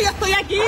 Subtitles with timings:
[0.00, 0.60] Yo estoy aquí.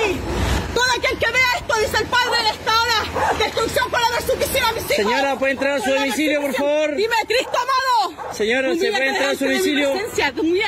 [0.75, 3.35] Todo aquel que vea esto, dice el padre de esta hora.
[3.39, 4.97] Destrucción por haber suficiente a mis hijos.
[4.97, 6.95] Señora, ¿puede entrar a su domicilio, por favor?
[6.95, 8.35] Dime, Cristo amado.
[8.35, 9.95] Señora, ¿se puede entrar a su domicilio?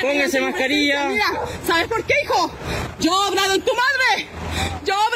[0.01, 1.05] Póngase mascarilla.
[1.05, 1.25] Mira,
[1.67, 2.51] ¿sabes por qué, hijo?
[2.99, 4.27] Yo he obrado en tu madre.
[4.85, 5.10] Yo madre.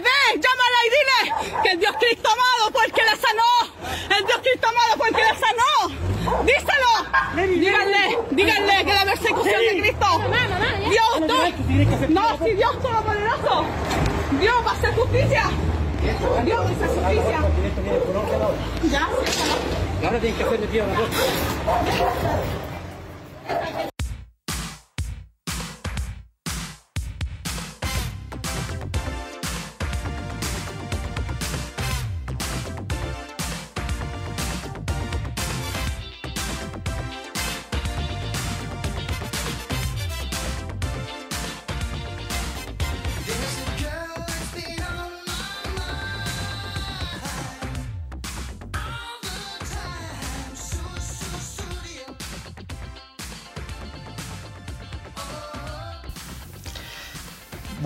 [0.00, 1.18] Ve, llámala y dile
[1.62, 3.52] que el Dios Cristo amado fue que la sanó.
[4.16, 6.42] El Dios Cristo amado fue que la sanó.
[6.44, 6.92] Díselo.
[7.34, 10.06] Díganle, díganle que la persecución de Cristo.
[10.90, 11.20] Dios,
[12.10, 12.38] no.
[12.44, 13.64] Si Dios Todopoderoso.
[14.40, 15.50] Dios va a hacer justicia.
[16.44, 17.38] Dios va a hacer justicia.
[20.04, 21.08] Ahora tienes que hacerle tío a la cosa.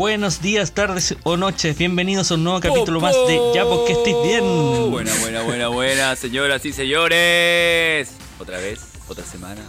[0.02, 4.16] Buenos días, tardes o noches, bienvenidos a un nuevo capítulo más de Ya porque estés
[4.24, 4.42] bien.
[4.90, 8.08] Buena, buena, buena, buena, señoras y señores.
[8.40, 9.60] Otra vez, otra semana.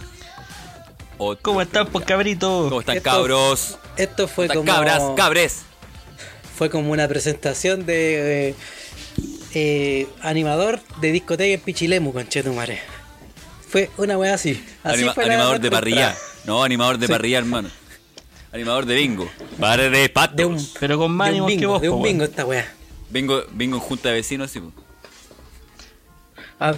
[1.18, 2.06] Otro ¿Cómo están, pues capítulo.
[2.16, 2.66] cabrito?
[2.68, 3.78] ¿Cómo están, Esto- cabros?
[3.96, 5.62] Esto fue ¿Cómo como cabras, cabres?
[6.58, 8.54] fue como una presentación de eh,
[9.54, 12.80] eh, animador de discoteca en Pichilemu, conchetumare.
[13.68, 14.60] Fue una wea así.
[14.82, 16.16] así Anima- fue la animador de parrilla.
[16.44, 17.12] No, animador de Sí.
[17.12, 17.70] parrilla, hermano.
[18.54, 19.28] Animador de bingo.
[19.58, 20.36] Padre de patos.
[20.36, 22.72] De un, Pero con más de un que bingo, vos, de un bingo esta wea.
[23.10, 24.62] Bingo, bingo en junta de vecinos, sí.
[26.60, 26.74] Ah,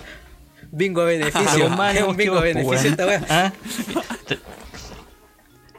[0.71, 1.69] bingo a beneficio.
[1.77, 3.23] Más es un que bingo a beneficio esta wea.
[3.29, 3.53] ¿Ah?
[4.27, 4.39] Te,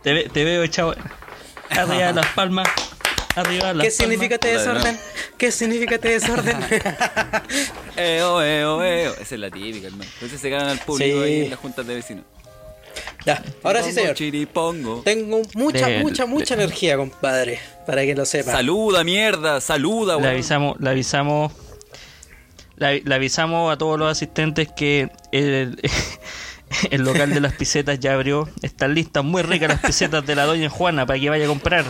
[0.04, 0.96] te ve- te veo echado
[1.72, 2.68] arriba de las palmas.
[3.36, 5.00] Arriba de las ¿Qué significa este desorden?
[5.38, 6.58] ¿Qué significa este desorden?
[7.96, 9.14] Eo, eo, eo.
[9.14, 10.10] Esa es la típica, hermano.
[10.14, 11.24] Entonces se ganan al público Sí.
[11.24, 12.24] ahí en las juntas de vecinos.
[13.26, 14.16] Ya, ahora sí, señor.
[14.16, 15.02] Chiripongo.
[15.04, 17.60] Tengo mucha, De- mucha, mucha energía, compadre.
[17.86, 18.52] Para que lo sepa.
[18.52, 20.34] Saluda, mierda, saluda, Le weón.
[20.34, 21.54] avisamos, le avisamos,
[22.76, 25.80] le, le avisamos a todos los asistentes que el,
[26.92, 28.50] el local de las pisetas ya abrió.
[28.62, 31.86] Están listas, muy ricas las pisetas de la doña Juana para que vaya a comprar.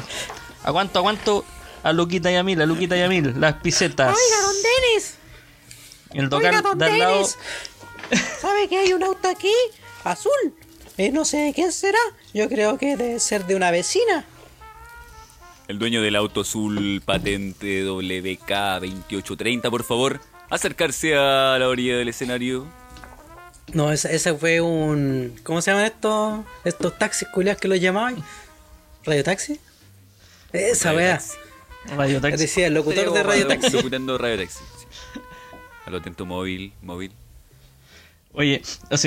[0.64, 1.46] ¿A cuánto, a cuánto?
[1.84, 4.08] A Luquita y a Mil, a Luquita y a Mil, las pisetas.
[4.16, 5.14] Oiga, don Denis.
[6.14, 7.28] El Oiga, local don de al lado.
[8.42, 9.52] ¿Sabe que hay un auto aquí?
[10.04, 10.32] Azul.
[10.97, 12.00] Eh, no sé de quién será.
[12.34, 14.25] Yo creo que debe ser de una vecina.
[15.68, 22.66] El dueño del auto azul patente WK2830, por favor, acercarse a la orilla del escenario.
[23.74, 25.35] No, ese, ese fue un.
[25.44, 26.46] ¿Cómo se llaman estos?
[26.63, 28.24] Estos taxis culiados que los llamaban?
[29.03, 29.59] ¿Radio Taxi?
[30.53, 31.14] Esa Radio wea.
[31.18, 31.38] Taxi.
[31.97, 32.38] Radio Taxi.
[32.38, 33.69] Decía el locutor de Radio Taxi.
[33.72, 34.64] Locutando Radio Taxi.
[34.79, 35.19] sí.
[35.85, 37.12] A lo atento móvil, móvil.
[38.34, 38.97] Oye, o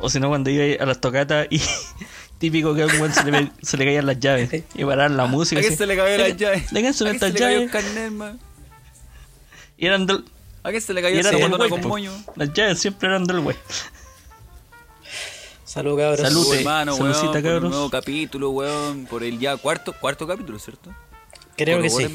[0.00, 1.60] o si no, cuando iba a las tocatas y
[2.38, 5.26] típico que a un weón se le, se le caían las llaves y parar la
[5.26, 5.60] música.
[5.60, 6.72] ¿A qué se le cayó las llaves?
[6.72, 7.70] ¿A qué se estas le el llaves
[9.76, 10.24] y eran del,
[10.62, 12.12] ¿A qué se le cayó botona güey, con moño?
[12.36, 13.56] Las llaves siempre eran del güey.
[15.64, 16.20] Salud, cabros.
[16.20, 16.44] Salud.
[16.44, 17.64] Salud, hermano, weón, Saludcita, por cabros.
[17.64, 20.90] un nuevo capítulo, weón, por el ya cuarto, cuarto capítulo, ¿cierto?
[21.56, 22.06] Creo que sí.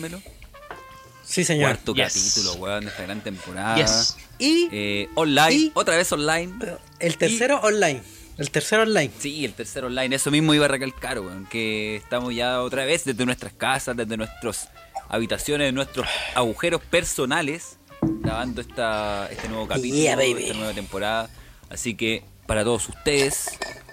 [1.25, 1.71] Sí, señor.
[1.71, 2.13] Cuarto Yes.
[2.35, 3.75] capítulo, weón, de esta gran temporada.
[3.77, 4.15] Yes.
[4.37, 6.53] Y Eh, online, Y- otra vez online.
[6.99, 8.01] el tercero online.
[8.37, 9.11] El tercero online.
[9.19, 13.05] Sí, el tercer online, eso mismo iba a recalcar, weón, que estamos ya otra vez
[13.05, 14.69] desde nuestras casas, desde nuestras
[15.09, 20.43] habitaciones, nuestros agujeros personales, grabando esta, este nuevo capítulo, Yeah, baby.
[20.43, 21.29] esta nueva temporada.
[21.69, 23.45] Así que, para todos ustedes,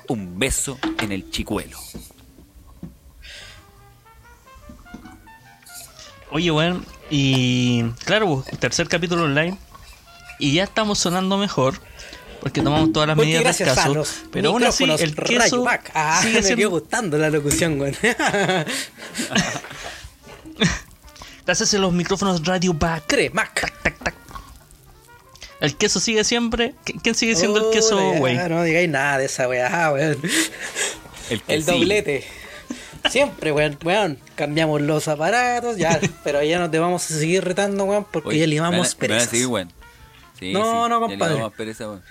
[0.09, 1.79] un beso en el chicuelo.
[6.31, 6.85] Oye, weón,
[7.15, 9.57] y claro, pues, tercer capítulo online.
[10.39, 11.75] Y ya estamos sonando mejor.
[12.41, 13.95] Porque tomamos todas las Porque medidas del caso.
[13.95, 15.65] los Pero aún así, el queso.
[15.95, 16.71] Ah, sigue me quedó siendo...
[16.71, 17.95] gustando la locución, güey.
[21.47, 23.05] Gracias a los micrófonos Radio Back.
[23.07, 23.73] Cremac.
[23.83, 24.15] Tac, tac.
[25.61, 26.75] El queso sigue siempre.
[26.85, 28.37] ¿Qui- ¿Quién sigue siendo el queso, Oh, güey?
[28.49, 30.19] No digáis nada de esa weá, weón.
[31.31, 31.71] El, El sí.
[31.71, 32.25] doblete.
[33.11, 34.19] Siempre, weón, weón.
[34.35, 36.01] Cambiamos los aparatos, ya.
[36.25, 38.89] Pero ya no te vamos a seguir retando, weón, porque Oye, ya limamos me van
[38.97, 39.29] a perezas.
[39.31, 39.73] seguir, weón.
[40.39, 41.51] Sí, No, sí, no, compadre.
[41.57, 42.03] pereza, weón.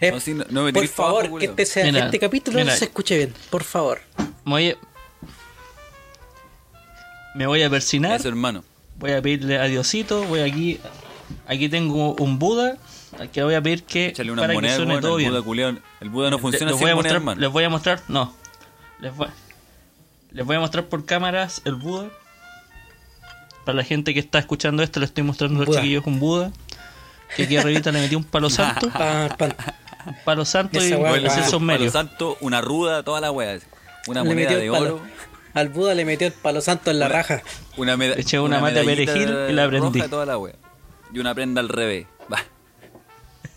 [0.00, 2.76] Eh, No, sí, no- no me por favor, que este, sea, Mira, este capítulo mira.
[2.76, 3.34] se escuche bien.
[3.50, 4.00] Por favor.
[4.44, 4.76] Me voy a,
[7.34, 8.18] me voy a persinar.
[8.20, 8.64] Eso, hermano.
[8.98, 10.24] Voy a pedirle a Diosito.
[10.24, 10.80] Voy aquí.
[11.46, 12.76] Aquí tengo un Buda.
[13.32, 15.30] que voy a pedir que Échale una para que moneda, suene weón, todo el bien.
[15.32, 17.40] Buda culiao- El Buda no funciona les sin voy a moneda, mostrar, hermano.
[17.40, 18.34] les voy a mostrar, no.
[19.00, 19.28] Les voy,
[20.30, 22.08] les voy a mostrar por cámaras el Buda.
[23.64, 26.52] Para la gente que está escuchando esto, le estoy mostrando a los chiquillos un Buda.
[27.36, 28.88] Que aquí arribita le metí un palo santo.
[28.92, 29.54] Pa- pa-
[30.06, 33.58] Un palo santo y ese Palo santo, una ruda, toda la wea.
[34.06, 35.00] Una le moneda de oro.
[35.52, 37.42] Al Buda le metió el palo santo en la raja.
[37.76, 39.98] Una Eché una mata de medallita perejil y la prendí.
[39.98, 40.54] roja, toda la wea.
[41.12, 42.06] Y una prenda al revés.
[42.32, 42.38] Va.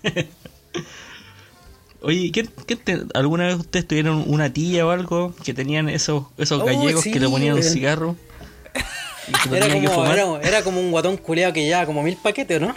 [2.01, 6.25] Oye, ¿quién, quién te- ¿alguna vez ustedes tuvieron una tía o algo que tenían esos,
[6.38, 7.71] esos Oh, gallegos sí, que le ponían un weón.
[7.74, 8.15] cigarro?
[9.51, 10.13] Era como, fumar?
[10.18, 12.75] era, era como un guatón culeado que llevaba como mil paquetes, ¿o ¿no?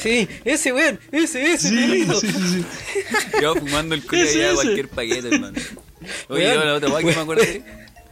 [0.00, 2.20] Sí, ese weón, ese, ese, negrito.
[3.42, 5.58] Yo fumando el Ese, ya cualquier paquete, hermano.
[6.28, 7.44] Oye, Weón, yo la otra wea que me acuerdo.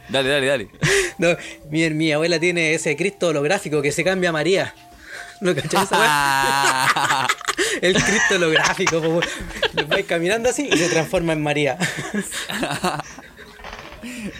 [0.09, 0.69] Dale, dale, dale.
[1.17, 1.29] No,
[1.71, 4.75] mi, mi abuela tiene ese Cristo holográfico que se cambia a María.
[5.39, 7.27] ¿No cachai esa?
[7.81, 9.23] El Cristo holográfico, po, weón.
[9.73, 11.77] Lo vais caminando así y se transforma en María.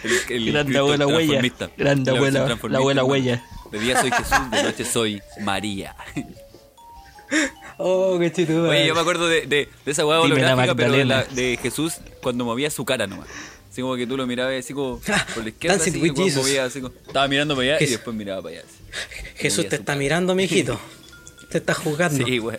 [0.04, 1.40] El, el Grande abuela huella.
[1.76, 3.44] Grande La abuela- la abuela huella.
[3.70, 5.94] De día soy Jesús, de noche soy María.
[7.78, 8.68] Oh, qué chido.
[8.68, 11.94] Oye, yo me acuerdo de, de, de esa hueá holográfica, pero de, la- de Jesús
[12.22, 13.28] cuando movía su cara nomás.
[13.70, 15.00] Así como que tú lo mirabas así como
[15.34, 18.40] por la izquierda, así, y movía así como, estaba mirando para allá y después miraba
[18.42, 18.64] para allá.
[18.66, 18.82] así.
[19.36, 19.98] Jesús te está cara.
[19.98, 20.80] mirando, mijito.
[21.50, 22.24] Te está juzgando.
[22.26, 22.58] Sí, weá.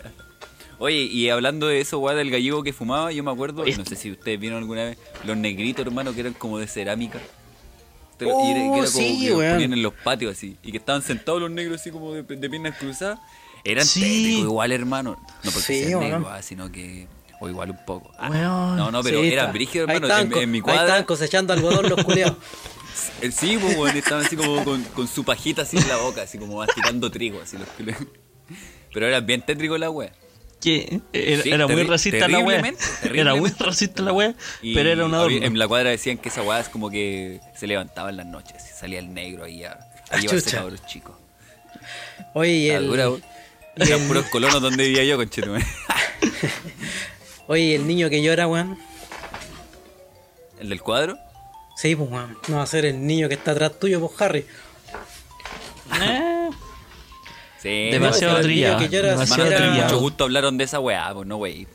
[0.80, 3.96] Oye, y hablando de eso, weá, del gallego que fumaba, yo me acuerdo, no sé
[3.96, 7.18] si ustedes vieron alguna vez, los negritos, hermano, que eran como de cerámica.
[8.20, 10.56] Lo- y era, que Oh, era como sí, que los ponían en los patios así,
[10.62, 13.18] y que estaban sentados los negros así como de, de piernas cruzadas.
[13.64, 14.00] Eran Sí.
[14.00, 15.10] tétricos igual, hermano.
[15.42, 17.06] No porque Sí, sean negros, ah, sino que...
[17.40, 18.10] O igual un poco.
[18.18, 18.76] Ah, Weón.
[18.76, 20.36] no, no, pero eran brígidos, Ahí hermano.
[20.40, 20.82] En, mi Ahí cuadra...
[20.82, 22.36] estaban cosechando algodón los culeados.
[23.22, 26.22] eh, Sí, pues, weón, estaban así como con, con su pajita así en la boca,
[26.22, 28.02] así como masticando trigo, así los culeros.
[28.92, 30.12] Pero eran bien tétricos la wea.
[30.60, 32.62] Que era, Sí, era muy racista la wea.
[33.14, 35.38] Era muy racista la wea, Y pero era una adorno.
[35.44, 38.56] En la cuadra decían que esa weá es como que se levantaba en las noches
[38.68, 39.78] y salía el negro ahí a, a
[40.10, 40.56] Ah, llevarse chucha.
[40.58, 41.14] cabros chicos.
[42.34, 43.22] Oye, y La el, dura, weón.
[43.76, 45.64] Eran puros colonos donde vivía yo, conchetume.
[47.46, 48.76] oye, el niño que llora, weón.
[50.58, 51.16] ¿El del cuadro?
[51.76, 52.36] Sí, pues, weón.
[52.48, 54.44] No va a ser el niño que está atrás tuyo, pues, Harry.
[57.62, 57.88] Sí.
[57.90, 58.78] Demasiado no, trillado.
[58.78, 59.88] que Demasiado Hermano, era- tenés trillado.
[59.92, 61.66] mucho gusto hablaron de esa weá, pues no, wey.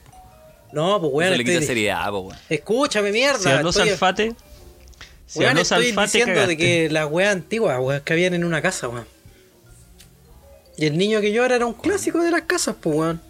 [0.71, 1.29] No, pues, weón.
[1.33, 2.37] Eso le quita estoy- seriedad, pues, weón.
[2.49, 3.39] Escúchame, mierda.
[3.39, 4.33] Si habló estoy- Salfate,
[5.27, 6.57] si weón, estoy Salfate, diciendo de cagaste.
[6.57, 9.05] que las weas antiguas, weón, que habían en una casa, weón.
[10.77, 13.21] Y el niño que llora era un clásico de las casas, pues, weón.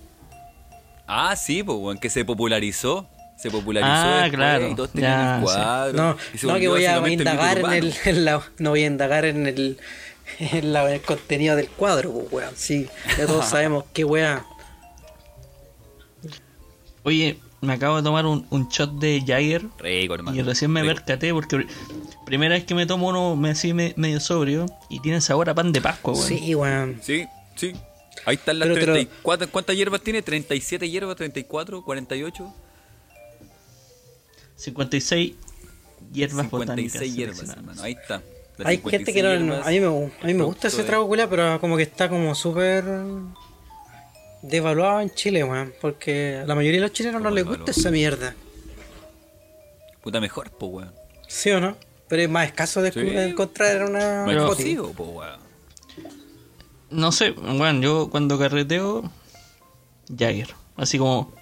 [1.08, 3.08] Ah, sí, pues, weón, que se popularizó.
[3.38, 3.92] Se popularizó.
[3.92, 5.44] Ah, después claro, Y todos tenían ya, el sí.
[5.46, 5.98] cuadro.
[5.98, 6.18] No,
[6.54, 9.26] no que voy a básicamente el indagar en el, en la, no voy a indagar
[9.26, 9.78] en el, en
[10.64, 12.54] la- el contenido del cuadro, pues, weón.
[12.56, 12.88] Sí,
[13.18, 14.46] ya todos sabemos qué wea.
[17.04, 20.38] Oye, me acabo de tomar un, un shot de Jagger Rico, hermano.
[20.38, 20.96] y recién me rico.
[20.96, 21.68] percaté porque pri-
[22.26, 25.54] primera vez que me tomo uno me así me- medio sobrio y tiene sabor a
[25.56, 26.28] pan de Pascua, weón.
[26.28, 27.00] Sí, weón.
[27.04, 27.26] Sí,
[27.56, 27.74] sí.
[28.26, 29.50] Ahí están las Pero te lo- 34.
[29.52, 30.24] ¿Cuántas hierbas tiene?
[30.24, 31.18] ¿37 hierbas?
[31.18, 31.84] ¿34?
[31.84, 32.54] ¿48?
[34.56, 35.34] 56
[36.14, 36.94] hierbas botánicas.
[36.94, 37.78] 56 hierbas, seleccionadas.
[37.78, 37.84] hermano.
[37.84, 38.22] Ahí está.
[38.64, 39.88] Hay gente que no, 56 no- hierbas, a mí me,
[40.22, 42.84] a mí me gusta ese trago culiao, pero como que está como súper
[44.42, 45.74] devaluado en Chile, weón.
[45.82, 48.36] Porque a la mayoría de los chilenos no ¿Cómo les gusta esa mierda.
[50.02, 50.92] Puta mejor, pues, weón.
[51.28, 51.78] ¿Sí o no?
[52.08, 53.00] Pero es más escaso de Sí.
[53.00, 54.24] encontrar en una.
[54.28, 55.40] Pero- pues, weón.
[56.90, 59.10] No sé, bueno, yo cuando carreteo,
[60.16, 60.54] Jagger.
[60.76, 61.34] Así como,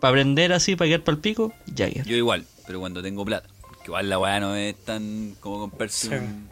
[0.00, 2.04] para aprender así, para quedar para el pico, Jagger.
[2.04, 3.48] Yo igual, pero cuando tengo plata.
[3.84, 6.14] Que igual la weá no es tan como comprarse Sí.
[6.14, 6.48] un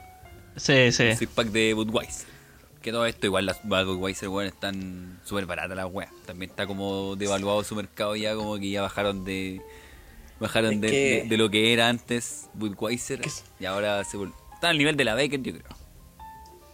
[0.57, 1.17] Sí, sí.
[1.17, 2.27] six pack de Budweiser.
[2.83, 6.11] Que todo esto, igual las Budweiser, weón, están súper baratas las weas.
[6.27, 9.61] También está como devaluado su mercado ya, como que ya bajaron de.
[10.41, 13.21] Bajaron de, que- de- de lo que era antes Budweiser.
[13.61, 15.77] Y ahora se vol- Está al nivel de la Baker, yo creo.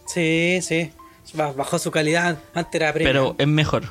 [0.07, 0.91] Sí, sí.
[1.35, 2.37] Ba- Bajó su calidad.
[2.53, 3.13] Antes era premium.
[3.13, 3.83] Pero es mejor.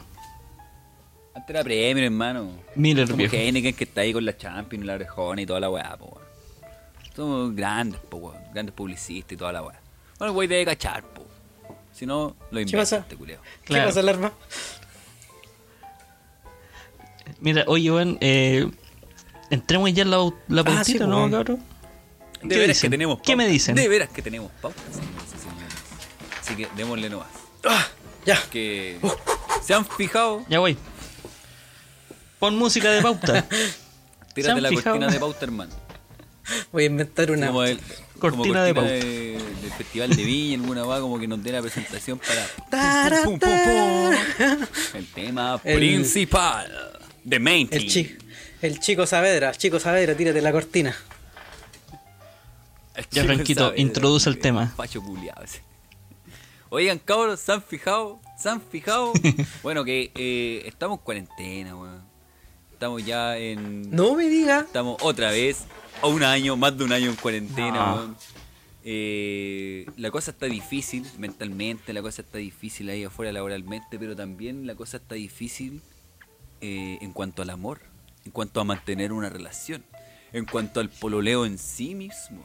[1.34, 2.50] Antes era premio, hermano.
[2.74, 3.36] Miller, Como viejo.
[3.36, 6.27] Heineken que está ahí con la Champions, la orejona y toda la weá, po, weón.
[7.18, 8.38] Somos grandes, po, weón.
[8.52, 9.80] Grandes publicistas y toda la weá.
[10.20, 11.26] Bueno, el güey debe cachar, po.
[11.92, 12.96] Si no, lo inventa pasa?
[12.98, 13.40] este culeo.
[13.62, 13.86] ¿Qué Claro.
[13.88, 14.32] pasa, alarma?
[17.40, 18.70] Mira, oye, weón, eh,
[19.50, 21.30] entremos ya en la, la Ah, pautita, sí, ¿no, weón.
[21.32, 21.62] cabrón?
[22.42, 22.90] De ¿Qué veras dicen?
[22.90, 23.74] que tenemos ¿Qué me dicen?
[23.74, 25.74] De veras que tenemos pauta, señoras y señores.
[26.40, 27.26] Así que démosle nomás.
[27.64, 27.84] Ah,
[28.24, 28.40] ya.
[28.52, 29.00] Que
[29.64, 30.78] se han fijado, Ya voy.
[32.38, 33.44] Pon música de pauta.
[34.28, 34.94] ¿Se tírate la fijado?
[34.94, 35.74] cortina de pauta, hermano.
[36.72, 37.46] Voy a inventar una.
[37.48, 37.78] Como, el,
[38.18, 38.90] Cortina como de pauta.
[38.90, 39.00] de,
[39.62, 43.38] del Festival de Viña, alguna weá como que nos dé la presentación para Tara, pum,
[43.38, 44.14] pum, pum,
[44.48, 44.66] pum.
[44.94, 46.72] el tema El- principal.
[47.28, 48.16] The main El, chi-
[48.62, 50.96] el chico Saavedra, chico Saavedra, tírate la cortina.
[52.94, 54.72] El Ya, chico Franquito, Saavedra, introduce el tema.
[54.76, 55.62] Facho culiao ese.
[56.70, 58.20] Oigan, cabros, ¿se han fijado?
[58.38, 59.12] ¿Se han fijado?
[59.62, 62.02] bueno, que eh, estamos en cuarentena, weón.
[62.72, 63.90] Estamos ya en.
[63.90, 64.60] No me diga.
[64.60, 65.58] Estamos otra vez
[66.02, 67.94] a un año, más de un año en cuarentena, No.
[67.96, 68.16] weón.
[68.90, 74.66] Eh, la cosa está difícil mentalmente, la cosa está difícil ahí afuera laboralmente, pero también
[74.66, 75.82] la cosa está difícil
[76.60, 77.80] eh, en cuanto al amor,
[78.24, 79.84] en cuanto a mantener una relación,
[80.32, 82.42] en cuanto al pololeo en sí mismo.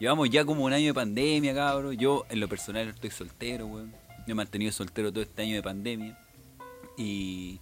[0.00, 1.96] Llevamos ya como un año de pandemia, cabrón.
[1.96, 3.94] Yo, en lo personal, estoy soltero, weón.
[4.26, 6.18] Me he mantenido soltero todo este año de pandemia.
[6.98, 7.58] Y,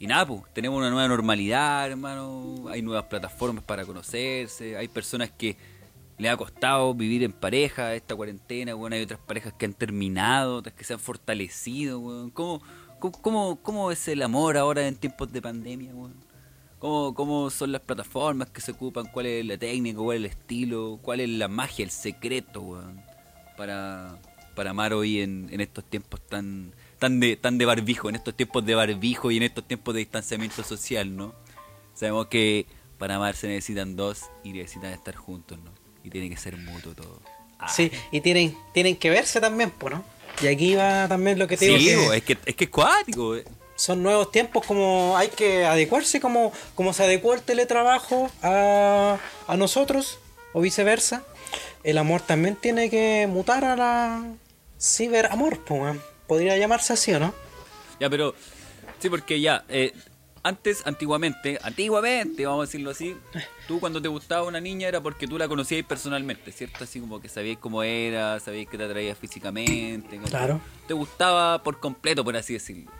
[0.00, 2.68] y nada, pues, tenemos una nueva normalidad, hermano.
[2.68, 4.76] Hay nuevas plataformas para conocerse.
[4.76, 5.56] Hay personas que
[6.18, 8.92] le ha costado vivir en pareja esta cuarentena, weón.
[8.92, 12.30] Hay otras parejas que han terminado, otras que se han fortalecido, weón.
[12.30, 12.62] ¿Cómo,
[13.00, 16.14] cómo, cómo, es el amor ahora en tiempos de pandemia, weón?
[16.78, 19.06] ¿Cómo, ¿Cómo son las plataformas que se ocupan?
[19.12, 19.98] ¿Cuál es la técnica?
[19.98, 21.00] ¿Cuál es el estilo?
[21.02, 23.02] ¿Cuál es la magia, el secreto, weón?
[23.56, 24.16] Para,
[24.54, 28.34] para amar hoy en, en estos tiempos tan, tan, de, tan de barbijo, en estos
[28.34, 31.34] tiempos de barbijo y en estos tiempos de distanciamiento social, ¿no?
[31.94, 32.66] Sabemos que
[32.98, 35.70] para amar se necesitan dos y necesitan estar juntos, ¿no?
[36.04, 37.20] Y tiene que ser mutuo todo.
[37.58, 37.68] Ah.
[37.68, 40.04] Sí, y tienen, tienen que verse también, pues, ¿no?
[40.40, 42.10] Y aquí va también lo que te Sí, digo.
[42.10, 43.44] que es que es que es cuático, eh.
[43.74, 49.56] son nuevos tiempos, como hay que adecuarse, como, como se adecuó el teletrabajo a, a
[49.56, 50.18] nosotros,
[50.52, 51.24] o viceversa.
[51.82, 54.24] El amor también tiene que mutar a la
[54.80, 55.96] ciberamor, pues.
[56.28, 57.34] Podría llamarse así, ¿o no?
[57.98, 58.34] Ya, pero.
[59.00, 59.64] Sí, porque ya.
[59.68, 59.92] eh,
[60.42, 63.16] antes, antiguamente, antiguamente, vamos a decirlo así,
[63.66, 66.84] tú cuando te gustaba una niña era porque tú la conocías personalmente, ¿cierto?
[66.84, 70.18] Así como que sabías cómo era, sabías que te atraía físicamente.
[70.28, 70.60] Claro.
[70.86, 72.90] Te gustaba por completo, por así decirlo.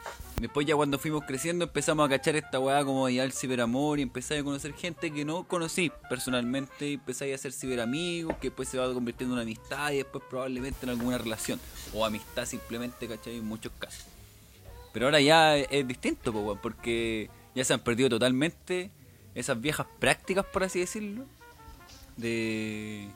[0.40, 4.02] Después ya cuando fuimos creciendo empezamos a cachar esta weá como ya el ciberamor y
[4.02, 8.68] empezáis a conocer gente que no conocí personalmente y empezáis a hacer ciberamigos que después
[8.68, 11.59] se va convirtiendo en una amistad y después probablemente en alguna relación
[11.92, 13.38] o amistad simplemente, ¿cachai?
[13.38, 14.04] En muchos casos.
[14.92, 18.92] Pero ahora ya es, distinto, po, porque ya se han perdido totalmente
[19.35, 21.25] esas viejas prácticas, por así decirlo,
[22.16, 23.09] de,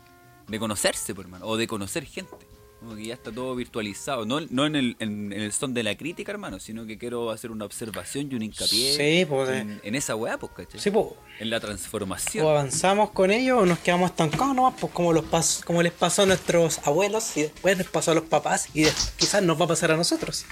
[0.49, 2.52] de conocerse, por hermano, o de conocer gente.
[2.83, 4.27] Como que ya está todo virtualizado.
[4.27, 7.31] No, no en, el, en, en el son de la crítica, hermano, sino que quiero
[7.31, 9.59] hacer una observación y un hincapié Sí, pues, eh.
[9.59, 10.81] en, en esa weá, pues, ¿cachai?
[10.81, 11.07] Sí, pues.
[11.39, 12.45] En la transformación.
[12.45, 15.93] O avanzamos con ellos o nos quedamos estancados nomás, pues como, los pas como les
[15.93, 18.85] pasó a nuestros abuelos y después les pasó a los papás y
[19.17, 20.45] quizás nos va a pasar a nosotros.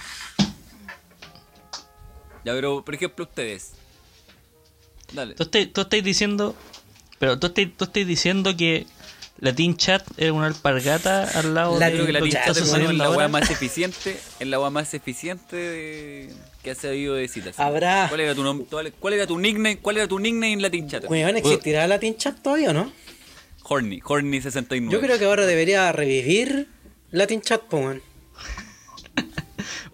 [2.45, 3.73] Ya, pero, por ejemplo, ustedes.
[5.13, 5.35] Dale.
[5.35, 6.55] Tú estás, tú estás diciendo.
[7.19, 8.87] Pero tú estás, tú estás diciendo que
[9.39, 12.31] la Teen Chat es una alpargata al lado La de Creo que la lo que
[12.33, 13.29] tinta está hermano, es la ahora.
[13.29, 17.59] más eficiente, es la weá más eficiente de- que ha sabido de citas.
[17.59, 18.67] Habrá- ¿Cuál era tu nom-
[19.01, 19.79] cuál- era tu nickname?
[19.79, 21.05] ¿Cuál era tu nickname en Latin Chat?
[21.09, 22.93] Weón, ¿existirá la Teen Chat todavía o no?
[23.63, 24.93] Horny, Horny 69.
[24.93, 26.69] Yo creo que ahora debería revivir
[27.11, 28.03] la Teen Chat, weón.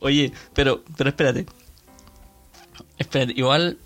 [0.01, 1.47] Oye, pero, pero espérate.
[2.99, 3.79] Espérate, igual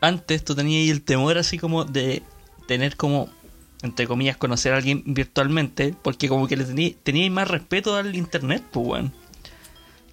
[0.00, 2.22] antes tú tenías el temor así como de
[2.66, 3.28] tener como,
[3.82, 8.14] entre comillas, conocer a alguien virtualmente, porque como que le tenías teníais más respeto al
[8.16, 9.12] internet, pues weón.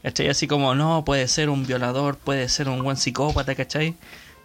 [0.04, 0.30] ¿Cachai?
[0.30, 3.96] Así como, no, puede ser un violador, puede ser un buen psicópata, ¿cachai?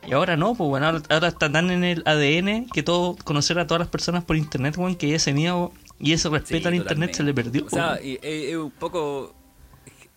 [0.08, 3.58] Y ahora no, pues bueno, ahora, ahora está tan en el ADN que todo, conocer
[3.58, 6.74] a todas las personas por internet, weón, que ese miedo y ese respeto Sí, al
[6.76, 7.66] internet se le perdió.
[7.66, 8.06] O sea, weón.
[8.06, 9.34] y- es un poco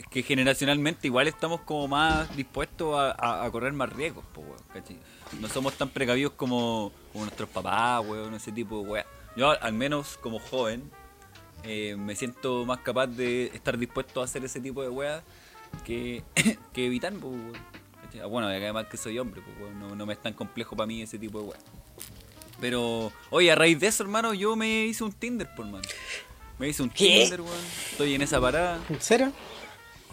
[0.09, 4.97] que generacionalmente igual estamos como más dispuestos a, a- a correr más riesgos, weón, ¿cachai?
[5.41, 9.05] No somos tan precavidos como, como nuestros papás, weón, ese tipo de weá.
[9.35, 10.89] Yo al- menos como joven
[11.63, 15.23] eh, me siento más capaz de estar dispuesto a hacer ese tipo de weá
[15.85, 16.23] que,
[16.73, 17.53] que evitar, weón.
[18.21, 20.87] Ah, Bueno, además que soy hombre, pues, weón, no, no me es tan complejo para
[20.87, 21.59] mí ese tipo de weá.
[22.61, 25.83] Pero, oye, a raíz de eso, hermano, yo me hice un Tinder, por mano.
[26.59, 27.21] Me hice un ¿Qué?
[27.21, 27.57] Tinder, weón.
[27.91, 28.79] Estoy en esa parada.
[28.89, 29.31] ¿En serio?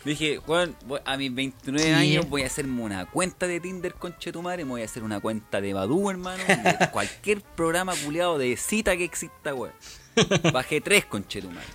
[0.04, 1.94] Dije, voy- a mis 29 ¿Qué?
[1.94, 5.20] años voy a hacerme una cuenta de Tinder con Chetumare, me voy a hacer una
[5.20, 9.74] cuenta de Badu, hermano, de cualquier programa culiado de cita que exista, weón.
[10.52, 11.66] Bajé tres con Chetumare.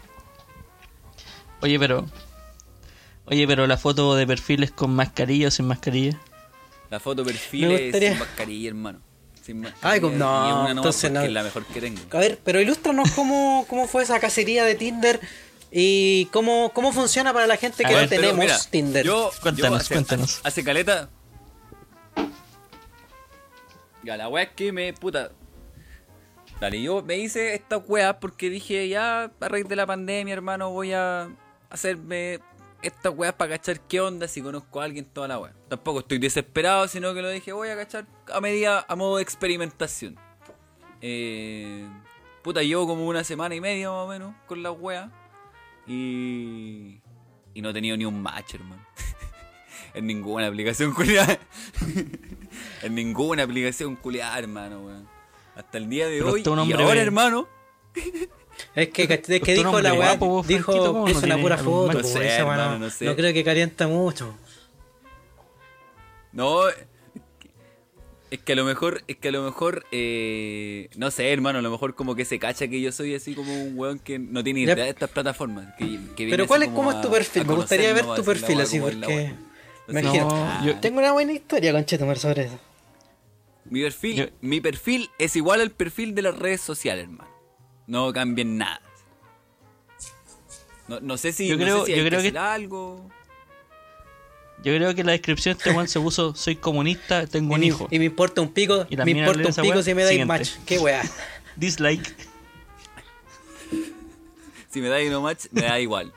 [1.61, 2.05] Oye, pero.
[3.27, 6.19] Oye, pero la foto de perfil es con mascarilla o sin mascarilla.
[6.89, 9.01] La foto perfil Me es gustaría- sin mascarilla, hermano.
[9.43, 9.89] Sin mascarilla.
[9.91, 11.21] Ay, como- no, entonces no.
[11.21, 12.01] es la mejor que tengo.
[12.11, 15.19] A ver, pero ilústranos cómo, cómo fue esa cacería de Tinder
[15.77, 19.05] y cómo, cómo funciona para la gente A que ver, no tenemos mira, Tinder.
[19.05, 20.39] Yo, Cuéntanos, yo hace, cuéntanos.
[20.45, 21.09] Hace caleta.
[24.01, 24.93] Ya, la weá es que me.
[24.93, 25.31] Puta.
[26.61, 30.69] Dale, yo me hice esta weá porque dije, ya, a raíz de la pandemia, hermano,
[30.69, 31.27] voy a
[31.69, 32.39] hacerme
[32.81, 35.53] esta weá para cachar qué onda si conozco a alguien toda la weá.
[35.67, 39.23] Tampoco estoy desesperado, sino que lo dije, voy a cachar a medida, a modo de
[39.23, 40.17] experimentación.
[41.01, 41.85] Eh,
[42.43, 45.11] puta, llevo como una semana y media más o menos con la weá.
[45.87, 47.01] Y.
[47.53, 48.85] Y no he tenido ni un match, hermano.
[49.93, 51.39] en ninguna aplicación culiada.
[52.81, 55.07] en ninguna aplicación culiada, hermano, weón.
[55.55, 56.41] Hasta el día de Pero hoy.
[56.45, 57.47] un Y hombre ahora, ve- hermano.
[58.73, 62.03] Es que, es que dijo la weá, dijo ¿cómo es no una pura foto, No
[62.03, 63.05] sé, hermano, no, no sé.
[63.05, 64.35] no creo que calienta mucho.
[66.31, 66.61] No.
[68.31, 71.61] Es que a lo mejor, es que a lo mejor, eh, no sé, hermano, a
[71.61, 74.43] lo mejor como que se cacha que yo soy así como un weón que no
[74.43, 74.73] tiene Ya.
[74.73, 75.73] idea de estas plataformas.
[75.77, 77.45] que- que viene Pero ¿cuál es, cómo a- es tu perfil?
[77.45, 79.33] Me gustaría ver tu perfil así porque...
[79.87, 80.27] imagino.
[80.29, 82.59] No, yo- Tengo una buena historia con Chetumar sobre eso.
[83.65, 87.29] Mi perfil, Yo- mi perfil es igual al perfil de las redes sociales, hermano.
[87.87, 88.81] No cambien nada.
[90.87, 93.09] No, no sé si, Yo no creo- sé si hay yo que creo que- algo.
[94.63, 97.63] Yo creo que en la descripción este Juan se puso soy comunista, tengo Y un
[97.63, 97.87] hijo.
[97.91, 100.25] y me importa un pico, Y la me importa un pico weá, si me dais
[100.25, 100.51] match.
[100.65, 101.03] Qué weá.
[101.55, 102.15] Dislike.
[104.69, 106.11] Si me da no match, me da igual.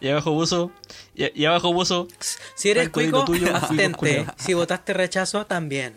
[0.00, 0.70] Y abajo puso.
[1.14, 2.06] Y, y abajo puso.
[2.54, 4.26] Si eres cuico, tuyo, abstente.
[4.36, 5.94] Si votaste rechazo, también.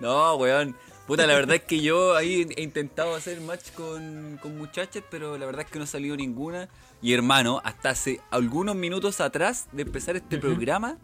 [0.00, 0.76] No, weón.
[1.06, 5.38] Puta, la verdad es que yo ahí he intentado hacer match con, con muchachas, pero
[5.38, 6.68] la verdad es que no ha salido ninguna.
[7.02, 10.98] Y hermano, hasta hace algunos minutos atrás de empezar este programa,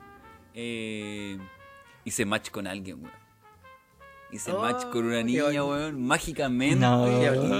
[0.54, 1.36] eh,
[2.04, 3.12] hice match con alguien, weón.
[4.30, 6.76] Hice Oh, match con una niña, weón, mágicamente.
[6.86, 7.08] No.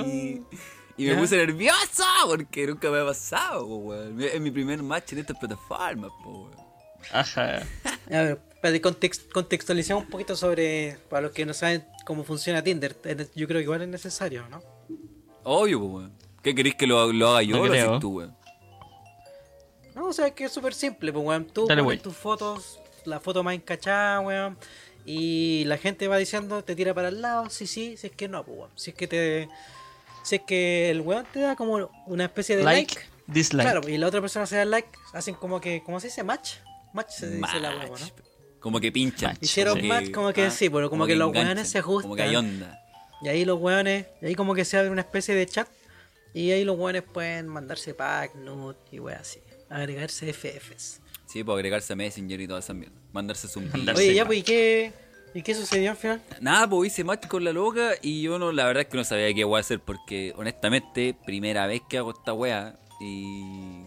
[0.07, 0.42] Y,
[0.97, 1.18] y me ¿Ya?
[1.18, 4.21] puse nervioso porque nunca me ha pasado, weón.
[4.23, 6.57] Es mi primer match en estas plataformas, po, weón.
[7.12, 7.62] Ajá.
[8.11, 12.62] A ver, para context, contextualizar un poquito sobre, para los que no saben cómo funciona
[12.62, 12.97] Tinder,
[13.35, 14.61] yo creo que igual es necesario, ¿no?
[15.45, 16.18] Obvio, weón.
[16.49, 17.88] ¿Qué queréis que lo, lo haga yo No o lo creo.
[17.90, 18.37] haces tú, weón?
[19.95, 21.45] No, o sea, que es súper simple, pues, weón.
[21.47, 24.57] Tú Dale, pones tus fotos, la foto más encachada, weón.
[25.05, 28.28] Y la gente va diciendo, te tira para el lado, sí, sí, si es que
[28.28, 28.71] no, pues, weón.
[28.76, 29.49] Si es que te.
[30.23, 32.95] Si es que el weón te da como una especie de like.
[32.95, 33.71] Like, dislike.
[33.71, 36.23] Claro, y la otra persona se da like, hacen como que, ¿cómo se dice?
[36.23, 36.54] Match.
[36.93, 38.00] Match se dice la weón.
[38.00, 38.06] ¿no?
[38.61, 39.37] Como que pinchan.
[39.41, 42.34] Hicieron match como que sí, pero como que los enganchan, weones se Como que hay
[42.34, 42.54] ajustan.
[42.63, 42.80] onda.
[43.23, 45.69] Y ahí los weones, y ahí como que se abre una especie de chat.
[46.34, 49.41] Y ahí los weones pueden mandarse pack, nude y weón así.
[49.71, 51.00] Agregarse FFs.
[51.26, 52.95] Sí, puedo agregarse a Messenger y toda esa mierda.
[53.12, 53.49] Mandarse.
[53.49, 54.93] Mandarse- Oye, ya, pues, ¿y qué,
[55.34, 56.23] ¿y qué sucedió al final?
[56.41, 59.04] Nada, pues hice match con la loca y yo no, la verdad es que no
[59.04, 63.82] sabía qué voy a hacer porque honestamente, primera vez que hago esta wea y.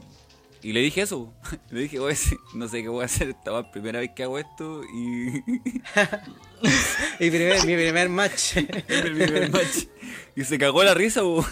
[0.64, 1.34] Y le dije eso.
[1.72, 4.22] Le dije, oye, sí, no sé qué voy a hacer esta wea, primera vez que
[4.24, 5.42] hago esto y.
[7.20, 8.58] Mi primer, mi primer match.
[8.88, 9.86] el primer match.
[10.36, 11.44] Y se cagó la risa, po.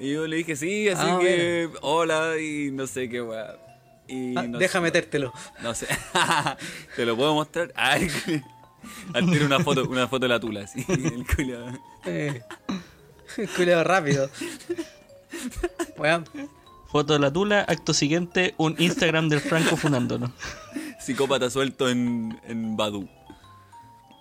[0.00, 1.68] Y yo le dije, sí, así Ah, que.
[1.82, 3.56] Hola y no sé qué wea.
[4.06, 5.32] Y Ah, no deja sé- metértelo.
[5.62, 5.86] No sé.
[6.96, 7.72] ¿Te lo puedo mostrar?
[7.76, 8.08] Ay,
[9.12, 10.84] al tiene una foto, una foto de la tula, así.
[10.88, 11.66] El culiao.
[12.06, 12.42] Eh,
[13.56, 14.30] Culeado rápido.
[15.98, 16.24] Weón,
[16.90, 20.30] Foto de la tula, acto siguiente, un Instagram del Franco funándonos.
[20.98, 23.06] Psicópata suelto en, en Badu.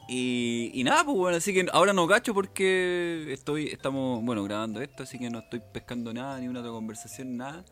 [0.10, 4.82] Y, y nada, pues bueno, así que ahora no cacho porque estoy, estamos, bueno, grabando
[4.82, 7.66] esto, así que no estoy pescando nada, ni una otra conversación, nada.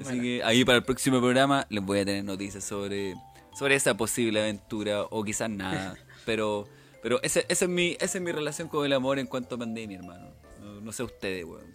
[0.00, 3.14] Así que ahí para el próximo programa les voy a tener noticias sobre,
[3.58, 5.96] sobre esa posible aventura, o quizás nada.
[6.26, 6.68] Pero,
[7.02, 9.58] pero ese- esa es mi, esa es mi relación con el amor en cuanto a
[9.58, 10.28] pandemia, hermano.
[10.60, 11.74] No, no sé ustedes, weón.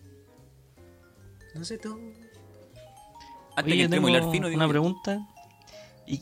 [1.55, 1.99] no sé tú.
[3.55, 5.19] Antes Oye, que yo tengo fino, una pregunta.
[6.05, 6.21] ¿Y,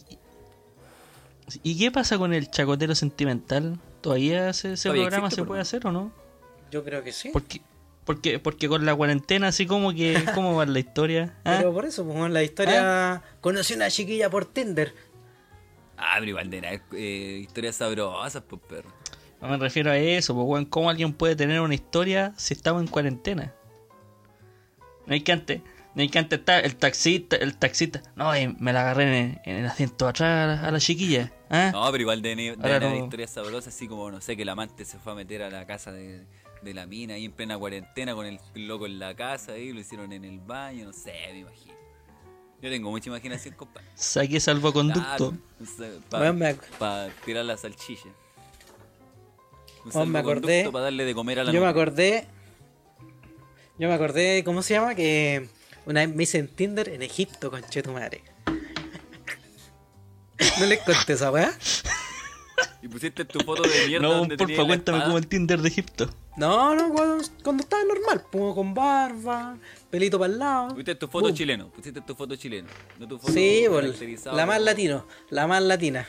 [1.64, 3.80] ¿Y qué pasa con el chacotero sentimental?
[4.02, 6.12] ¿Todavía ese, ese Todavía programa existe, se puede hacer o no?
[6.72, 7.30] Yo creo que sí.
[7.32, 7.62] Porque,
[8.06, 10.24] porque, porque con la cuarentena así como que...
[10.36, 11.36] ¿Cómo va la historia?
[11.44, 11.56] ¿Ah?
[11.58, 13.22] Pero por eso, pues, la historia.
[13.42, 14.94] Conocí a una chiquilla por Tinder.
[15.98, 18.90] Ah, pero igual de nada, eh, historias sabrosas, pues perro.
[19.42, 22.82] No me refiero a eso, pues weón, ¿cómo alguien puede tener una historia si estamos
[22.82, 23.54] en cuarentena?
[25.06, 25.62] No hay que antes,
[26.02, 29.56] hay que antes estar el taxista, el taxista, no, eh, me la agarré en, en
[29.58, 31.70] el asiento atrás a la, a la chiquilla, ¿ah?
[31.72, 32.96] No, pero igual de, de no.
[33.04, 35.66] historias sabrosas, así como, no sé, que el amante se fue a meter a la
[35.68, 36.26] casa de,
[36.62, 39.80] de la mina ahí en plena cuarentena con el loco en la casa ahí, lo
[39.82, 41.74] hicieron en el baño, no sé, me imagino.
[42.62, 43.88] Yo tengo mucha imaginación, compadre.
[43.94, 45.34] Saqué salvoconducto.
[46.10, 46.56] para Weón, me-
[47.26, 48.08] tirar la salchicha.
[49.94, 52.26] Un me acordé- para darle de comer a la Yo me acordé.
[53.78, 54.96] Yo me acordé, ¿cómo se llama?
[54.96, 55.50] Que
[55.86, 58.24] una vez me hice en Tinder en Egipto, con tu madre.
[60.60, 61.54] ¿No les conté esa weá?
[62.82, 66.10] Y pusiste tu foto de mierda No, donde cuéntame como el Tinder de Egipto.
[66.36, 69.58] No, no, cuando, cuando estaba normal, pues, con barba,
[69.90, 70.70] pelito para el lado.
[70.70, 71.70] Pusiste tu foto chileno.
[71.70, 72.68] Pusiste tu foto chileno.
[73.00, 76.06] No tu foto Sí, caracterizada la más por- latino, la más latina.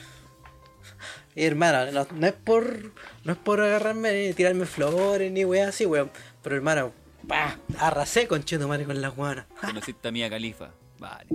[1.37, 2.93] Y hermano, no, no es por
[3.25, 6.11] no es por agarrarme, ni tirarme flores, ni weá así, weón.
[6.43, 6.93] Pero hermano,
[7.27, 9.47] pa, arrasé con madre con la guana.
[9.61, 10.71] Conociste a Mía Califa.
[10.99, 11.27] Vale.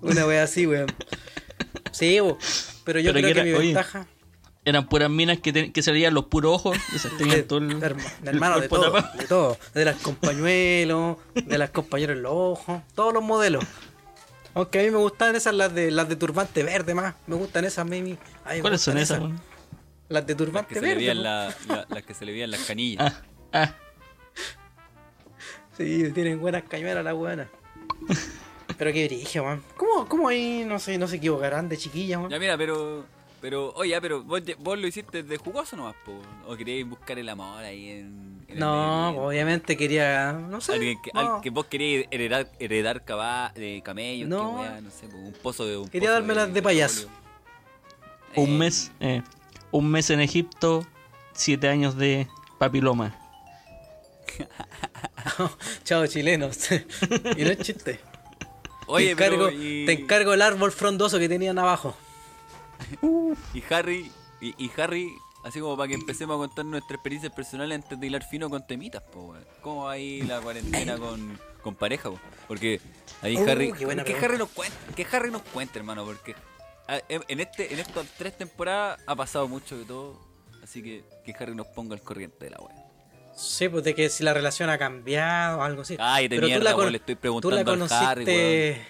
[0.00, 0.88] Una weá así, weón.
[1.92, 2.38] Sí, bo,
[2.84, 4.06] pero yo Pero creo que que, era- mi oye, ventaja.
[4.62, 6.76] Eran puras minas que, ten- que se veían los puros ojos.
[6.94, 9.18] Esas tenían todo el, Herma- el hermano, de todo, tapado.
[9.18, 9.58] de todo.
[9.72, 13.64] De las compañuelos, de las compañeros en los ojos, todos los modelos.
[14.52, 17.14] Aunque a mí me gustan esas, las de las de turbante verde más.
[17.26, 18.18] Me gustan esas, mimi.
[18.60, 19.20] ¿Cuáles son esas?
[19.20, 19.38] Las de
[20.08, 21.14] Las que turbante se le verde.
[21.14, 23.14] la, la- las que se le veían las canillas.
[23.52, 23.74] Ah, ah.
[25.80, 27.48] Sí, tienen buenas cañuelas las buenas.
[28.78, 29.62] Pero qué brillo, man.
[29.76, 32.30] ¿Cómo, ¿Cómo ahí no se, no se equivocarán de chiquilla, man?
[32.30, 33.04] Ya mira, pero.
[33.40, 36.12] Pero, oye, ya, pero vos, vos lo hiciste de jugoso nomás, po.
[36.46, 38.44] O queríais buscar el amor ahí en.
[38.48, 40.32] en No, obviamente quería.
[40.32, 40.74] No sé.
[40.74, 41.36] Alguien que, no.
[41.36, 44.56] al- que vos queríais heredar, heredar caba- de camellos, No.
[44.56, 47.08] que weá, no sé, po, un pozo de un Quería dármelas de payaso.
[47.08, 47.20] petróleo.
[48.36, 49.22] Un Eh, mes, eh,
[49.72, 50.86] un mes en Egipto,
[51.32, 53.16] siete años de papiloma.
[55.84, 56.70] Chao, chilenos.
[57.36, 58.00] y no es chiste.
[58.86, 59.62] Oye, te, encargo, pero.
[59.62, 61.96] Y, te encargo el árbol frondoso que tenían abajo.
[63.54, 65.12] y Harry, y, y Harry,
[65.44, 68.66] así como para que empecemos a contar nuestras experiencias personales antes de hilar fino con
[68.66, 69.34] temitas, po.
[69.62, 72.18] ¿Cómo va ahí la cuarentena con, con pareja, po?
[72.48, 72.80] Porque
[73.22, 73.72] ahí Uh, Harry.
[73.72, 74.14] que.
[74.14, 76.34] Harry nos cuente, que Harry nos cuente, hermano, porque
[76.88, 80.30] ah, en este, en estas tres temporadas ha pasado mucho de todo.
[80.62, 82.89] Así que que Harry nos ponga al corriente de la weá.
[83.34, 85.96] Sí, pues de que si la relación ha cambiado o algo así.
[85.96, 88.72] Cállate, Pero tú mierda, la weón, con- le estoy Tú preguntando la al conociste.
[88.74, 88.82] Harry,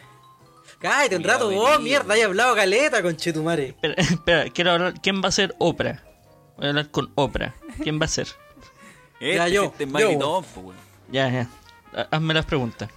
[0.80, 2.16] Cállate un rato, vos, mierda, weón.
[2.16, 3.68] hay hablado caleta con Chetumare.
[3.68, 4.94] Espera, espera, quiero hablar.
[5.02, 6.02] ¿Quién va a ser Oprah?
[6.56, 7.54] Voy a hablar con Oprah.
[7.82, 8.26] ¿Quién va a ser?
[9.20, 9.92] Este, Ya, yo, este es yo.
[9.92, 10.76] más gritón, po, weón.
[11.12, 11.46] Ya, ya.
[11.94, 12.88] Ha- Hazme las preguntas.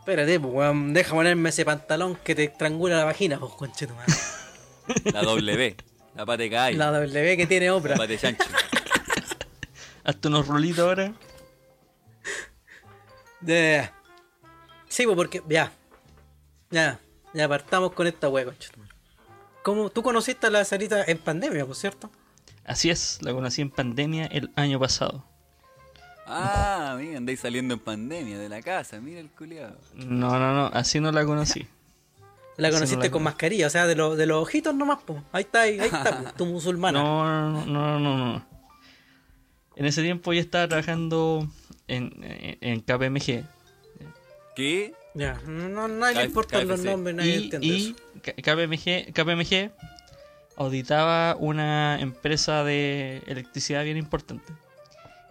[0.00, 4.12] Espérate, pues, weón, deja ponerme ese pantalón que te estrangula la vagina, pues, conchetumare.
[5.14, 5.76] La W,
[6.14, 7.96] la pate calle, La la W que tiene Oprah.
[7.96, 8.44] pate chancho.
[10.04, 11.12] Hazte unos rolitos ahora.
[13.40, 13.88] De...
[14.88, 15.72] Sí, pues porque, ya.
[16.70, 17.00] Ya,
[17.32, 18.92] ya partamos con esta wea, conchetumare.
[19.62, 19.90] ¿Cómo?
[19.90, 22.10] ¿Tú conociste a la Sarita en pandemia, por cierto?
[22.64, 25.24] Así es, la conocí en pandemia el año pasado.
[26.26, 29.76] Ah, mira, andáis saliendo en pandemia de la casa, mira el culiado.
[29.94, 31.66] No, no, no, así no la conocí.
[32.56, 35.20] La conociste no la con mascarilla, o sea, de, los de los ojitos nomás, pues.
[35.32, 37.02] Ahí está, ahí, ahí está, tu musulmana.
[37.02, 38.46] No, no, no, no, no.
[39.76, 41.48] En ese tiempo yo estaba trabajando
[41.88, 43.44] en, en, en KPMG.
[44.56, 44.94] ¿Qué?
[45.14, 47.94] Ya, no, no le KF- importan los nombres, nadie Y, entiende y eso.
[48.22, 49.70] K- KPMG, KPMG
[50.56, 54.52] auditaba una empresa de electricidad bien importante.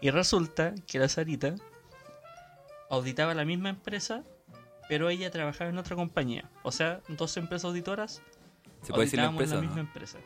[0.02, 1.56] Y resulta que la Sarita
[2.90, 4.24] auditaba la misma empresa,
[4.90, 6.50] pero ella trabajaba en otra compañía.
[6.64, 8.22] O sea, dos empresas auditoras.
[8.82, 9.56] ¿Se puede decir la empresa?
[9.56, 9.82] la misma no?
[9.84, 10.18] empresa.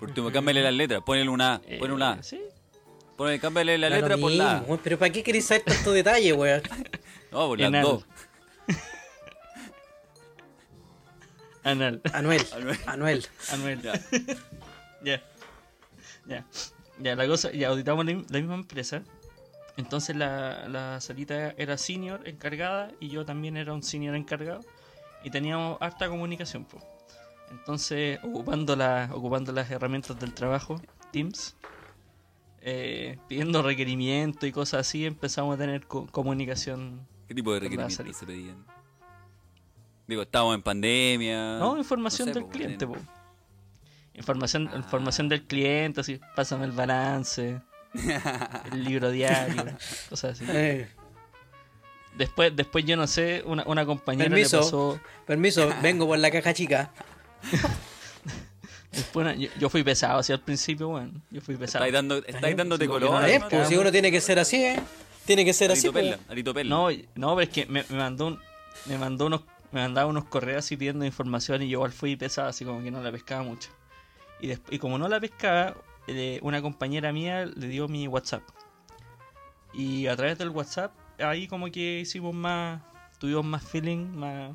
[0.00, 2.22] Por último, cámbiale las letras, ponle una A, Eh, ponle una A.
[2.24, 2.40] Sí.
[3.16, 4.64] Ponle, cámbiale la letra por la A.
[4.82, 6.62] Pero ¿para qué queréis saber tanto detalle, weón?
[7.30, 8.06] No, por las dos.
[11.64, 12.46] Anuel, Anuel.
[12.86, 13.26] Anuel.
[13.50, 13.82] Anuel.
[13.82, 13.92] Ya.
[15.04, 15.22] Ya.
[16.26, 16.46] Ya.
[16.98, 19.02] Ya, la cosa, ya auditamos la, la misma empresa.
[19.76, 24.60] Entonces la, la Sarita era senior encargada y yo también era un senior encargado.
[25.24, 26.84] Y teníamos harta comunicación, pues.
[27.50, 30.80] Entonces, ocupando, la, ocupando las herramientas del trabajo,
[31.12, 31.56] Teams,
[32.66, 37.06] eh, pidiendo requerimientos y cosas así, empezamos a tener co- comunicación.
[37.28, 38.64] ¿Qué tipo de requerimientos se pedían?
[40.06, 41.58] Digo, estábamos en pandemia.
[41.58, 42.96] No, información no sé, del po, cliente, po.
[44.14, 44.76] Información, Ah.
[44.76, 47.60] información del cliente, así, pásame el balance,
[48.72, 49.64] el libro diario,
[50.08, 50.44] cosas así.
[50.48, 50.88] Eh,
[52.16, 54.58] Después, después yo no sé, una, una compañera Permiso.
[54.58, 55.00] le pasó.
[55.26, 56.92] permiso, vengo por la caja chica.
[58.94, 61.12] Después yo, yo fui pesado así al principio, bueno.
[61.30, 61.84] Yo fui pesado.
[61.84, 63.10] Estáis, dando, estáis dándote color.
[63.20, 64.80] porque no pues si uno tiene que ser así, ¿eh?
[65.24, 65.88] Tiene que ser así.
[65.88, 66.04] Arito pues.
[66.10, 66.70] Perla, Arito Perla.
[66.70, 68.38] No, no, pero es que me, me mandó un,
[68.86, 69.40] me mandó unos,
[69.72, 72.90] me mandaba unos correos así pidiendo información y yo igual fui pesado, así como que
[72.90, 73.70] no la pescaba mucho.
[74.40, 75.74] Y, desp- y como no la pescaba,
[76.06, 78.42] eh, una compañera mía le dio mi WhatsApp.
[79.72, 82.80] Y a través del WhatsApp, ahí como que hicimos más,
[83.18, 84.52] tuvimos más feeling, más,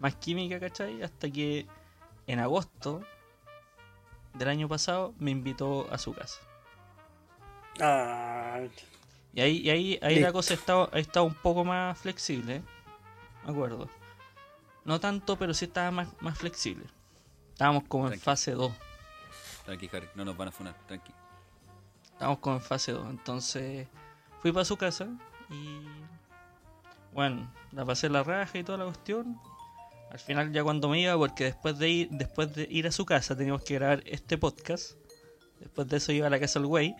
[0.00, 1.02] más química, ¿cachai?
[1.02, 1.66] Hasta que
[2.26, 3.02] en agosto
[4.38, 6.40] del año pasado me invitó a su casa.
[7.80, 8.60] Ah,
[9.32, 12.62] Y ahí, y ahí, ahí la cosa estaba, ha estado un poco más flexible, ¿eh?
[13.44, 13.88] Me acuerdo.
[14.84, 16.86] No tanto, pero sí estaba más, más flexible.
[17.52, 18.72] Estábamos como en fase 2.
[19.64, 21.12] Tranqui, Harry, no nos van a funar, tranqui.
[22.12, 23.10] Estamos con fase 2.
[23.10, 23.88] Entonces
[24.40, 25.08] fui para su casa
[25.50, 25.86] y.
[27.12, 29.40] Bueno, la pasé la raja y toda la cuestión.
[30.10, 33.04] Al final, ya cuando me iba, porque después de ir, después de ir a su
[33.04, 34.92] casa teníamos que grabar este podcast.
[35.60, 36.94] Después de eso iba a la casa del güey.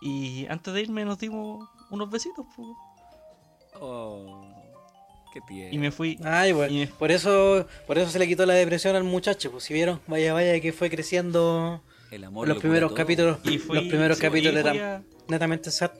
[0.00, 2.46] Y antes de irme nos dimos unos besitos.
[2.54, 2.76] po.
[3.80, 4.44] Oh,
[5.32, 5.74] qué tierno.
[5.74, 6.18] Y me fui.
[6.24, 9.64] Ay, bueno, Y- por eso, por eso se le quitó la depresión al muchacho, pues
[9.64, 13.76] si vieron, vaya, vaya que fue creciendo El amor los lo primeros capítulos, Y fui-
[13.76, 15.90] los primeros sí, capítulos fui eran a- netamente sad.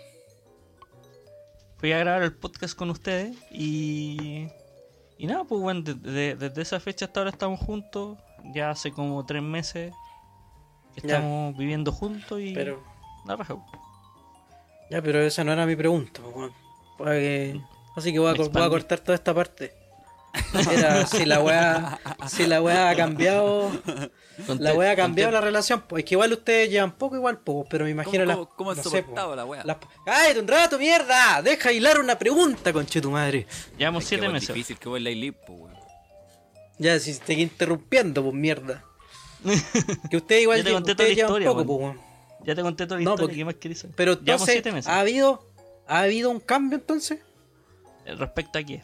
[1.78, 4.48] fui a grabar el podcast con ustedes y.
[5.18, 8.18] Y nada, pues bueno, de- de- desde esa fecha hasta ahora estamos juntos.
[8.54, 9.92] Ya hace como tres meses
[10.94, 11.16] que Ya.
[11.16, 12.54] estamos viviendo juntos y.
[12.54, 12.82] Pero,
[13.26, 13.56] La raja.
[14.90, 16.20] ya, pero esa no era mi pregunta,
[16.96, 17.60] pues, que-
[17.96, 19.72] Así que voy a, voy cortar toda esta parte.
[20.72, 23.70] Era si la weá, si la weá ha cambiado,
[24.58, 27.66] la weá ha cambiado la relación, pues es que igual ustedes llevan poco igual poco,
[27.68, 29.64] pero me imagino ¿Cómo- las- cómo- han no sé, soportado po, la weá?
[29.64, 31.42] las- ¡Cállate un rato, mierda!
[31.42, 33.46] Deja hilar una pregunta, conche tu madre.
[33.76, 34.48] Llevamos siete es meses.
[34.48, 35.10] difícil que la
[35.46, 35.74] pues, weón.
[36.78, 38.84] Ya, si te interrumpiendo, pues mierda.
[40.10, 42.00] Que ustedes igual Ya te llevan, conté toda ustedes la llevan historia, poco, pues, weón.
[42.44, 43.96] Ya te conté toda la No, historia, porque- ¿qué más querés saber?
[43.96, 44.88] Pero entonces, siete meses.
[44.88, 45.44] ¿ha habido,
[45.88, 47.18] ¿ha habido un cambio entonces?
[48.06, 48.82] Eh, Respecto a qué.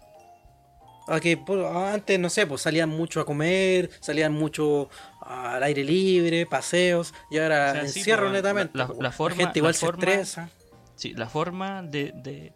[1.07, 4.89] A que por- antes, no sé, pues salían mucho a comer, salían mucho
[5.21, 8.77] al aire libre, paseos, y ahora O sea, encierro pues, netamente.
[8.79, 10.49] la- pues, la forma- gente igual se forma- estresa.
[10.97, 12.53] Sí, la forma de, de,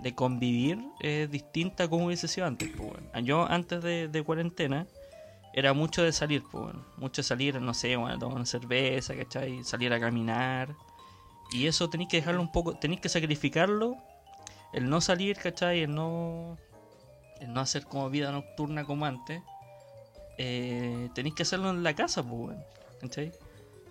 [0.00, 2.70] de convivir es distinta a como hubiese sido antes.
[2.76, 3.20] Pues, bueno.
[3.20, 4.86] Yo antes de, de cuarentena
[5.52, 6.86] era mucho de salir, pues, bueno.
[6.96, 9.62] mucho de salir, no sé, bueno, tomar una cerveza, ¿cachai?
[9.64, 10.74] Salir a caminar.
[11.52, 13.96] Y eso tenéis que dejarlo un poco, tenéis que sacrificarlo.
[14.72, 15.80] El no salir, ¿cachai?
[15.82, 16.56] El no,
[17.42, 19.42] el no hacer como vida nocturna como antes.
[20.38, 22.64] Eh, tenéis que hacerlo en la casa, pues, bueno,
[23.00, 23.32] ¿cachai?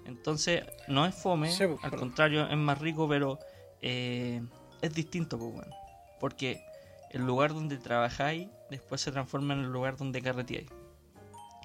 [0.05, 3.37] Entonces, no es fome, Sí, pues, al contrario, es más rico, pero
[3.81, 4.41] eh,
[4.81, 5.75] es distinto, pues, bueno.
[6.19, 6.63] Porque
[7.11, 10.69] el lugar donde trabajáis después se transforma en el lugar donde carreteáis.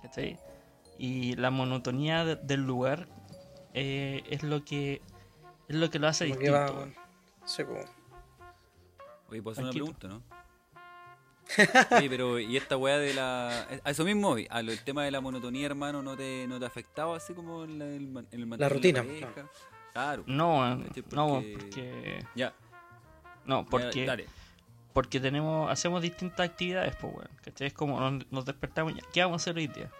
[0.03, 0.39] ¿Cachai?
[0.99, 3.07] Y la monotonía de- del lugar
[3.75, 5.03] eh, es lo que
[5.69, 6.73] es lo que lo hace Como que distinto.
[6.73, 6.95] va, weón.
[7.45, 7.87] sí, pues.
[9.29, 10.23] Oye, ¿puedo hacer una pregunta, no?
[11.99, 13.69] Oye, pero ¿y esta weá de la...
[13.85, 16.59] A eso mismo, hoy, a lo, el tema de la monotonía, hermano, ¿no te, no
[16.59, 19.29] te afectaba así como en, la, el, en el mantener rutina, pareja?
[19.93, 20.25] Claro.
[20.27, 21.05] No, weón, ¿cachai?
[21.13, 22.53] no, Porque- porque Ya,
[23.45, 24.27] no, ya, porque dale.
[24.93, 27.31] porque tenemos hacemos distintas actividades, pues, weón.
[27.45, 27.69] ¿Cachai?
[27.69, 29.91] Es como nos, nos despertamos, ya, ¿qué vamos a hacer hoy día?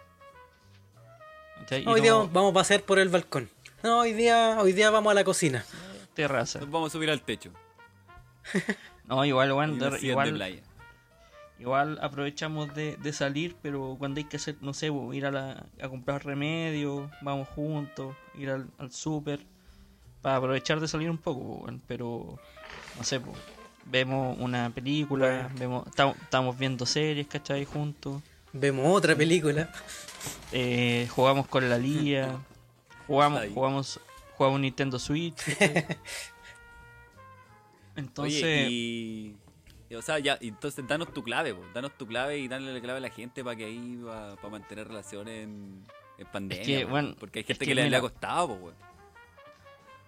[1.87, 3.49] Hoy día no- vamos a pasear por el balcón.
[3.83, 5.65] No, hoy día, hoy día vamos a la cocina.
[6.15, 6.59] terraza.
[6.61, 7.51] Nos vamos a subir al techo.
[9.05, 10.63] No, igual, weón, igual, playa.
[11.59, 15.31] Igual aprovechamos de, de salir, pero cuando hay que hacer, no sé, po, ir a,
[15.31, 19.41] la, a comprar remedios, vamos juntos, ir al, al súper,
[20.23, 22.39] para aprovechar de salir un poco, po, weón, pero
[22.99, 23.33] no sé, po,
[23.87, 27.65] vemos una película, vemos, estamos, viendo series, ¿cachai?
[27.65, 29.71] Juntos, Vemos otra película.
[30.53, 32.39] eh, jugamos con la Lía,
[33.07, 33.53] jugamos, Ahí.
[33.53, 34.01] jugamos,
[34.37, 35.37] jugamos Nintendo Switch.
[37.97, 39.37] Entonces, Oye, y...
[39.95, 41.63] O sea, ya, entonces danos tu clave, po.
[41.73, 44.89] danos tu clave y dale la clave a la gente para que ahí, para mantener
[44.89, 45.85] relaciones en,
[46.19, 46.65] en pandemia.
[46.65, 46.91] que, po.
[46.91, 48.75] bueno, porque hay es gente que que, le, ha costado, pues, weón.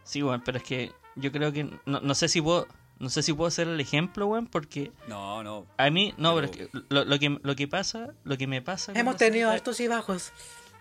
[0.03, 2.67] Sí, weón, pero es que yo creo que no, no sé si puedo
[2.99, 5.67] no sé si puedo hacer el ejemplo, weón, porque No, no.
[5.77, 8.49] a mí no, pero, Pero- es que lo, lo que lo que pasa, lo que
[8.49, 10.33] me pasa Hemos tenido Sarita altos y bajos.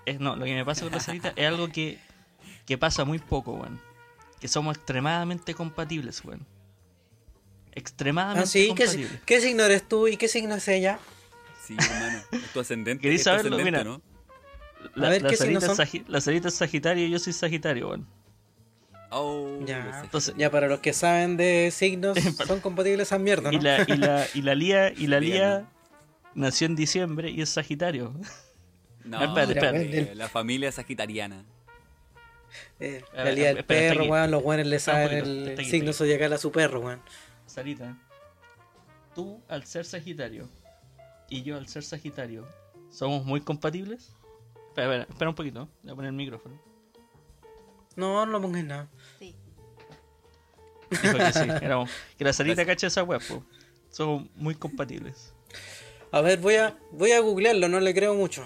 [0.06, 2.00] es no, lo que me pasa con la Sarita es algo que
[2.66, 3.80] que pasa muy poco, weón.
[4.40, 6.46] Que somos extremadamente compatibles, weón.
[7.78, 9.22] Extremadamente Ah, sí, ¿qué, compatibles.
[9.26, 11.00] ¿qué signo eres tú y qué signo es ella?
[11.66, 12.20] Sí, hermano.
[12.32, 13.02] Es tu ascendente.
[13.02, 13.56] ¿Queréis es tu saberlo?
[13.58, 13.84] ascendente, Mira.
[13.84, 14.02] ¿no?
[14.96, 17.20] La, A ver, la ¿qué Sarita signos es Sagi- la Sarita es Sagitario y yo
[17.20, 18.08] soy Sagitario, weón.
[19.10, 20.02] Oh, Ya.
[20.04, 23.58] Entonces, Ya, para los que saben de signos, son compatibles esas mierdas, ¿no?
[23.58, 25.66] y la y la y la Lía y la Lía
[26.36, 28.14] nació en diciembre y es Sagitario.
[29.04, 30.16] No, espérate, espérate.
[30.16, 31.46] La familia sagitariana.
[32.78, 35.12] Eh, la lía del perro, weón, los weones le saben
[35.58, 37.02] el signo zodiacal a su perro, weón.
[37.58, 37.98] Sarita,
[39.16, 40.48] tú al ser Sagitario
[41.28, 42.48] y yo al ser Sagitario,
[42.92, 44.14] ¿somos muy compatibles?
[44.68, 46.62] Espera, espera, espera un poquito, voy a poner el micrófono.
[47.96, 48.88] No, no lo pongas nada.
[49.18, 49.36] Sí.
[50.92, 53.24] Dijo que sí, éramos, que la Sarita cacha esa web.
[53.90, 55.34] Somos muy compatibles.
[56.12, 58.46] A ver, voy a, voy a googlearlo, no le creo mucho.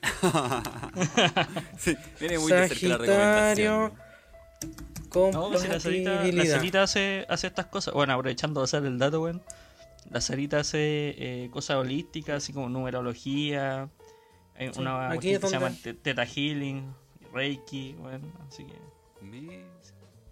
[1.76, 3.92] Sí, viene muy de cerca la recomendación.
[5.32, 6.56] No, si la Sarita, la Compatibilidad.
[6.56, 7.94] Sarita hace, hace estas cosas.
[7.94, 9.42] Bueno, aprovechando de hacer el dato, weón.
[10.10, 13.88] La Sarita hace eh, cosas holísticas, así como numerología.
[14.58, 15.70] Hay Sí, una aquí es que se llama
[16.02, 16.94] Teta Healing,
[17.32, 19.66] Reiki, bueno, así que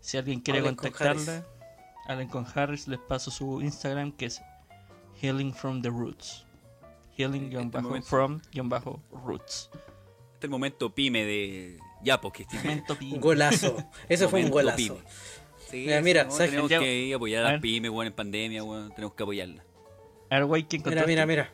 [0.00, 1.44] si alguien quiere con contactarla,
[2.06, 4.40] hablen con Harris, les paso su Instagram que es
[5.20, 6.46] Healing from the Roots.
[7.18, 9.70] Healing En este momento- from bajo roots.
[9.74, 11.78] Este es el momento pyme de.
[12.04, 12.46] Ya, porque
[13.10, 13.76] Un golazo.
[14.08, 14.76] Eso fue un golazo.
[14.76, 14.98] pyme.
[15.70, 18.90] Sí, Mira, mira, ¿sabes tenemos que apoyar a las pymes, weón, en pandemia, weón.
[18.94, 19.64] Tenemos que apoyarla.
[20.30, 21.50] A ver, güey, ¿quién Mira, mira, mira.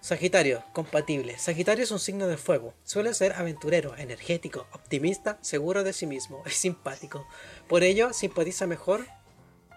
[0.00, 1.38] Sagitario, compatible.
[1.38, 2.74] Sagitario es un signo de fuego.
[2.82, 7.26] Suele ser aventurero, energético, optimista, seguro de sí mismo, es simpático.
[7.68, 9.06] Por ello, simpatiza mejor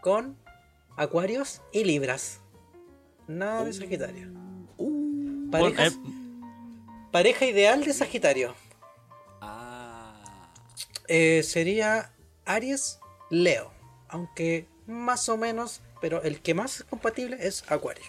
[0.01, 0.35] con
[0.97, 2.41] Acuarios y Libras.
[3.27, 4.29] Nada de Sagitario.
[4.77, 5.97] Bueno, Parejas- eh,
[7.11, 8.55] pareja ideal de Sagitario.
[11.07, 12.11] Eh, sería
[12.45, 13.71] Aries, Leo.
[14.09, 18.03] Aunque más o menos, pero el que más es compatible es Acuario.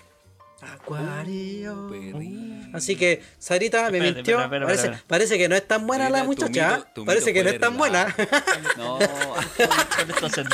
[0.63, 1.89] Acuario.
[1.91, 2.71] Perri.
[2.73, 5.05] Así que Sarita me Espérate, mintió.
[5.07, 6.77] parece, que no es tan buena la Sarita, tu muchacha.
[6.79, 8.15] mito- tu parece que no es tan buena.
[8.77, 8.95] No.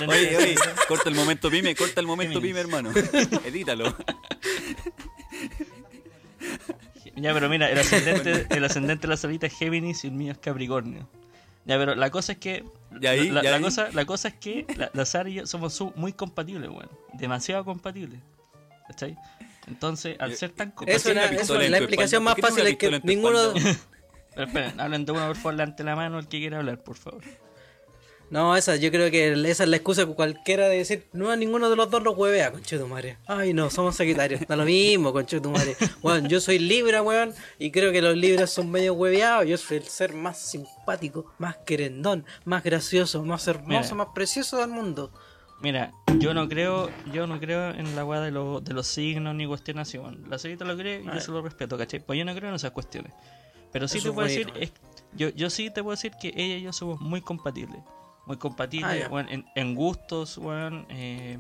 [0.08, 0.54] Oye, oye,
[0.88, 2.90] corta el momento pyme, corta el momento pyme, hermano.
[3.44, 3.96] Edítalo.
[7.16, 10.32] Ya, pero mira, el ascendente, el ascendente de la salita es Géminis y el mío
[10.32, 11.08] es Capricornio.
[11.64, 12.64] Ya, pero la cosa es que.
[13.00, 13.62] Y ahí, la, y la ahí.
[13.62, 16.90] cosa, la cosa es que la, la Sara y yo somos muy compatibles, weón.
[17.14, 18.20] Demasiado compatibles.
[18.88, 19.16] ¿Cachai?
[19.68, 21.42] Entonces, al ser tan Eso compatibles.
[21.42, 23.38] eso, en la tu explicación más ¿Por qué fácil es que ninguno.
[24.34, 26.82] Pero esperen, hablen de uno por favor delante de la mano el que quiera hablar,
[26.82, 27.22] por favor.
[28.32, 31.36] No, esa, yo creo que esa es la excusa que cualquiera de decir, no a
[31.36, 33.18] ninguno de los dos los huevea, conchetumare.
[33.26, 34.40] Ay, no, somos sagitarios.
[34.48, 35.76] Da lo mismo, conchetumare.
[36.02, 39.46] Weón, yo soy Libra, weón, y creo que los Libras son medio hueveados.
[39.46, 43.94] Yo soy el ser más simpático, más querendón, más gracioso, más hermoso, Mira.
[43.96, 45.12] más precioso del mundo.
[45.60, 49.34] Mira, yo no creo, yo no creo en la weá de, los de los signos
[49.34, 50.24] ni cuestiones así, weón.
[50.30, 52.00] La salita lo cree y yo se lo respeto, ¿cachai?
[52.00, 53.12] Pues yo no creo en esas cuestiones.
[53.72, 54.72] Pero sí Eso te puedo decir, es,
[55.14, 57.82] yo, yo sí te puedo decir que ella y yo somos muy compatibles.
[58.26, 60.86] Muy compatibles, Ah, en, en gustos, weón.
[60.90, 61.38] eh,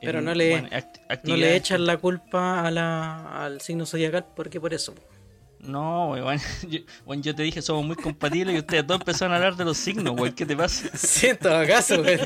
[0.00, 4.26] Pero en, no le- act- No le echan la culpa a la, al signo zodiacal
[4.34, 4.94] porque por eso.
[5.60, 6.38] No, weón.
[6.68, 9.64] Yo, weón, yo te dije, somos muy compatibles y ustedes dos empezaron a hablar de
[9.66, 10.32] los signos, weón.
[10.34, 10.88] ¿Qué te pasa?
[10.96, 12.20] Siento acaso, weón.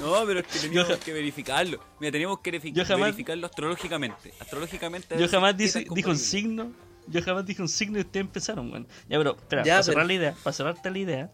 [0.00, 1.78] No, pero es que teníamos que verificarlo.
[2.00, 4.32] Mira, teníamos que jamás- verificarlo astrológicamente.
[4.40, 5.16] Astrológicamente.
[5.18, 5.62] Yo jamás qué
[5.94, 6.72] dije, un signo.
[7.06, 8.88] Yo jamás dije un signo y ustedes empezaron, weón.
[9.08, 11.30] Ya, pero, espera, Ya, para pero- cerrar la idea, para cerrarte la idea,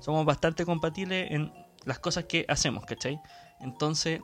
[0.00, 1.52] somos bastante compatibles en
[1.84, 3.20] las cosas que hacemos, ¿cachai?
[3.60, 4.20] Entonces,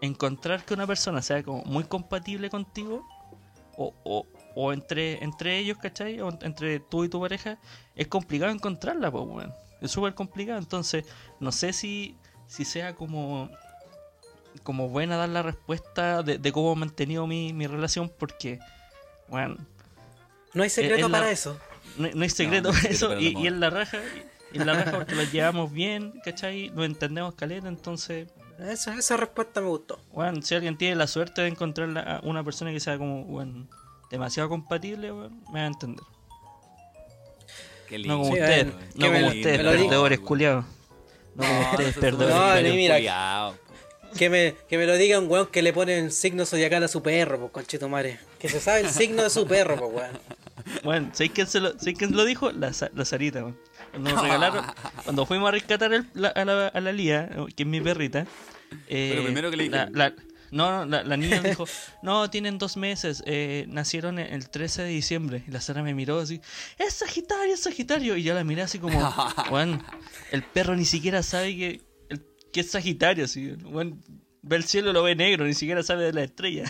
[0.00, 3.06] encontrar que una persona sea como muy compatible contigo,
[3.76, 6.20] o, o, o entre, entre ellos, ¿cachai?
[6.20, 7.58] O entre tú y tu pareja,
[7.94, 9.54] es complicado encontrarla, pues, weón.
[9.80, 10.58] Es súper complicado.
[10.58, 11.04] Entonces,
[11.38, 13.48] no sé si, si sea como
[14.64, 18.58] como buena dar la respuesta de, de cómo he mantenido mi, mi relación porque,
[19.28, 19.56] bueno,
[20.52, 21.56] No hay secreto Es para eso.
[21.96, 23.98] no, no hay secreto no para secreto eso para y, y en la raja,
[24.52, 26.70] y la raja porque los llevamos bien, ¿cachai?
[26.70, 30.00] Nos entendemos caleta, entonces, Esa, esa respuesta me gustó.
[30.12, 33.66] bueno, si alguien tiene la suerte de encontrar a una persona que sea como, bueno,
[34.10, 36.04] demasiado compatible, bueno, me va a entender.
[37.88, 40.64] Qué No como Sí, ustedes, no que como me ustedes, perdedores culiados.
[41.34, 42.34] No como ustedes, perdedores.
[42.34, 43.52] No, ni mira.
[44.16, 46.88] Que me, que me lo diga un weón que le pone el signo zodiacal a
[46.88, 48.18] su perro, pues conchetumare.
[48.38, 50.18] Que se sabe el signo de su perro, pues weón.
[50.82, 52.50] Bueno, ¿sabéis quién, se lo, ¿sabéis quién lo dijo?
[52.52, 53.58] La, la Sarita, weón.
[53.98, 54.64] Nos regalaron,
[55.04, 58.26] cuando fuimos a rescatar el- la- a, la, a la Lía, que es mi perrita.
[58.88, 60.12] eh, Pero primero que le dije- la-
[60.50, 61.66] No, no, la, la niña dijo,
[62.02, 65.44] no, tienen dos meses, eh, nacieron el- el 13 de diciembre.
[65.46, 66.40] Y la Sara me miró así,
[66.78, 68.16] es Sagitario, es Sagitario.
[68.16, 68.98] Y yo la miré así como,
[69.50, 69.82] bueno,
[70.32, 73.24] el perro ni siquiera sabe que, el- que es Sagitario.
[73.26, 73.98] Así, bueno,
[74.42, 76.64] ve el cielo, lo ve negro, ni siquiera sabe de la estrella.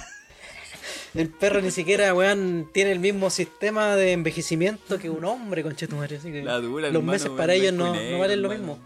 [1.14, 6.16] El perro ni siquiera, weón, tiene el mismo sistema de envejecimiento que un hombre, conchetumare.
[6.16, 8.74] Así que La dura, los hermano, meses para ellos no, no valen lo hermano.
[8.76, 8.78] mismo.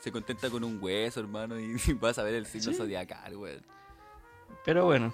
[0.00, 3.62] Se contenta con un hueso, hermano, y vas a ver el signo zodiacal, weón.
[4.64, 5.12] Pero bueno,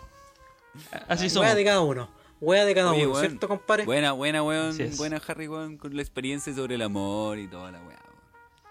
[1.09, 1.27] así.
[1.38, 2.09] Wea de cada uno.
[2.40, 3.85] Wea de cada Oye, uno, weón, ¿cierto, compadre?
[3.85, 4.77] Buena, buena, weón.
[4.96, 7.98] Buena, Harry, weón, con la experiencia sobre el amor y toda la weá.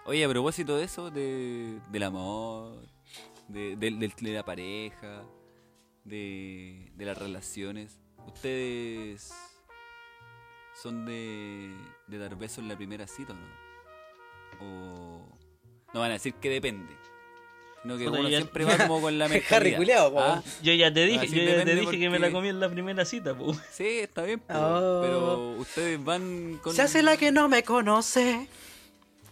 [0.06, 2.76] Oye, a propósito de eso, de, del amor,
[3.48, 5.22] de, del- del- de la pareja,
[6.04, 9.32] de, de las relaciones, ¿ustedes
[10.80, 11.74] son de,
[12.06, 13.64] de dar besos en la primera cita o no?
[14.60, 15.38] O
[15.92, 16.92] no van a decir que depende.
[17.82, 20.10] Sino que uno ya- siempre va como con la mentalidad.
[20.10, 20.20] po.
[20.20, 20.42] ¿ah?
[20.62, 23.04] Yo ya te dije, yo ya te dije que me la comí en la primera
[23.04, 23.58] cita, pues.
[23.72, 25.00] Sí, está bien, po, Oh.
[25.02, 28.48] pero ustedes van con Se hace la que no me conoce.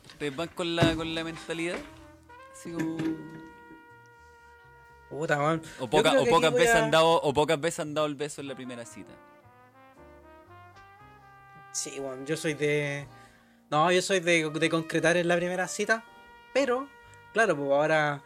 [0.07, 1.77] ustedes van con la con la mentalidad
[2.53, 2.97] así como
[5.13, 5.63] Puta, weón.
[5.79, 8.41] o, poca- o pocas veces a- han dado o pocas veces han dado el beso
[8.41, 9.13] en la primera cita.
[11.73, 13.07] Sí, weón, yo soy de.
[13.71, 16.05] No, yo soy de, de concretar en la primera cita,
[16.53, 16.89] pero,
[17.33, 18.23] claro, pues ahora,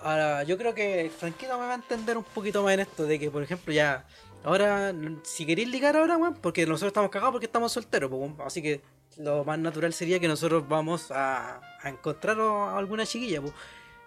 [0.00, 3.18] ahora yo creo que Franquito me va a entender un poquito más en esto, de
[3.20, 4.04] que, por ejemplo, ya,
[4.42, 8.60] ahora, si queréis ligar ahora, weón, porque nosotros estamos cagados porque estamos solteros, pues, así
[8.62, 8.80] que
[9.18, 13.52] lo más natural sería que nosotros vamos a, a encontrar a alguna chiquilla, pues,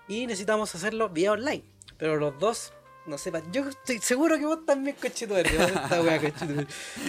[0.09, 1.63] y necesitamos hacerlo vía online,
[2.04, 2.74] pero los dos...
[3.06, 6.68] No sé, pa- yo estoy seguro que vos también, conchetumare, vos esta wea, conchetumare,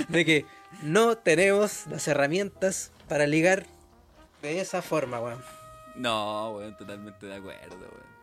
[0.09, 0.47] de que
[0.83, 3.67] no tenemos las herramientas para ligar
[4.43, 5.43] de esa forma, weón.
[5.97, 8.15] No, weón, totalmente de acuerdo, weón.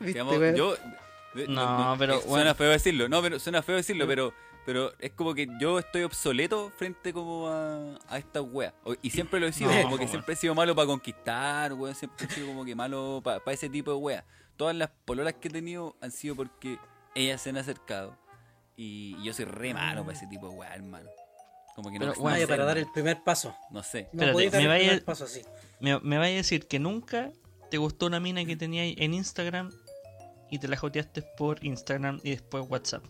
[0.00, 0.54] ¿Viste, Digamos, weón?
[0.56, 0.76] yo.
[1.34, 2.54] de- No, pero, Suena bueno.
[2.56, 4.32] feo decirlo, no, pero suena feo decirlo, pero.
[4.66, 8.74] Pero es como que yo estoy obsoleto frente como a, a estas weas.
[9.00, 11.94] Y siempre lo he sido, No, como que siempre he sido malo para conquistar, weón.
[11.94, 14.24] Siempre he sido como que malo para ese tipo de weas.
[14.58, 16.78] Todas las pololas que he tenido han sido porque
[17.14, 18.18] ellas se han acercado.
[18.76, 21.08] Y yo soy re malo para ese tipo de weas, hermano.
[21.74, 23.54] Como que no, Pero, no Vaya, sé, para dar el primer paso.
[23.70, 24.02] No sé.
[24.12, 25.42] No Espérate, podéis dar me el vaya- primer paso así.
[25.80, 27.30] Me, me vaya a decir que nunca
[27.70, 29.70] te gustó una mina que tenía en Instagram
[30.50, 33.04] y te la joteaste por Instagram y después WhatsApp.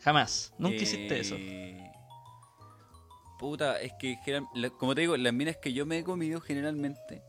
[0.00, 0.52] Jamás.
[0.58, 1.34] Nunca hiciste eso.
[1.36, 1.90] Eh,
[3.38, 4.18] Puta, es que
[4.78, 7.22] como te digo, las minas que yo me he comido generalmente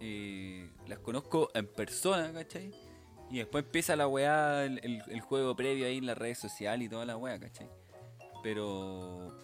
[0.00, 2.72] eh, las conozco en persona, ¿cachai?
[3.30, 6.86] Y después empieza la weá, el, el- el juego previo ahí en las redes sociales
[6.86, 7.68] y toda la weá, ¿cachai?
[8.42, 9.36] Pero.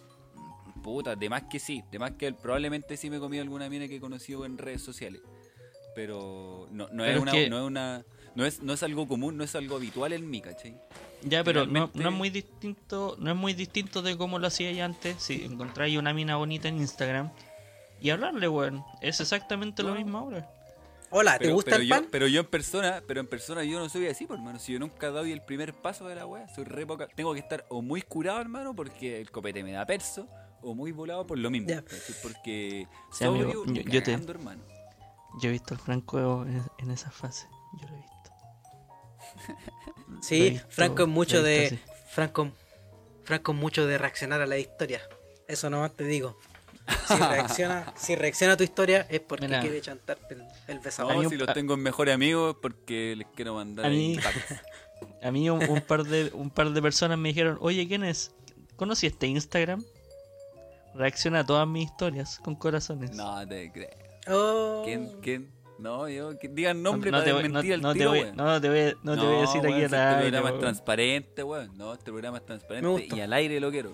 [0.83, 3.87] Puta, de más que sí, de más que probablemente sí me he comido alguna mina
[3.87, 5.21] que he conocido en redes sociales.
[5.95, 8.05] Pero no, no Pero es es una, que- no es una.
[8.35, 10.75] No es, no es algo común, no es algo habitual en mí, ¿cachai?
[11.23, 14.83] Ya, pero no, es muy distinto, no es muy distinto de cómo lo hacía ya
[14.85, 15.15] antes.
[15.23, 17.31] Si encontráis una mina bonita en Instagram
[18.01, 18.83] y hablarle, weón.
[19.01, 20.49] Es exactamente lo mismo ahora.
[21.11, 22.07] Hola, ¿te Pero, gusta pero el yo, pan?
[22.11, 24.59] pero yo en persona, pero en persona yo no soy así, por hermano.
[24.59, 27.07] Si yo nunca doy el primer paso de la wea, soy re poca.
[27.15, 30.27] Tengo que estar o muy curado, hermano, porque el copete me da perso,
[30.61, 31.69] o muy volado por lo mismo.
[31.69, 31.99] ¿cachai?
[32.21, 34.61] Porque Sí, amigo, sobrio, yo- ni yo te- hermano.
[35.41, 37.47] Yo he visto al Franco en, en esa fase.
[37.81, 38.31] Yo lo he visto.
[40.19, 41.79] He Sí, visto, Franco es mucho de.
[42.09, 42.51] Franco,
[43.23, 45.01] Franco es mucho de reaccionar a la historia.
[45.47, 46.37] Eso nomás te digo.
[47.07, 49.61] Si reacciona, si reacciona a tu historia es porque Mira.
[49.61, 53.55] quiere chantarte el, el No, si los tengo en mejores amigos es porque les quiero
[53.55, 54.17] mandar A mí-.
[55.21, 58.33] A mí un, un par de un par de personas me dijeron, oye, ¿quién es?
[58.75, 59.83] ¿Conocí este Instagram?
[60.93, 63.11] Reacciona a todas mis historias con corazones.
[63.11, 63.89] No te creo.
[64.27, 64.81] Oh.
[64.85, 65.19] ¿Quién?
[65.21, 65.51] ¿Quién?
[65.77, 68.09] No, yo, que digan nombre no, para te voy, no, desmentir al no te tiro,
[68.11, 68.35] voy, weón.
[68.37, 71.43] no te voy, no te voy a decir weón, aquí a Este programa es transparente,
[71.43, 71.77] weón.
[71.77, 73.91] No, este programa es transparente y al aire lo quiero.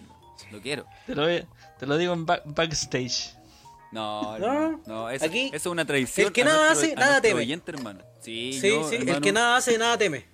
[0.52, 0.86] Lo quiero.
[1.06, 3.36] Te lo, te lo digo en back- backstage.
[3.92, 6.28] No, No, no, no, eso, aquí, eso es una tradición.
[6.28, 7.42] el que nada nuestro- hace, nada teme.
[7.42, 8.00] oyente, hermano.
[8.22, 10.26] Sí, Sí, yo, sí, el hermano, que nada hace, nada teme.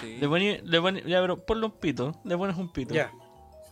[0.00, 0.18] sí.
[0.20, 2.20] Le poní, le poní- ya, pero ponle un pito.
[2.24, 2.92] Le pones un pito.
[2.94, 3.10] Ya.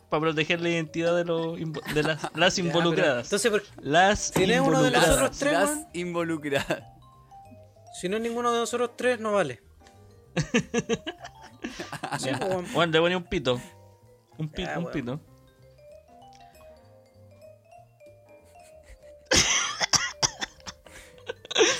[0.08, 3.26] Para proteger la identidad de, los, de las, las Ya, pero- involucradas.
[3.26, 5.08] Entonces, ¿por- las Si no es uno de involucradas.
[5.08, 5.86] nosotros tres, las weón.
[5.92, 6.82] involucradas.
[8.00, 9.62] si no es ninguno de nosotros tres, no vale.
[12.18, 12.72] Sí, pues.
[12.72, 13.60] Bueno, le ponía un pito.
[14.38, 14.92] Un pito, Ya, un weón.
[14.92, 15.20] pito.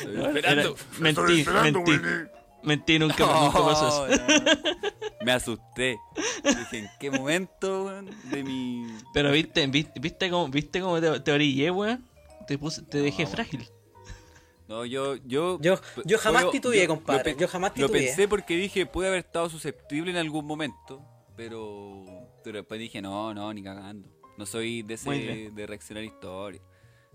[0.08, 0.76] Esperando.
[0.98, 1.92] mentí, mentí.
[2.62, 4.22] Mentí, nunca, nunca pasó eso.
[4.24, 4.32] Oh,
[5.18, 5.24] no.
[5.24, 5.98] Me asusté.
[6.42, 8.86] Dije, ¿en qué momento weón, de mi.
[9.12, 12.04] Pero viste, viste, viste cómo, viste cómo te, te orillé, weón.
[12.46, 13.68] Te puse, te dejé frágil.
[14.66, 15.16] No, yo.
[15.16, 18.06] Yo, Yo- yo jamás titubeé, yo- compadre, lo yo jamás Lo titubeé.
[18.06, 21.02] pensé porque dije, pude haber estado susceptible en algún momento.
[21.36, 22.02] Pero.
[22.42, 24.08] Pero después dije, no, no, ni cagando.
[24.38, 26.62] No soy de ese de reaccionar historia.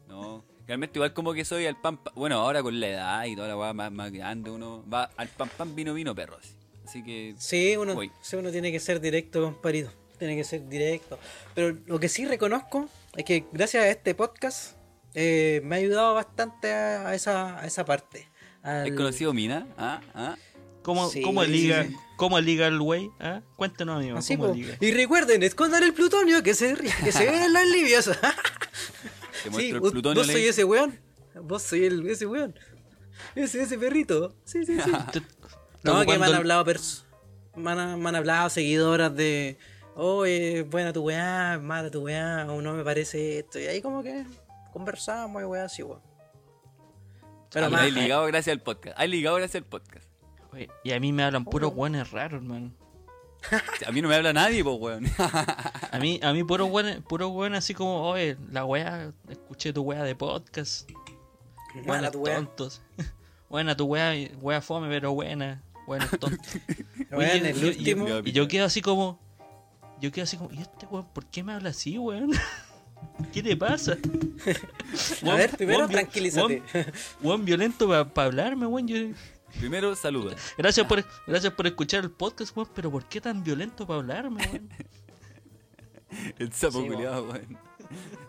[0.07, 0.43] No.
[0.69, 3.47] Realmente igual como que soy al pan, pa- bueno, ahora con la edad y toda
[3.47, 6.51] la weá más, más grande, uno va al pan pan vino vino perro así.
[6.85, 8.11] Así que Sí, uno, Voy.
[8.21, 9.91] sí, uno tiene que ser directo, comparito.
[10.19, 11.17] Tiene que ser directo.
[11.55, 14.75] Pero lo que sí reconozco es que gracias a este podcast
[15.15, 18.27] eh, me ha ayudado bastante a, a esa, a esa parte.
[18.61, 19.65] Al- ¿Has conocido Mina?
[19.75, 20.01] ¿Ah?
[20.13, 20.35] ¿Ah?
[20.83, 21.95] ¿Cómo, Sí, cómo liga, sí.
[22.15, 23.09] cómo liga el güey?
[23.19, 23.41] ¿Ah?
[23.55, 24.19] Cuéntanos, amigo.
[24.19, 24.75] Así, ¿Cómo liga?
[24.79, 27.63] Y recuerden, escondan el plutonio que se, que se ve en los
[29.43, 30.19] sí, el vos, plutonio.
[30.21, 30.99] vos le soy ese weón.
[31.41, 32.55] Vos soy el, ese weón.
[33.35, 34.35] Ese, ese perrito.
[34.45, 34.91] Sí, sí, sí.
[35.81, 37.05] No, que me han hablado pers
[37.55, 39.57] me han, me han hablado seguidoras de
[39.95, 43.59] oye, buena tu weá, mala tu weá, o no me parece esto.
[43.59, 44.25] Y ahí como que
[44.71, 46.01] conversamos y weá así, weón.
[47.51, 48.97] Pero Ah, más, Hay ligado gracias al podcast.
[48.99, 50.05] Hay ligado gracias al podcast.
[50.53, 52.71] Oye, Y a mí me hablan puros guanes raros, hermano.
[53.87, 55.05] A mí no me habla nadie, pues, weón.
[55.91, 59.81] A mí, a mí puro guanes, puro guanes así como, oye, la weá, escuché tu
[59.83, 60.89] weá de podcast.
[61.75, 62.35] mala Buenas tu weá.
[62.35, 62.81] tontos.
[63.49, 65.63] Buena tu weá, weá fome, pero buena.
[65.87, 66.03] Weón,
[67.13, 68.07] Oye, el último.
[68.23, 69.19] Y yo quedo así como.
[69.99, 72.29] Yo quedo así como, ¿y este weón por qué me habla así, weón?
[73.33, 73.97] ¿Qué te pasa?
[75.25, 76.61] A ver, primero tranquilízate.
[77.23, 78.87] Juan violento para hablarme, weón.
[78.87, 79.15] Yo-
[79.57, 80.35] Primero, saluda.
[80.57, 82.69] Gracias por, gracias por escuchar el podcast, weón.
[82.75, 84.69] Pero ¿por qué tan violento para hablarme, weón?
[86.39, 87.57] El sapo Sí, culiado, weón.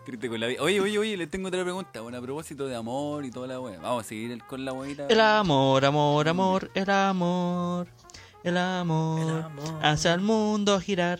[0.05, 0.61] Triste con la vida.
[0.63, 2.01] Oye, oye, oye, le tengo otra pregunta.
[2.01, 3.79] Bueno, a propósito de amor y toda la weá.
[3.79, 5.07] Vamos a seguir el- con la weita.
[5.07, 7.87] El amor, amor, amor, el amor.
[8.43, 9.29] El amor.
[9.29, 9.79] El amor.
[9.83, 11.19] Hace al mundo girar.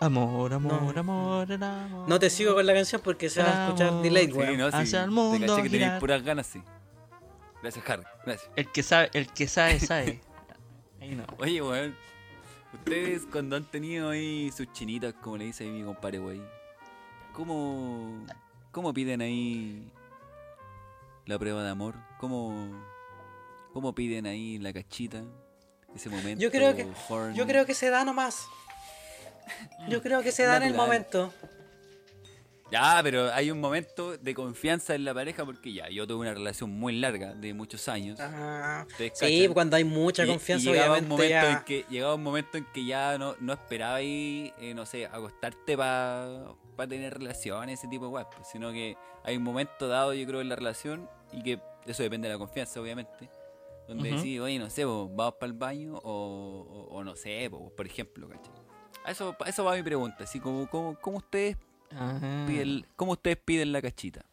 [0.00, 1.00] Amor, amor, No.
[1.00, 2.08] amor, el amor.
[2.08, 4.58] No te sigo con la canción porque se va a escuchar delay, Sí, weón.
[4.58, 4.76] no, sí.
[4.76, 6.60] Hacia el Te mundo caché que tenéis puras ganas, sí.
[7.64, 8.02] Gracias, Harry.
[8.26, 8.50] Gracias.
[8.56, 10.20] El que sabe, el que sabe, sabe.
[11.00, 11.24] Ahí no.
[11.38, 11.96] Oye, weón.
[12.74, 16.42] Ustedes cuando han tenido ahí sus chinitas, como le dice ahí mi compadre, wey.
[17.32, 18.26] ¿Cómo,
[18.70, 19.90] ¿Cómo piden ahí
[21.24, 21.94] la prueba de amor?
[22.18, 22.84] ¿Cómo,
[23.72, 25.22] cómo piden ahí la cachita?
[25.96, 26.42] Ese momento.
[26.42, 27.34] Yo creo que horny?
[27.34, 28.46] yo creo que se da nomás.
[29.88, 31.32] Yo creo que se da en el momento.
[32.74, 36.34] Ya, pero hay un momento de confianza en la pareja porque ya, yo tuve una
[36.34, 38.18] relación muy larga, de muchos años.
[38.20, 41.52] Ah, sí, cuando hay mucha confianza, y llegaba un obviamente momento ya...
[41.52, 45.06] en que llegaba un momento en que ya no, no esperaba ahí, eh, no sé,
[45.06, 46.56] acostarte para
[46.88, 50.40] tener relaciones, ese tipo de weas, pues, sino que hay un momento dado, yo creo,
[50.40, 53.30] en la relación, y que eso depende de la confianza, obviamente,
[53.86, 54.16] donde Ujú.
[54.18, 56.08] decís, oye, no sé, vos, vamos para el baño, o,
[56.90, 58.52] o- o no sé, po, por ejemplo, ¿cachai?
[59.04, 61.56] A eso, a eso va mi pregunta, así como, como, ¿cómo ustedes
[62.46, 64.24] Piden, cómo ustedes piden la cachita?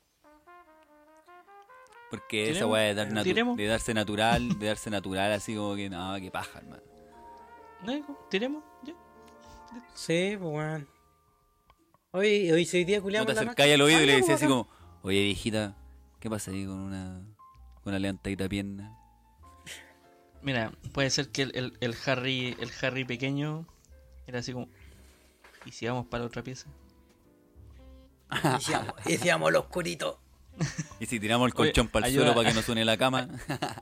[2.10, 6.14] Porque esa weá de, dar de darse natural, de darse natural, así como que no,
[6.20, 6.84] que paja, hermano.
[7.84, 7.96] ¿No?
[7.96, 8.28] hijo?
[8.30, 8.64] ¿Tiremos?
[8.84, 8.94] ¿Ya?
[9.94, 10.88] Sí, pues weón.
[12.12, 14.68] Hoy, hoy hoy día No culiamos te acercáis al oído y le decís así como,
[15.04, 15.78] oye viejita,
[16.20, 17.22] ¿qué pasa ahí con una
[17.76, 18.98] con una levantadita pierna?
[20.42, 23.66] Mira, puede ser que el, el, el Harry el Harry pequeño
[24.28, 24.68] era así como
[25.66, 26.68] ¿Y si vamos para la otra pieza?
[28.44, 30.20] Decíamos, decíamos el oscurito.
[31.00, 32.26] Y si tiramos el Oye, colchón para el ayuda.
[32.26, 33.28] suelo para que no suene la cama.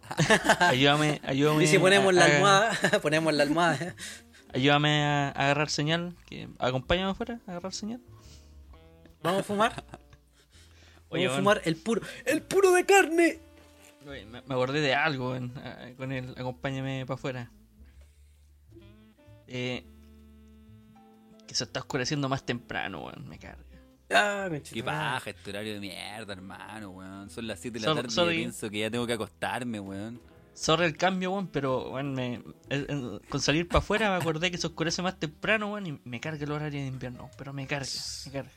[0.59, 1.63] Ayúdame, ayúdame.
[1.63, 3.95] Y si ponemos la a- a- almohada, ponemos la almohada.
[4.53, 6.15] Ayúdame a, a agarrar señal.
[6.27, 8.01] Que, acompáñame afuera a agarrar señal.
[9.21, 9.83] Vamos a fumar.
[11.09, 13.39] Oye, Vamos a fumar el puro, el puro de carne.
[14.07, 17.51] Oye, me, me acordé de algo a- con el acompáñame para afuera.
[19.47, 19.83] Eh,
[21.47, 23.27] que se está oscureciendo más temprano, weón.
[23.27, 23.63] Me carga.
[24.11, 27.29] Ah, Qué paja este horario de mierda, hermano, weón.
[27.29, 30.19] Son las 7 de la tarde y yo pienso que ya tengo que acostarme, weón.
[30.53, 34.57] Sorry el cambio, weón, pero weón, me, eh, con salir para afuera me acordé que
[34.57, 37.29] se oscurece más temprano, weón, y me carga el horario de invierno.
[37.37, 37.87] Pero me carga,
[38.25, 38.51] me carga.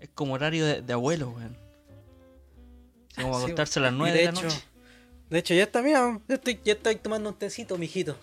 [0.00, 1.56] Es como horario de, de abuelo, weón.
[3.10, 4.64] Es como Sí, acostarse a las y 9 de, la hecho, noche.
[5.30, 8.16] De hecho, ya está, mira, yo estoy, ya estoy tomando un tecito, mijito.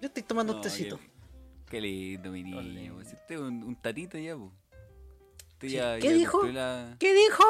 [0.00, 0.96] Yo estoy tomando un tecito.
[0.98, 1.10] Qué,
[1.72, 2.94] qué lindo, mi niño.
[2.94, 3.04] weón.
[3.04, 4.52] Si usted un, un tatito ya, pues.
[5.60, 5.70] Sí.
[5.70, 6.44] ya, ¿Qué ya dijo?
[6.46, 6.96] La...
[6.98, 7.42] ¿Qué dijo?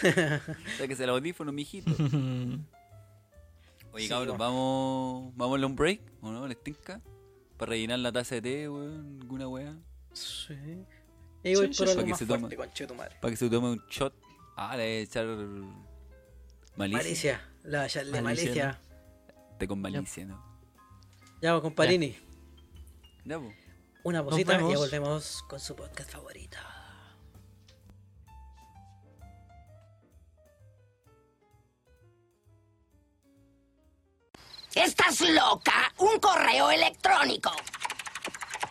[0.78, 1.90] Sáquese el audífono, mijito.
[3.92, 4.38] Oye, Sí, cabros, weón.
[4.38, 6.46] vamos, vamos a un break, ¿o no?
[6.46, 7.00] ¿Les tinca?
[7.56, 9.74] Para rellenar la taza de té, weón, alguna weá.
[10.12, 10.54] Sí.
[11.42, 11.92] Y voy Sí, por sí.
[11.92, 13.08] algo Para que más se fuerte, tome.
[13.20, 14.14] Para que se tome un shot.
[14.56, 15.26] Ah, le voy a echar
[16.76, 16.98] malicia.
[16.98, 18.80] Malicia, la echarle Malicia, malicia.
[19.58, 20.44] Té con malicia, ¿no?
[21.40, 22.16] Ya, vamos, comparini.
[23.24, 23.54] Ya, pues.
[24.04, 24.72] Una posita y vemos.
[24.72, 26.58] ya volvemos con su podcast favorito.
[34.78, 35.92] ¿Estás loca?
[35.98, 37.50] Un correo electrónico.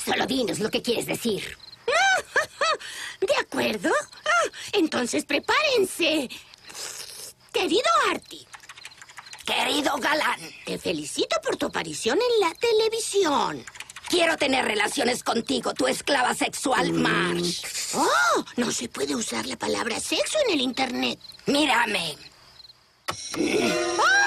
[0.03, 1.57] Solo dinos lo que quieres decir.
[3.19, 3.91] ¿De acuerdo?
[4.25, 6.29] Ah, entonces prepárense.
[7.51, 8.47] Querido Artie.
[9.45, 10.39] Querido Galán.
[10.65, 13.65] Te felicito por tu aparición en la televisión.
[14.07, 17.63] Quiero tener relaciones contigo, tu esclava sexual Marsh.
[17.95, 21.19] Oh, no se puede usar la palabra sexo en el Internet.
[21.47, 22.17] Mírame.
[23.99, 24.26] ¡Ah!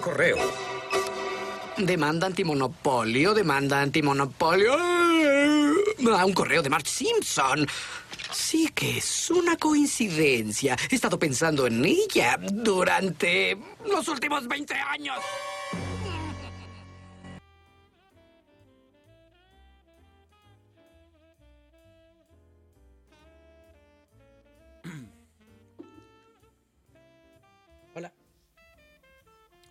[0.00, 0.38] Correo.
[1.76, 4.74] Demanda antimonopolio, demanda antimonopolio.
[4.76, 7.66] Ah, un correo de Marge Simpson.
[8.32, 10.76] Sí que es una coincidencia.
[10.90, 15.18] He estado pensando en ella durante los últimos 20 años.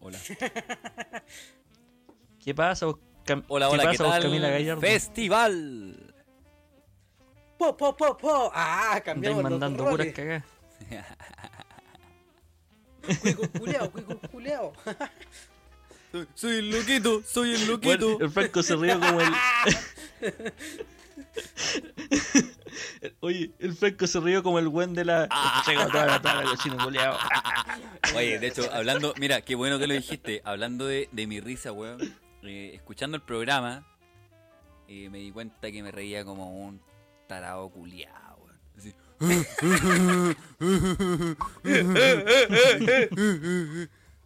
[0.07, 0.19] Hola.
[2.43, 2.85] ¿Qué pasa,
[3.25, 4.21] Cam- Hola, ¿qué hola, ¿qué, pasa, vos, tal?
[4.23, 4.79] Camila Gallardo?
[4.81, 6.13] Festival.
[7.57, 8.49] Po, po, po, po.
[8.53, 10.13] Ah, Andáis cambiamos los mandando roles.
[10.13, 10.43] puras cagadas.
[13.21, 14.71] Cuico culeado, cuico culeado.
[16.13, 18.23] Soy, soy el loquito, soy el Bueno, loquito.
[18.23, 19.33] el Franco se rió como el.
[23.19, 25.27] Oye, el Franco se rió como el buen de la.
[25.67, 27.17] Toda culiao.
[28.15, 30.41] Oye, de hecho, hablando, mira, qué bueno que lo dijiste.
[30.43, 32.01] Hablando de, de mi risa, weón.
[32.43, 33.85] eh, escuchando el programa,
[34.87, 36.81] eh, me di cuenta que me reía como un
[37.27, 38.59] tarado culiao, weón.
[38.77, 38.93] Así.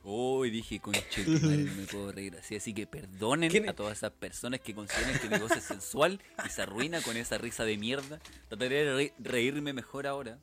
[0.03, 2.55] Oh, y dije, conche, madre, no me puedo reír así.
[2.55, 6.19] Así que perdonen ¿Quién- a todas esas personas que consideran que mi voz es sensual
[6.45, 8.19] y se arruina con esa risa de mierda.
[8.49, 10.39] Trataré de re- reírme mejor ahora.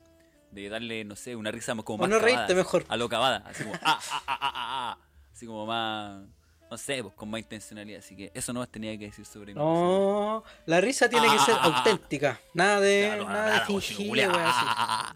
[0.51, 2.85] De darle, no sé, una risa como O más no reírte cavada, mejor.
[2.87, 3.43] A lo cavada.
[3.45, 4.97] Así como, ah, ah, ah, ah, ah, ah.
[5.33, 6.23] Así como más,
[6.71, 7.99] no sé, pues con más intencionalidad.
[7.99, 9.59] Así que eso no más tenía que decir sobre mí.
[9.59, 11.77] No, la risa tiene que ser Ah, ah, ah, ah.
[11.79, 12.39] auténtica.
[12.53, 14.31] Nada de, Claro, nada de nada, cochino fingir, culiao.
[14.31, 14.65] wea, así.
[14.65, 15.15] Ah, ah, ah,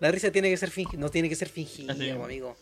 [0.00, 2.56] La risa tiene que ser fingida, no tiene que ser fingida, Así amigo.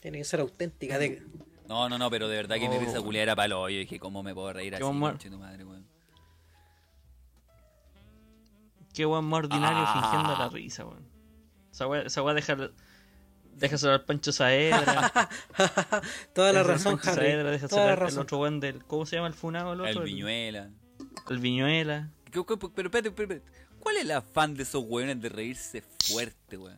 [0.00, 0.98] Tiene que ser auténtica.
[0.98, 1.22] De...
[1.68, 2.80] No, no, no, pero de verdad que mi Oh.
[2.80, 3.68] risa culiada era palo.
[3.68, 5.84] Yo dije, ¿cómo me puedo reír así, Qué buen- conche tu madre, weón?
[8.94, 10.00] Qué más ordinario Ah.
[10.00, 11.04] fingiendo la risa, weón.
[11.72, 12.56] Esa weá, esa deja.
[13.56, 15.30] Déjaselo al Pancho Saavedra.
[16.34, 17.20] Toda la razón, Pancho Harry.
[17.26, 18.84] Saavedra, déjaselo Toda la el otro weón del.
[18.84, 19.92] ¿Cómo se llama el funado el otro?
[20.02, 20.70] El viñuela.
[21.28, 22.10] El Viñuela.
[22.30, 23.42] ¿Qué- qué- Pero espérate, espérate.
[23.86, 26.76] ¿Cuál es el afán de esos weones de reírse fuerte, weón?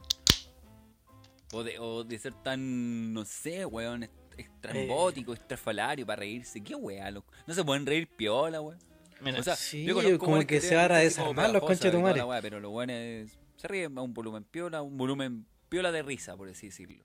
[1.55, 6.63] O de, o de ser tan, no sé, weón, est- estrambótico, estrafalario para reírse.
[6.63, 7.11] ¿Qué weá?
[7.11, 7.33] loco?
[7.47, 8.79] No se pueden reír piola, weón.
[9.23, 11.63] Mira, O sea, Sí, yo conozco como weones que se van a como desarmar los
[11.63, 12.19] toda conchetumares.
[12.19, 16.03] la weá, Pero los weones se ríen a un volumen piola, un volumen piola de
[16.03, 17.03] risa, por así decirlo.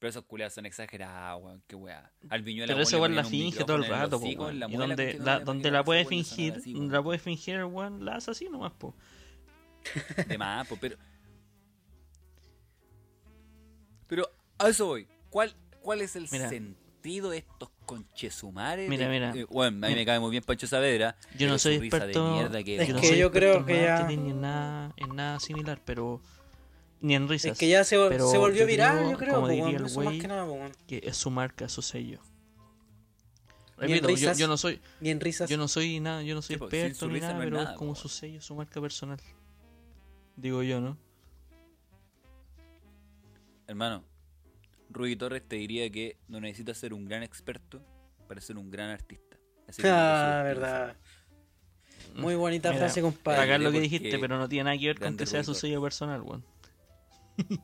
[0.00, 2.10] Pero esos culiados son exagerados, weón, qué weá.
[2.28, 4.56] Al viñuela, Pero ese weón, la finge todo el rato, po, weón.
[4.68, 8.48] Y donde la, donde la puede fingir, la puede fingir el weón, la hace así
[8.48, 8.96] nomás, po.
[10.26, 10.96] De más, pero.
[14.06, 14.28] Pero
[14.58, 15.06] a eso voy.
[15.30, 16.48] ¿Cuál, cuál es el Mira.
[16.48, 18.88] sentido de estos conchesumares?
[18.88, 19.32] Mira, de- mira.
[19.36, 21.16] eh, bueno, a mí me cae muy bien Pancho Saavedra.
[21.36, 22.32] Yo no soy risa de experto.
[22.32, 25.40] mierda que- Es que soy yo creo experto que ya- ni en nada, en nada
[25.40, 26.20] similar, pero.
[27.00, 27.52] Ni en risas.
[27.52, 29.48] Es que ya se, vol- Pero se volvió yo viral, creo, yo creo, como po,
[29.50, 32.18] diría weón, el eso más güey, que nada, que es su marca, su sello.
[33.76, 35.48] Repito, yo, risas, yo no soy, Ni en risas.
[35.48, 37.70] yo no soy nada, yo no soy Sí, experto ni risa nada, no pero nada,
[37.72, 39.20] es como su sello, su marca personal.
[40.38, 40.96] Digo yo, ¿no?
[43.66, 44.04] Hermano,
[44.88, 47.82] Rui Torres te diría que no necesitas ser un gran experto
[48.28, 49.36] para ser un gran artista.
[49.66, 50.96] Así que Ah, verdad.
[52.14, 53.52] Muy bonita Mira, frase, compadre.
[53.56, 55.82] Es lo que dijiste, pero no tiene nada que ver con que sea su sello
[55.82, 56.44] personal, weón.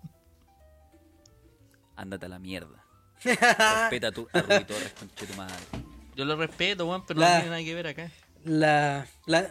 [1.97, 2.85] Ándate a la mierda.
[3.25, 5.55] Respeta a, tu, a Rui Torres, conche tu madre.
[6.16, 8.11] Yo lo respeto, weón, pero La- no tiene nada que ver acá.
[8.45, 9.51] La, la,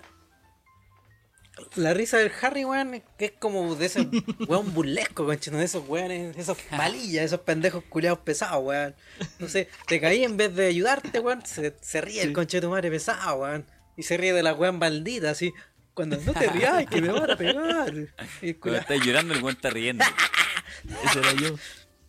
[1.76, 4.08] la risa del Harry, weón, que es como de ese
[4.48, 8.96] weón burlesco, conchito, de esos weones, esos malillas, esos pendejos culiados pesados, weón.
[9.40, 12.62] No sé, te caí en vez de ayudarte, weón, se, se ríe el conche de
[12.62, 13.66] tu madre pesado, weón.
[13.96, 15.54] Y se ríe de la weón maldita, así.
[15.94, 17.94] Cuando no te rías, que me van a pegar.
[18.42, 20.04] Y el Cuando estás llorando, el weón está riendo.
[21.06, 21.56] Ese era yo.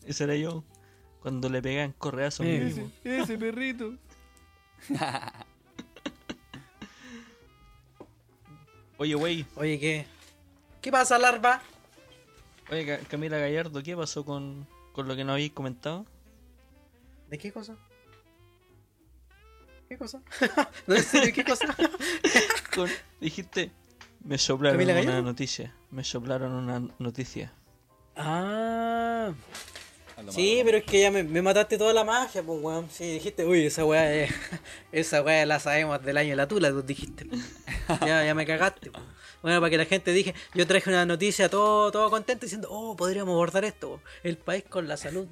[0.06, 0.64] Ese era yo.
[1.20, 2.60] Cuando le pegan correazo a mí Eh.
[2.60, 2.90] mismo.
[3.04, 3.94] Ese perrito.
[8.98, 9.46] Oye, wey.
[9.56, 10.06] Oye, ¿qué?
[10.80, 11.62] ¿Qué pasa, larva?
[12.70, 16.06] Oye, Ca- Camila Gallardo, ¿qué pasó con, con lo que no habéis comentado?
[17.28, 17.76] ¿De qué cosa?
[19.88, 20.22] ¿Qué cosa?
[20.86, 21.74] no, en serio, ¿qué cosa?
[22.74, 22.90] Con-
[23.20, 23.70] dijiste,
[24.24, 25.22] me soplaron ¿Camila una Gallardo?
[25.26, 25.74] noticia.
[25.90, 27.52] Me soplaron una noticia.
[28.16, 29.32] ah.
[30.30, 32.88] Sí, pero es que ya me, me mataste toda la magia, pues, weón.
[32.88, 34.32] Sí, dijiste, uy, esa weá es,
[34.92, 37.26] esa weá la sabemos del año de la tula, tú dijiste.
[38.06, 39.02] Ya, ya me cagaste, pues.
[39.42, 42.96] Bueno, para que la gente dije, yo traje una noticia todo, todo contento diciendo, oh,
[42.96, 43.88] podríamos abordar esto.
[43.88, 44.00] po.
[44.22, 45.26] El país con la salud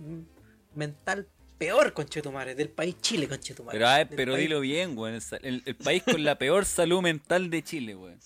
[0.74, 1.26] mental
[1.56, 3.78] peor, conchetumare, del país Chile, conchetumare.
[3.78, 5.18] Pero, ay, pero país- dilo bien, weón.
[5.42, 8.18] El, el país con la peor salud mental de Chile, weón.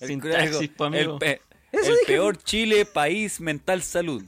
[0.00, 1.14] El, Sintaxis, po, amigo.
[1.14, 4.22] el pe- Eso el dije, peor Chile, país mental salud.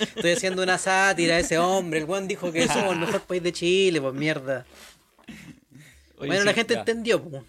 [0.00, 2.00] Estoy haciendo una sátira a ese hombre.
[2.00, 4.66] El weón dijo que somos el mejor país de Chile, pues mierda.
[6.18, 6.80] Oye, bueno, sí, la gente ya.
[6.80, 7.42] entendió, pues.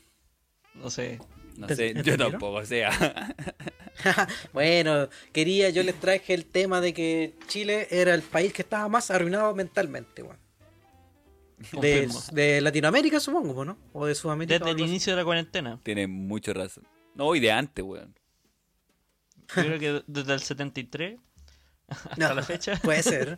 [0.80, 1.20] No sé.
[1.58, 2.90] No ¿Te- sé, yo tampoco, o sea.
[4.54, 8.88] bueno, quería, yo les traje el tema de que Chile era el país que estaba
[8.88, 10.38] más arruinado mentalmente, weón.
[11.82, 13.78] De, de Latinoamérica, supongo, po, ¿no?
[13.92, 14.60] O de Sudamérica.
[14.60, 15.78] Desde el inicio de la cuarentena.
[15.84, 16.86] Tiene mucho razón.
[17.16, 18.16] No, y de antes, weón.
[19.58, 21.20] Yo creo que desde el 73
[21.90, 22.80] hasta No, la fecha.
[22.82, 23.38] Puede ser.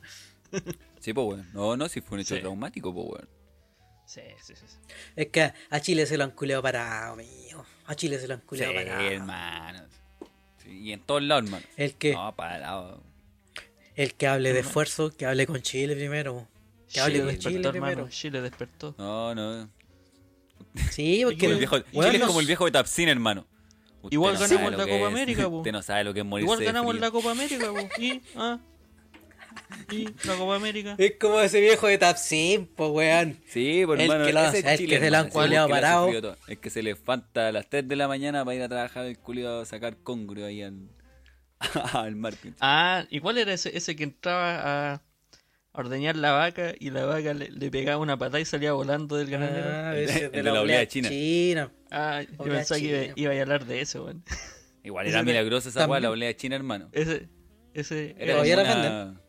[0.99, 1.47] Sí, pues, weón.
[1.53, 2.41] No, no, si fue un hecho Sí.
[2.41, 3.29] traumático, pues, weón.
[4.13, 4.65] Sí, sí, sí.
[4.67, 4.77] sí.
[5.15, 7.65] Es que a Chile se lo han culeado parado, amigo.
[7.85, 9.01] A Chile se lo han Sí, culeado parado.
[9.09, 9.83] hermano.
[10.61, 11.65] Sí, y en todos lados, hermano.
[11.77, 13.01] El que, No, parado.
[13.95, 16.47] El que hable de esfuerzo, que hable con Chile primero.
[16.91, 17.93] Que hable Chile con despertó, Chile hermano.
[17.93, 18.09] primero.
[18.09, 18.95] Chile despertó.
[18.97, 19.69] No, no.
[20.91, 23.47] Sí, porque el viejo, Chile es como el viejo de Tapsin, hermano.
[24.01, 25.03] Usted Igual no ganamos la Copa es.
[25.05, 25.47] América.
[25.47, 27.01] Usted no sabe lo que es morirse Igual de ganamos frío.
[27.01, 27.67] la Copa América.
[27.97, 28.21] ¿Y?
[28.35, 28.59] ¿Ah?
[29.91, 30.95] ¿Y la Copa América?
[30.97, 33.37] Es como ese viejo de Tapsin, pues weón.
[33.47, 35.31] Sí, por El hermano, que lo- ese es el Chile, que se lo han el
[35.31, 36.37] que parado.
[36.47, 39.17] El que se levanta a las 3 de la mañana para ir a trabajar el
[39.19, 40.87] culiado a sacar congrio ahí al,
[41.93, 42.53] al marketing.
[42.61, 45.01] Ah, ¿y cuál era ese, ese que entraba a
[45.73, 49.29] ordeñar la vaca y la vaca le, le pegaba una patada y salía volando del
[49.29, 49.69] ganadero?
[49.69, 51.09] Ah, El ese de- de el la de la oleada oleada china.
[51.09, 51.71] china.
[51.91, 54.23] Ah, yo pensaba que iba, iba a hablar de eso, weón.
[54.83, 56.89] Igual era milagrosa esa weá, la olea china, hermano.
[56.93, 57.29] Ese,
[57.73, 59.20] ese Era una,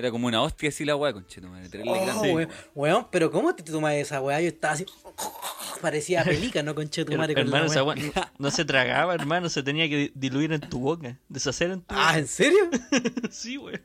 [0.00, 1.68] era como una hostia así la weá, conchito, madre.
[1.68, 2.34] Terrible Oh, grande.
[2.34, 2.48] weón.
[2.74, 4.40] Weón, pero ¿cómo te tomas esa weá?
[4.40, 4.84] Yo estaba así.
[5.80, 7.34] Parecía pelícano, conche tu Her- madre.
[7.34, 7.96] con hermano, la esa weá.
[7.96, 11.80] no, no se tragaba, hermano, se tenía que di- diluir en tu boca, deshacer en
[11.82, 12.18] tu Ah, boca.
[12.18, 12.68] ¿en serio?
[13.30, 13.80] sí, weón.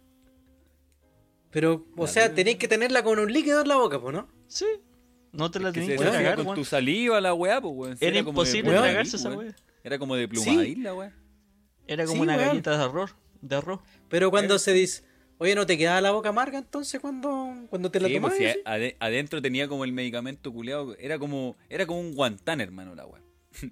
[1.52, 4.28] Pero, o sea, tenéis que tenerla con un líquido en la boca, pues, ¿no?
[4.48, 4.66] Sí.
[5.32, 6.56] No te la tenías que tragar, con weón.
[6.58, 7.98] tu saliva la weá, pues, weón.
[7.98, 9.40] Sí, Era como de imposible plumadil, tragarse esa weón.
[9.40, 9.56] weá.
[9.84, 11.14] Era como de plumadil la weá.
[11.88, 12.48] Era como Sí, una weón.
[12.50, 13.16] galleta de arroz.
[13.42, 13.80] De arroz.
[14.10, 15.04] Pero cuando se dice,
[15.38, 18.58] oye, ¿no te quedaba la boca amarga entonces cuando, cuando te la Sí, pues tomabas?
[18.66, 20.96] ade- adentro tenía como el medicamento culeado.
[20.98, 23.22] Era como, era como un guantán, hermano, la weá.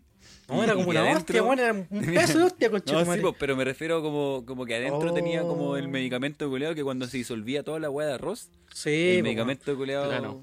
[0.50, 3.06] No, era como Y una adentro- hostia, weón, era un pedazo de hostia, conche No,
[3.14, 5.78] sí, pues, pero me refiero como, como que adentro tenía como Oh.
[5.78, 9.24] el medicamento culeado que cuando se disolvía toda la weá de arroz, Sí, el pues,
[9.24, 10.10] medicamento culeado.
[10.10, 10.42] Claro.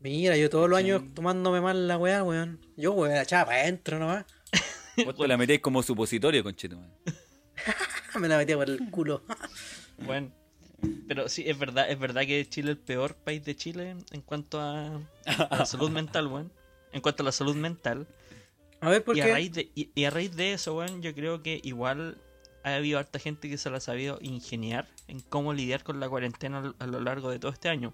[0.00, 2.60] Mira, yo todos los años tomándome mal la weá, weón.
[2.76, 4.24] Yo, weón, la echaba para adentro nomás.
[5.04, 6.92] Vos te la metéis como supositorio, conchito, man.
[8.18, 9.22] Me la metía por el culo.
[9.98, 10.30] Bueno.
[11.08, 14.20] Pero sí, es verdad, es verdad que Chile es el peor país de Chile en
[14.22, 16.52] cuanto a, a la salud mental, weón.
[16.92, 18.06] En cuanto a la salud mental.
[18.80, 19.30] A ver, ¿por y, qué?
[19.30, 22.16] a raíz de, y, y a raíz de eso, weón, yo creo que igual
[22.62, 26.08] ha habido harta gente que se la ha sabido ingeniar en cómo lidiar con la
[26.08, 27.92] cuarentena a lo largo de todo este año.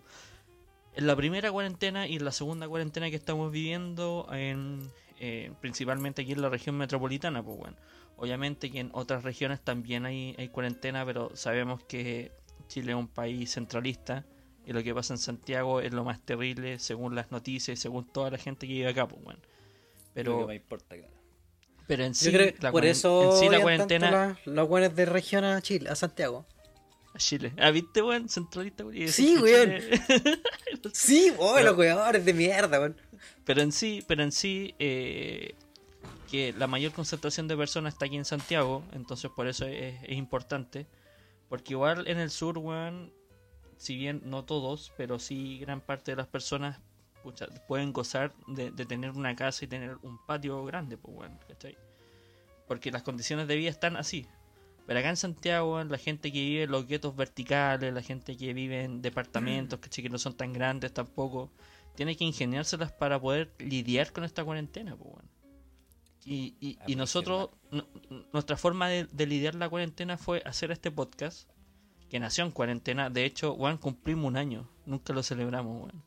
[0.95, 6.22] En la primera cuarentena y en la segunda cuarentena que estamos viviendo, en, eh, principalmente
[6.22, 7.76] aquí en la región metropolitana, pues bueno.
[8.16, 12.32] Obviamente que en otras regiones también hay, hay cuarentena, pero sabemos que
[12.68, 14.24] Chile es un país centralista
[14.66, 18.04] y lo que pasa en Santiago es lo más terrible según las noticias y según
[18.12, 19.40] toda la gente que vive acá, pues bueno.
[20.14, 21.12] Pero, me importa, claro.
[21.86, 24.68] pero en sí, Yo creo que la por cuaren- eso en sí la cuarentena los
[24.68, 26.46] weones de región a Chile, a Santiago.
[27.14, 27.52] a Chile.
[27.58, 28.28] ¿Ah, viste, weón?
[28.28, 29.08] Centralista, weón.
[29.08, 29.72] Sí, weón.
[30.92, 32.96] Sí, Pero- los weones de mierda, weón.
[33.44, 35.54] Pero en sí, pero en sí, eh,
[36.30, 40.16] que la mayor concentración de personas está aquí en Santiago, entonces por eso es, es
[40.16, 40.86] importante.
[41.49, 43.12] Porque igual en el sur, weón,
[43.76, 46.80] si bien no todos, pero sí gran parte de las personas
[47.22, 51.38] pucha, pueden gozar de, de tener una casa y tener un patio grande, pues weón,
[51.49, 51.76] ¿cachai?
[52.66, 54.26] Porque las condiciones de vida están así.
[54.86, 58.36] Pero acá en Santiago, weón, la gente que vive en los guetos verticales, la gente
[58.36, 60.05] que vive en departamentos, ¿cachai?
[60.05, 61.51] Que no son tan grandes tampoco,
[61.97, 65.36] tiene que ingeniárselas para poder lidiar con esta cuarentena, pues, weón.
[66.28, 67.86] Y, y, y nosotros, no-
[68.32, 71.48] nuestra forma de, de lidiar la cuarentena fue hacer este podcast,
[72.10, 73.10] que nació en cuarentena.
[73.10, 74.68] De hecho, weón, cumplimos un año.
[74.86, 76.02] Nunca lo celebramos, weón.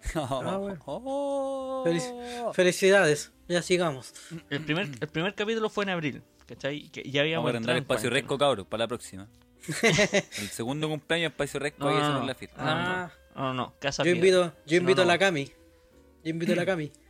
[0.14, 0.80] Ah, bueno.
[0.86, 1.82] Oh.
[1.86, 4.12] Felic- felicidades, ya sigamos.
[4.50, 6.88] El primer, el primer capítulo fue en abril, ¿cachai?
[6.90, 9.28] Que ya habíamos Vamos a en espacio resco, cabros, para la próxima.
[9.82, 12.26] el segundo cumpleaños, espacio resco, No, ahí no, hacemos no.
[12.26, 12.62] la fiesta.
[12.62, 13.12] No, Ah.
[13.34, 15.18] no, no, no, casa Yo invito, yo no, invito a la.
[15.18, 15.46] Cami.
[16.24, 16.92] Yo invito a la Cami.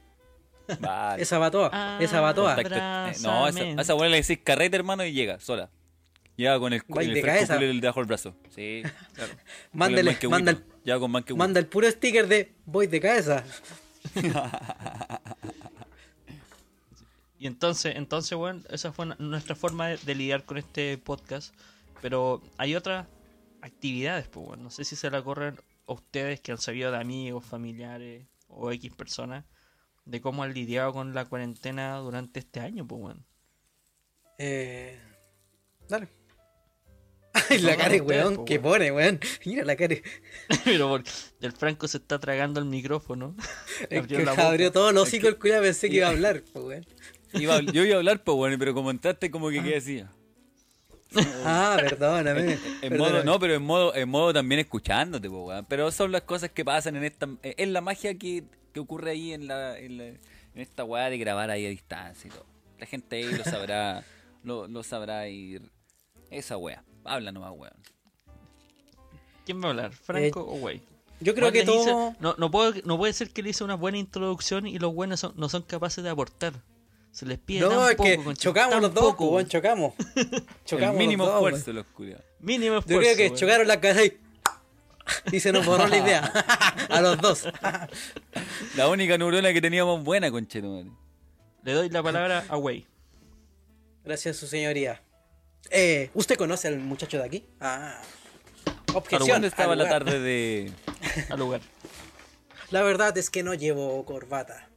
[0.81, 1.23] Vale.
[1.23, 2.21] Esa batoa, Ah, esa.
[2.21, 5.71] Contacto- eh, no, a esa, a esa buena le decís carrete, hermano, y llega, sola.
[6.37, 8.37] Llega con el, Vais el fresco cooler debajo del brazo.
[8.55, 8.83] Sí,
[9.15, 9.33] claro.
[9.73, 11.11] Mándale, Con el manda el- Llega con.
[11.37, 13.45] Manda el puro sticker de voy de cabeza.
[17.41, 21.55] Y entonces, entonces, bueno, esa fue nuestra forma de, de lidiar con este podcast.
[22.03, 23.07] Pero hay otras
[23.63, 25.57] actividades, pues, bueno, no sé si se la corren
[25.87, 29.45] a ustedes que han sabido de amigos, familiares o X personas,
[30.09, 33.25] de cómo han lidiado con la cuarentena durante este año, pues, bueno.
[34.39, 34.99] Eh,
[35.89, 36.09] dale.
[37.51, 38.63] Ay, la No, cara weón po, que weón.
[38.63, 39.21] pone, weón.
[39.45, 39.97] Mira la cara.
[40.65, 41.05] Pero por-
[41.41, 43.35] el Franco se está tragando el micrófono.
[43.91, 46.65] Es Abrió que abrió todos los hocicos el culiao, pensé que iba a hablar, pues,
[46.65, 46.87] weón.
[47.35, 50.11] Iba yo iba a hablar, pues, bueno, pero como entraste, como que qué decía.
[51.45, 52.53] Ah, perdóname.
[52.53, 52.99] En perdóname.
[52.99, 55.67] modo, no, pero en modo, en modo también escuchándote, pues, weón.
[55.69, 57.29] Pero son las cosas que pasan en esta.
[57.43, 58.45] Es la magia que,
[58.79, 60.19] que ocurre ahí en la, en la- en
[60.55, 62.47] esta weá de grabar ahí a distancia y todo.
[62.79, 64.05] La gente ahí lo sabrá,
[64.43, 65.63] lo, lo sabrá ir.
[66.31, 66.83] Esa weá.
[67.05, 67.75] Habla nomás, weón.
[69.45, 69.93] ¿Quién va a hablar?
[69.93, 70.83] ¿Franco o güey?
[71.21, 72.15] Yo creo que hizo- todo.
[72.21, 75.21] no, no, puedo, no puede ser que le hice una buena introducción y los buenos
[75.21, 76.53] son- no son capaces de aportar.
[77.11, 79.33] Se les pide No, tan es poco, que concha, chocamos tan los dos, poco, pues,
[79.33, 79.95] weón, chocamos.
[80.65, 82.25] chocamos el mínimo los dos, esfuerzo, los culiados.
[82.41, 83.01] Mínimo Yo esfuerzo.
[83.01, 84.19] creo que chocaron la cabeza y...
[85.33, 86.21] y se nos borró la idea.
[86.91, 87.49] a los dos.
[88.77, 90.91] La única neurona que teníamos buena, conchetumare.
[91.65, 92.87] Le doy la palabra a Way.
[94.05, 95.03] Gracias, su señoría.
[95.71, 97.45] Eh, ¿Usted conoce al muchacho de aquí?
[97.61, 98.01] Ah.
[98.95, 99.29] Objeción.
[99.29, 100.73] ¿Dónde estaba la tarde de.?
[101.29, 101.61] Al lugar.
[102.71, 104.68] La verdad es que no llevo corbata.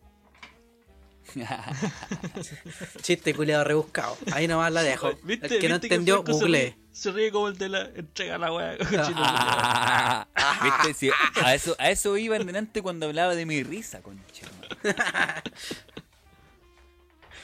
[3.01, 4.17] Chiste culiado rebuscado.
[4.33, 5.11] Ahí nomás la dejo.
[5.23, 5.47] ¿Viste?
[5.55, 6.59] el que no ¿Viste entendió, se google.
[6.59, 8.77] ríe- Se ríe como el de la entrega la weá.
[10.63, 10.93] ¿Viste?
[10.93, 11.09] Sí,
[11.43, 14.75] a, eso, a eso iba en delante cuando hablaba de mi risa, conchetumare.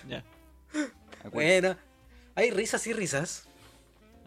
[0.07, 0.23] ya.
[1.23, 1.29] Acuérdate.
[1.31, 1.77] Bueno,
[2.35, 3.47] hay risas y risas.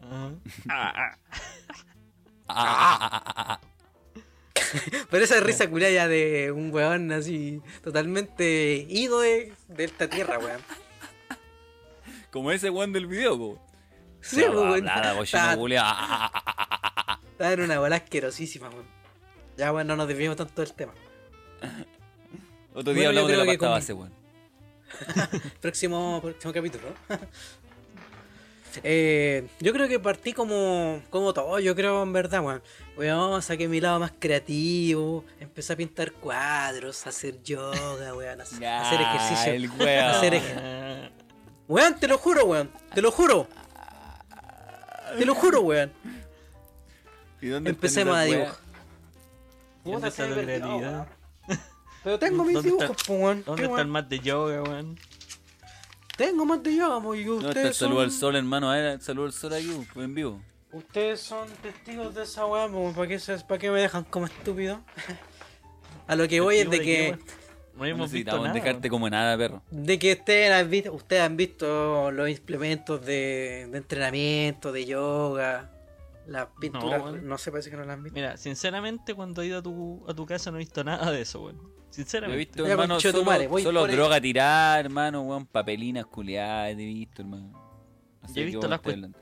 [0.03, 0.31] Ajá.
[0.69, 1.17] Ah,
[2.49, 3.61] ah.
[5.11, 10.39] Pero esa risa culiada ya de un weón así totalmente ido de, de esta tierra,
[10.39, 10.61] weón.
[12.31, 13.59] Como ese weón del video, po.
[14.21, 14.87] Sí, weón.
[17.33, 18.87] Está en una bola asquerosísima, weón.
[19.57, 20.93] Ya, bueno, no nos desviemos tanto del tema.
[22.75, 24.13] Otro día hablamos de la pasta con- base, weón.
[25.61, 26.85] Próximo, próximo capítulo.
[28.83, 32.62] Eh, yo creo que partí como, como todo, yo creo en verdad, weón.
[32.97, 38.43] Weón, saqué mi lado más creativo, empecé a pintar cuadros, a hacer yoga, weón, a
[38.45, 39.53] hacer, a hacer Ya, ejercicio.
[39.55, 40.05] el weón.
[40.05, 41.11] a hacer ej-
[41.68, 43.47] Weón, te lo juro, weón, te lo juro.
[45.18, 45.93] Te lo juro, weón.
[47.41, 48.55] ¿Y dónde Empecemos a dibujar.
[49.85, 51.07] ¿Dónde está perdió, creatividad?
[52.05, 53.45] Pero tengo mis ¿Dónde está- dibujos, weón.
[53.45, 54.99] ¿Dónde ¿Qué, está el mat de yoga, weón?
[56.21, 58.21] Tengo más de yoga, po, y No, está el ustedes saludo al son...
[58.21, 58.71] sol, hermano.
[58.71, 60.43] A ver, saludo al sol aquí, en vivo.
[60.71, 64.83] Ustedes son testigos de esa weá, ¿para qué, se- ¿para qué me dejan como estúpido?
[66.07, 67.33] a lo que voy es de ¿De qué, que...
[67.73, 68.53] No No hemos visto nada.
[68.53, 69.62] dejarte como nada, perro.
[69.71, 75.71] De que ustedes han visto, ustedes han visto los implementos de, de entrenamiento, de yoga,
[76.27, 77.39] las pinturas, no, bueno.
[77.39, 78.14] sé, parece que no las han visto.
[78.14, 81.23] Mira, sinceramente, cuando he ido a tu, a tu casa no he visto nada de
[81.23, 81.80] eso, weón.
[81.91, 82.38] Lo he Sinceramente.
[82.38, 87.22] visto, hermano, solo, madre, voy solo el- droga tirar, hermano, weón, papelinas culiadas, he visto,
[87.22, 87.49] hermano.
[88.22, 89.18] No Yo he visto weón las hablando.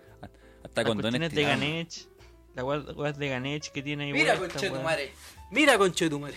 [0.63, 1.43] Hasta Las condones cuestiones de.
[1.43, 2.09] Ganech.
[2.57, 5.13] Weas- weas de Ganech que tiene ahí Mira, conchetumare,
[5.51, 6.35] mira, conchetumare.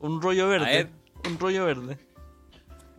[0.00, 0.12] weón.
[0.16, 0.66] Un rollo A verde.
[0.66, 0.90] ver.
[1.26, 1.98] Un rollo verde.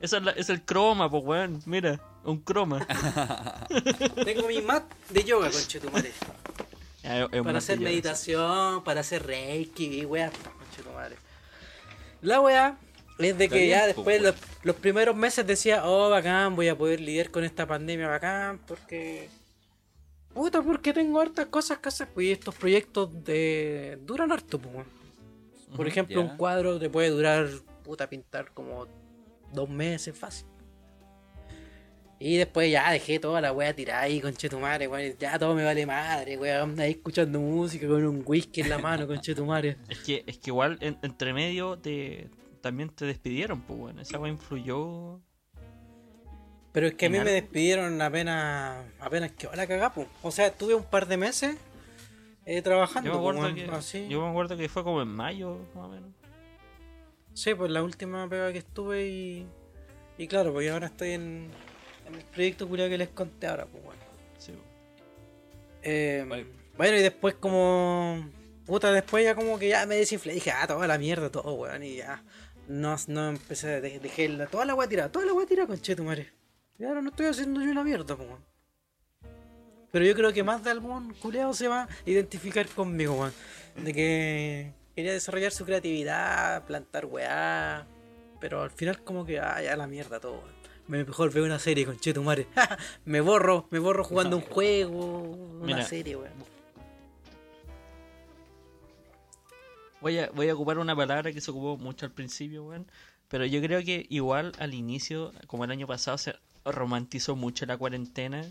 [0.02, 1.62] Esa es, la- es el croma, pues, weón.
[1.68, 2.86] Mira, un croma.
[4.26, 6.12] Tengo mi mat de yoga, conchetumare.
[7.44, 10.65] Para hacer meditación, para hacer reiki weá, conchetumare.
[12.26, 12.78] La weá
[13.20, 16.78] es de que bien, ya después los, los primeros meses decía, oh bacán, voy a
[16.78, 19.30] poder lidiar con esta pandemia bacán, porque.
[20.34, 24.86] Puta, porque tengo hartas cosas que hacer, pues y estos proyectos de duran harto, pues.
[25.76, 27.48] Por ejemplo, un cuadro te puede durar,
[27.84, 28.88] puta, pintar como
[29.54, 30.48] dos meses fácil.
[32.18, 35.16] Y después ya dejé toda la wea tirada ahí, conchetumare, weón.
[35.20, 36.80] Ya todo me vale madre, weón.
[36.80, 39.78] Ahí escuchando música con un whisky en la mano, conchetumare.
[39.90, 42.30] Es que, es que igual en- entre medio te,
[42.62, 44.00] también te despidieron, pues, weón.
[44.00, 45.20] Esa wea influyó.
[46.72, 50.08] Pero es que a mí me despidieron apenas, apenas que la cagapo.
[50.24, 51.56] O sea, estuve un par de meses
[52.46, 53.10] eh, trabajando.
[53.10, 54.08] Yo me, acuerdo weón, que, así.
[54.10, 56.10] yo me acuerdo que fue como en mayo, más o menos.
[57.34, 59.48] Sí, pues la última pega que estuve y.
[60.18, 61.50] Y claro, porque ahora estoy en,
[62.08, 64.02] en el proyecto culiao que les conté ahora, pues bueno.
[64.38, 64.54] Sí.
[65.84, 66.46] Eh, Vale.
[66.78, 68.30] Bueno, y después como...
[68.66, 70.34] Puta, después ya como que ya me desinflé.
[70.34, 71.84] Dije, ah, toda la mierda, todo, weón.
[71.84, 72.24] Y ya.
[72.68, 75.96] No, no empecé, dejé, dejé la- toda la weá tirada, toda la weá tirada, conche
[75.96, 76.32] tu madre.
[76.80, 78.44] Y ahora no estoy haciendo yo una mierda, pues, weón.
[79.92, 83.34] Pero yo creo que más de algún culeado se va a identificar conmigo, weón.
[83.78, 87.86] De que quería desarrollar su creatividad, plantar weá.
[88.42, 90.55] Pero al final como que, ah, ya la mierda todo, weón.
[90.88, 92.48] Me mejor veo una serie con Chetumare.
[93.06, 95.84] me borro, me borro jugando un juego, una Mira.
[95.84, 96.32] serie, weón.
[100.02, 102.86] Voy a, voy a ocupar una palabra que se ocupó mucho al principio, weón.
[103.28, 107.78] Pero yo creo que igual al inicio, como el año pasado, se romantizó mucho la
[107.78, 108.46] cuarentena.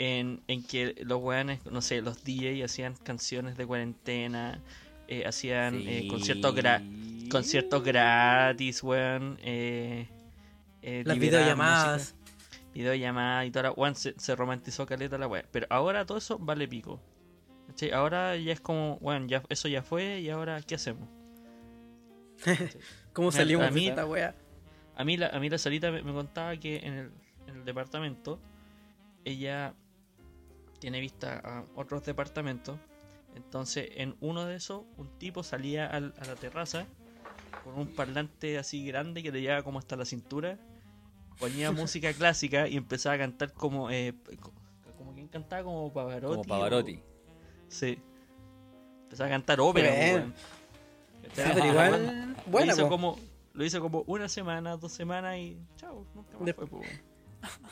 [0.00, 4.60] En, en que los weones, no sé, los DJ hacían canciones de cuarentena,
[5.08, 9.38] eh, hacían eh, conciertos, gra- conciertos gratis, weón.
[9.42, 10.06] Eh,
[10.88, 12.14] eh, Las videollamadas.
[12.14, 12.18] música,
[12.74, 15.46] Videollamadas y toda la weón, se, se romantizó caleta la weón.
[15.50, 17.00] Pero ahora todo eso vale pico.
[17.66, 17.90] ¿cachai?
[17.92, 21.08] Ahora ya es como, bueno, ya, eso ya fue y ahora ¿qué hacemos?
[23.12, 24.34] ¿Cómo salimos a mí- esta wea?
[24.96, 27.10] A mí la, a mí la Sarita me, me contaba que en el,
[27.46, 28.40] en el departamento
[29.24, 29.74] ella
[30.80, 32.78] tiene vista a otros departamentos.
[33.36, 36.86] Entonces en uno de esos un tipo salía al- a la terraza
[37.64, 40.58] con un parlante así grande que le llegaba como hasta la cintura.
[41.38, 43.90] Ponía música clásica y empezaba a cantar como...
[43.90, 44.52] Eh, co-
[44.96, 46.26] como quién weón cantaba como Pavarotti.
[46.36, 46.96] Como Pavarotti.
[46.96, 47.02] o-
[47.68, 47.98] Sí.
[49.04, 50.34] Empezó a cantar ópera, weón.
[51.34, 52.88] Pero igual, lo, buena, hizo po.
[52.88, 53.18] como,
[53.52, 56.80] lo hizo como una semana, dos semanas y chao, nunca más De- fue, po.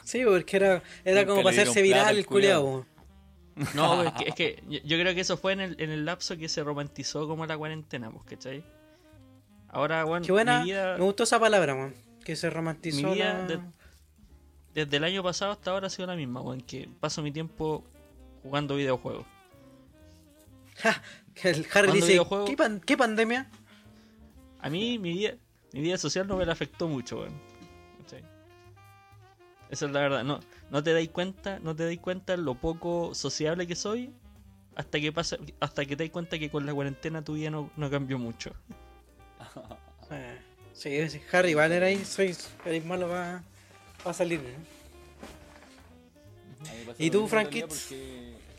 [0.04, 2.86] Sí, porque era, era Nunca como para hacerse viral al el culiao.
[3.74, 6.04] No, es que, es que yo, yo creo que eso fue en el, en el
[6.04, 8.64] lapso que se romantizó como la cuarentena, pues, ¿cachai?
[9.68, 11.94] Ahora, bueno, Qué buena, mi vida, me gustó esa palabra, weón.
[12.26, 13.60] Que se romantizó mi vida la- de-
[14.74, 17.84] desde el año pasado hasta ahora ha sido la misma, weón, que paso mi tiempo
[18.42, 19.24] jugando videojuegos.
[20.78, 21.02] Ja,
[21.44, 22.08] el Harry dice.
[22.46, 23.48] ¿qué, pan- qué pandemia?
[24.60, 25.34] A mí mi vida,
[25.72, 27.32] mi vida social no me la afectó mucho, weón.
[29.70, 30.22] Esa es la verdad.
[30.24, 34.12] No, no te dais cuenta, no te dais cuenta lo poco sociable que soy
[34.76, 37.70] hasta que pasa, hasta que te das cuenta que con la cuarentena tu vida no,
[37.76, 38.52] no cambió mucho.
[40.84, 43.42] Eh, sí, sí, Harry, era ahí, soy, eres malo para
[44.14, 44.40] salir.
[44.40, 44.48] ¿no?
[46.68, 47.64] A mí me pasa ¿Y tú, porque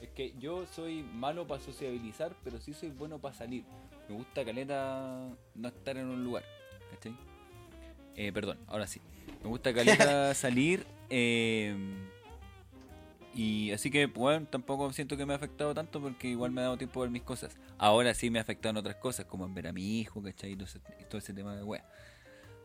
[0.02, 3.64] Es que yo soy malo para sociabilizar, pero sí soy bueno para salir.
[4.10, 6.44] Me gusta caleta no estar en un lugar.
[6.92, 7.16] ¿Cachai?
[8.16, 9.00] Eh, perdón, ahora sí.
[9.44, 10.86] Me gusta caleta salir.
[11.10, 11.76] eh,
[13.38, 16.64] y así que, bueno, tampoco siento que me ha afectado tanto porque igual me ha
[16.64, 17.56] dado tiempo a ver mis cosas.
[17.78, 20.54] Ahora sí me ha afectado en otras cosas, como en ver a mi hijo, ¿cachai?
[20.54, 21.86] Y todo ese, tema de wea.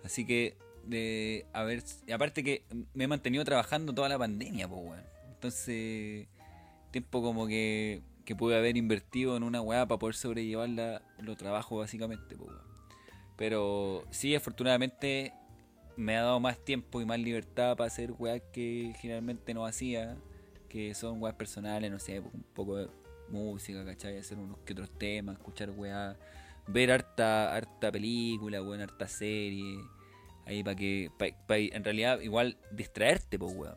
[0.03, 0.57] Así que,
[0.87, 2.64] de, a ver, aparte que
[2.95, 5.05] me he mantenido trabajando toda la pandemia, pues, weón.
[5.35, 6.27] Entonces,
[6.91, 11.37] tiempo como que, que pude haber invertido en una weá para poder sobrellevar la, los
[11.37, 12.62] trabajos, básicamente, pues, weón.
[13.37, 15.35] Pero sí, afortunadamente
[15.99, 20.16] me ha dado más tiempo y más libertad para hacer weas que generalmente no hacía,
[20.73, 22.89] que son weas personales, no sé, un poco de
[23.29, 24.16] música, ¿cachai?
[24.16, 26.16] Hacer unos que otros temas, escuchar weas,
[26.66, 29.79] ver harta, harta película, weón, harta serie,
[30.47, 33.77] ahí para que, pa- en realidad igual distraerte, pues weón.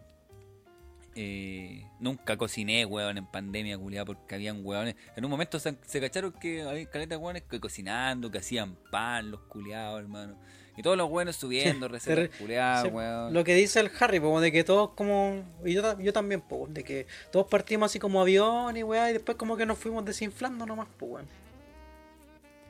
[1.18, 4.96] Eh, nunca cociné, weón, en pandemia, culiada, porque habían weones.
[5.18, 9.32] En un momento se, se cacharon que había caletas weones que cocinando, que hacían pan,
[9.32, 10.38] los culiados, hermano.
[10.78, 13.34] Y todos los weones subiendo recetas weón.
[13.34, 15.44] Lo que dice el Harry, po, de que todos como.
[15.64, 19.14] Y yo, yo también, po, de que todos partimos así como avión y weá, y
[19.14, 21.26] después como que nos fuimos desinflando nomás, pues weón.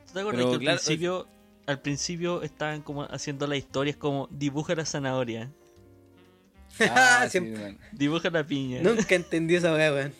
[0.06, 1.28] ¿Tú ¿Te acuerdas Pero que al claro, principio,
[1.66, 5.50] al principio estaban como haciendo las historias como dibuja la zanahoria,
[6.80, 7.78] Ah, sí, weón.
[7.92, 8.80] dibuja la piña?
[8.82, 10.12] Nunca entendí esa weá, weón.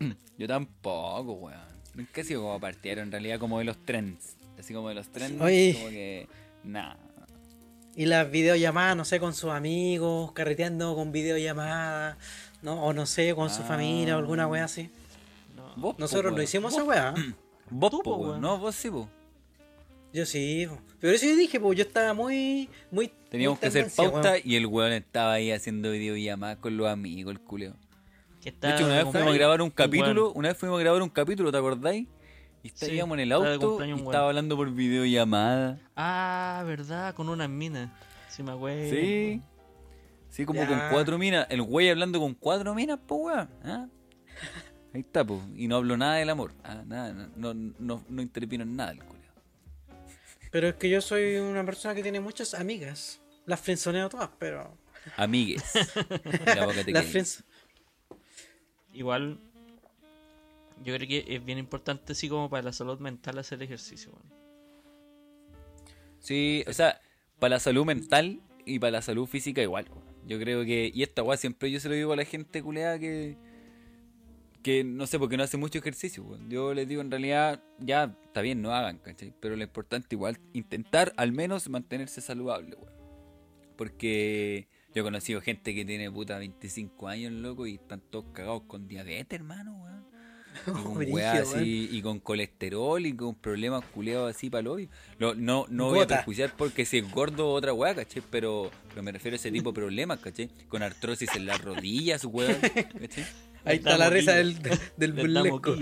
[0.38, 1.60] Yo tampoco, weón.
[1.94, 4.36] Nunca he sido como partidario, en realidad, como de los trends.
[4.58, 5.74] Así como de los trends, Oye.
[5.74, 6.28] como que.
[6.64, 6.94] Nah.
[7.96, 12.16] Y las videollamadas, no sé, con sus amigos, carreteando con videollamadas,
[12.62, 12.82] ¿no?
[12.84, 13.66] O no sé, con su Ah.
[13.66, 14.90] familia o alguna weá así.
[15.56, 15.74] No.
[15.76, 17.14] Vos, po, Nosotros lo hicimos esa weá.
[17.16, 17.34] ¿eh?
[17.68, 18.28] Vos, Tú, po, po, weón.
[18.30, 18.40] weón.
[18.40, 19.08] No, vos sí, po.
[20.12, 20.78] Yo sí, po.
[21.00, 22.68] pero eso yo dije, pues yo estaba muy.
[22.90, 24.42] muy Teníamos muy que hacer pauta weón.
[24.44, 27.74] y el weón estaba ahí haciendo videollamadas con los amigos, el culeo.
[28.40, 30.78] Que De estaba hecho, una vez fuimos a grabar un capítulo, Bueno, una vez fuimos
[30.78, 32.06] a grabar un capítulo, ¿te acordáis?
[32.62, 35.78] Y estábamos en el estaba de auto y estaba hablando por videollamada.
[35.96, 37.90] Ah, verdad, con unas minas.
[38.28, 38.90] Sí, me acuerdo.
[38.90, 39.42] Sí.
[40.28, 40.68] Sí, como Ya.
[40.68, 41.46] con cuatro minas.
[41.50, 43.48] El güey hablando con cuatro minas, po, weón.
[43.64, 43.86] ¿Ah?
[44.92, 45.42] Ahí está, po.
[45.56, 46.52] Y no habló nada del amor.
[46.62, 49.20] Ah, nada, no, no, no, no intervino en nada el culeo.
[50.50, 53.20] Pero es que yo soy una persona que tiene muchas amigas.
[53.46, 54.76] Las frenzoneo todas, pero.
[55.16, 55.62] Amigues.
[56.44, 57.44] La boca te Las.
[58.92, 59.38] Igual,
[60.82, 64.12] yo creo que es bien importante, así como para la salud mental, hacer ejercicio.
[64.12, 64.40] weón.
[66.18, 67.00] Sí, o sea,
[67.38, 69.86] para la salud mental y para la salud física igual.
[70.26, 72.98] Yo creo que, y esta weá siempre yo se lo digo a la gente culeada
[72.98, 73.36] que,
[74.62, 76.22] que no sé, porque no hace mucho ejercicio.
[76.22, 76.48] weón.
[76.50, 79.34] Yo les digo en realidad, ya está bien, no hagan, ¿cachai?
[79.40, 82.92] Pero lo importante igual, intentar al menos mantenerse saludable, weón.
[83.76, 88.62] Porque yo he conocido gente que tiene puta 25 años, loco, y están todos cagados
[88.62, 90.09] con diabetes, hermano, weón.
[90.66, 94.88] Y con weá así, y con colesterol y con problemas culeados así para hoy.
[95.18, 98.22] No, no, no voy a perjuiciar porque si es gordo otra weá, ¿cachai?
[98.30, 100.50] Pero, pero me refiero a ese tipo de problemas, ¿cachai?
[100.68, 102.56] Con artrosis en las rodillas, weón,
[103.00, 103.26] ¿cachai?
[103.64, 105.76] Ahí está la risa del, del Les da burlesco.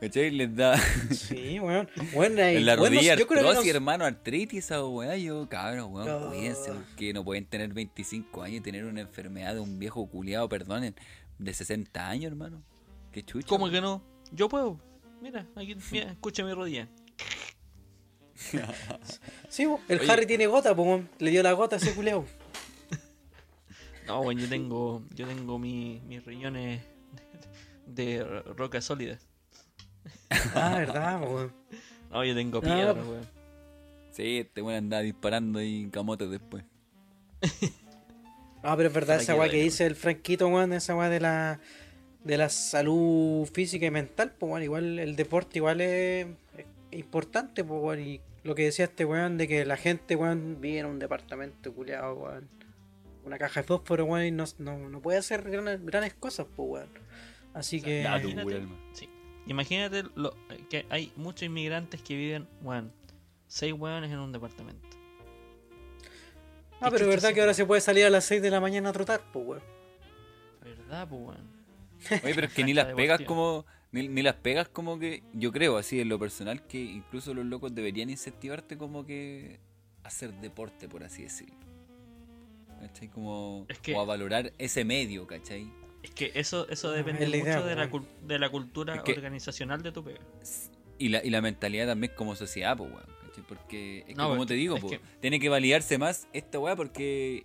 [0.00, 0.30] ¿Cachai?
[0.30, 0.76] Les da
[1.10, 1.88] Sí, weón.
[2.12, 5.16] Bueno, ahí- en la bueno, rodilla yo creo que artrosis, no- hermano, artritis, esa weá.
[5.16, 6.28] Yo, cabrón, weón, No.
[6.28, 10.48] cuídense, porque no pueden tener 25 años y tener una enfermedad de un viejo culiado,
[10.50, 10.94] perdonen,
[11.38, 12.62] de 60 años, hermano.
[13.12, 13.46] Qué chucha.
[13.48, 14.02] ¿Cómo que no?
[14.32, 14.80] Yo puedo.
[15.20, 16.88] Mira, aquí, mira, escucha mi rodilla.
[19.48, 20.12] Sí, po, el Oye.
[20.12, 22.26] Harry tiene gota, pues le dio la gota a ese culeo.
[24.06, 26.82] No, bueno, yo tengo, yo tengo mi- mis riñones
[27.86, 29.18] de ro- roca sólida.
[30.54, 31.52] Ah, verdad, po, weón.
[32.10, 33.06] No, yo tengo piedra, pues.
[33.06, 33.26] weón.
[34.12, 36.64] Sí, este weón andaba disparando ahí en camotes después.
[38.66, 41.60] No, pero es verdad esa weá que dice el Franquito, weón, esa weá de la
[42.24, 46.26] de la salud física y mental, pues weón, igual el deporte igual es,
[46.58, 46.66] es
[46.98, 50.80] importante, pues weón, y lo que decía este weón de que la gente, weón, vive
[50.80, 52.48] en un departamento culiado, weón,
[53.24, 56.68] una caja de fósforo, weón, y no, no, no puede hacer grandes, grandes cosas, pues
[56.68, 56.88] weón.
[57.54, 58.66] Así que Imagínate.
[58.94, 59.08] Sí.
[59.46, 60.34] Imagínate lo,
[60.68, 62.90] que hay muchos inmigrantes que viven, weón,
[63.46, 64.85] seis weones en un departamento.
[66.80, 68.90] Ah, pero es verdad que ahora se puede salir a las 6 de la mañana
[68.90, 69.62] a trotar, pues weón.
[70.62, 71.56] ¿Verdad, pues, weón?
[72.24, 73.64] Oye, pero es que ni las pegas como.
[73.92, 75.22] Ni, ni las pegas como que.
[75.32, 79.58] Yo creo, así en lo personal, que incluso los locos deberían incentivarte como que.
[80.04, 81.54] a hacer deporte, por así decirlo.
[82.80, 83.08] ¿Cachai?
[83.08, 83.64] Como.
[83.68, 85.70] Es que- O a valorar ese medio, ¿cachai?
[86.02, 87.90] Es que eso, eso Ah, depende es la idea, mucho de, la,
[88.22, 90.20] de la cultura Es que- organizacional de tu pega.
[90.98, 93.15] Y la, y la mentalidad también como sociedad, pues, weón.
[93.48, 97.44] Porque, es que No, como te digo, que- tiene que validarse más esta weá porque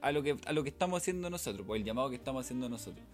[0.00, 2.68] a lo que a lo que estamos haciendo nosotros, pues el llamado que estamos haciendo
[2.68, 3.04] nosotros.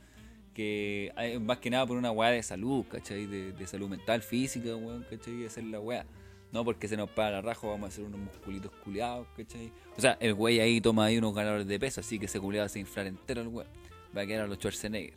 [0.55, 3.26] Que hay- más que nada por una weá de salud, ¿cachai?
[3.26, 5.34] De, de salud mental, física, weón, ¿cachai?
[5.36, 6.07] De hacer la weá.
[6.51, 9.70] No porque se nos paga la raja, vamos a hacer unos musculitos culiados, ¿cachai?
[9.97, 12.68] O sea, el güey ahí toma ahí unos ganadores de peso, así que ese culiado
[12.68, 13.68] se inflar entero el weón.
[14.16, 15.14] Va a quedar a los Schwarzenegger.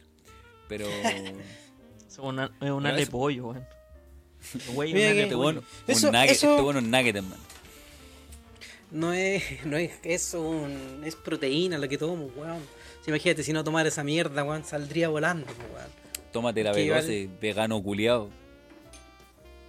[0.68, 0.86] Pero.
[2.12, 3.66] Es una, es un Pero ale eso- pollo, weón.
[4.74, 5.38] Güey, Mira un que- pollo.
[5.38, 7.44] bueno, Eso- un nugget, eso- este bueno es nugget, hermano.
[8.92, 12.62] No es, no es, es un, es proteína lo que tomo, weón.
[13.04, 15.90] Si imagínate, si no tomara esa mierda, weón, saldría volando, weón.
[16.32, 18.30] Tómate la Que igual- B12, vegano culiado.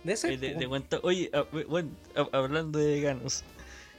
[0.04, 3.44] De ese, Oye, te, te cuento, oye, ah, bueno, hab- hablando de veganos,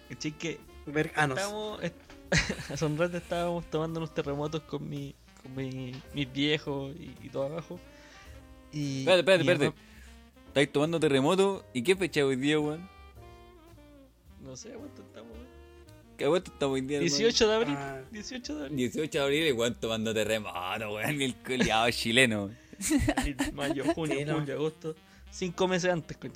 [0.10, 0.32] ¿cachai?
[0.34, 1.38] que veganos.
[1.38, 1.96] estábamos, est-
[2.72, 7.30] hace un rato estábamos tomando unos terremotos con mi, con mi, mis viejos y, y
[7.30, 7.80] todo abajo.
[8.74, 9.78] Y, Espérate, espérate, espérate.
[10.54, 11.66] Estáis tomando terremoto.
[11.74, 12.88] ¿Y qué fecha hoy día, weón?
[14.44, 15.32] No sé, ¿cuánto estamos?
[15.32, 15.48] weón?
[16.18, 17.16] ¿Qué vuelta estamos hoy día, hermano?
[17.18, 17.76] 18 de abril.
[17.76, 18.02] Ah.
[18.12, 18.78] 18 de abril.
[18.78, 21.22] 18 de abril, weón, tomando terremoto, weón.
[21.22, 22.52] El culiado chileno.
[23.54, 24.40] Mayo, junio, Sí, no.
[24.40, 24.96] julio, agosto.
[25.32, 26.34] Cinco meses antes, coño.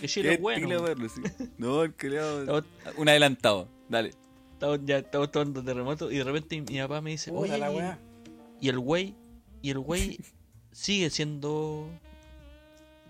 [0.00, 0.82] que Chile Qué es bueno.
[0.82, 1.20] verlo, sí.
[1.58, 2.40] No, el culiado.
[2.40, 2.64] Estamos-
[2.96, 4.12] Un adelantado, dale.
[4.54, 7.76] Estamos, ya estamos tomando terremoto y de repente mi papá me dice, oye, la y-
[7.76, 7.98] weá.
[8.62, 9.14] y el güey,
[9.60, 10.18] y el güey
[10.72, 11.90] sigue siendo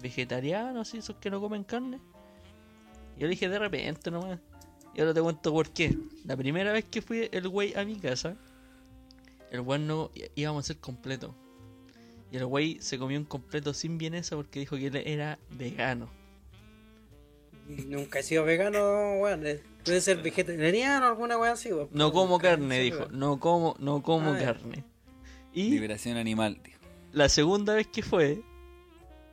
[0.00, 1.98] vegetariano, así, esos que no comen carne.
[3.16, 4.38] Yo le dije de repente nomás.
[4.94, 5.96] Y ahora te cuento por qué.
[6.24, 8.36] La primera vez que fui el güey a mi casa,
[9.50, 11.34] el güey no íbamos a ser completo.
[12.30, 16.10] Y el güey se comió un completo sin vienesa porque dijo que él era vegano.
[17.86, 18.78] Nunca he sido vegano,
[19.20, 19.46] weón.
[19.46, 21.88] eh, Puede ser vegetariano o alguna weá así, weón.
[21.92, 23.06] No como carne, dijo.
[23.10, 24.84] No como, no como Ah, carne.
[25.52, 26.78] Y Liberación animal, dijo.
[27.12, 28.42] la segunda vez que fue,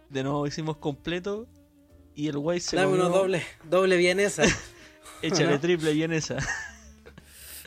[0.09, 1.47] de nuevo hicimos completo.
[2.15, 4.43] Y el güey se Dame comió, uno doble, doble vienesa.
[5.21, 5.59] Échale ¿no?
[5.59, 6.37] triple vienesa.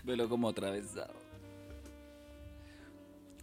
[0.04, 1.14] Velo como atravesado.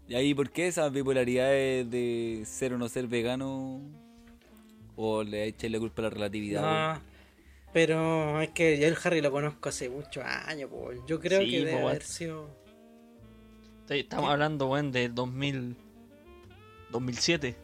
[0.07, 3.81] ¿Y ahí por qué esas bipolaridades de ser o no ser vegano?
[4.95, 6.95] ¿O le echáis la culpa a la relatividad?
[6.95, 7.01] No,
[7.73, 10.91] pero es que yo el Harry lo conozco hace muchos años, po.
[11.07, 12.47] Yo creo Sí, que debe haber sido.
[13.89, 15.75] Estamos hablando, weón, de 2000,
[16.91, 17.55] 2007.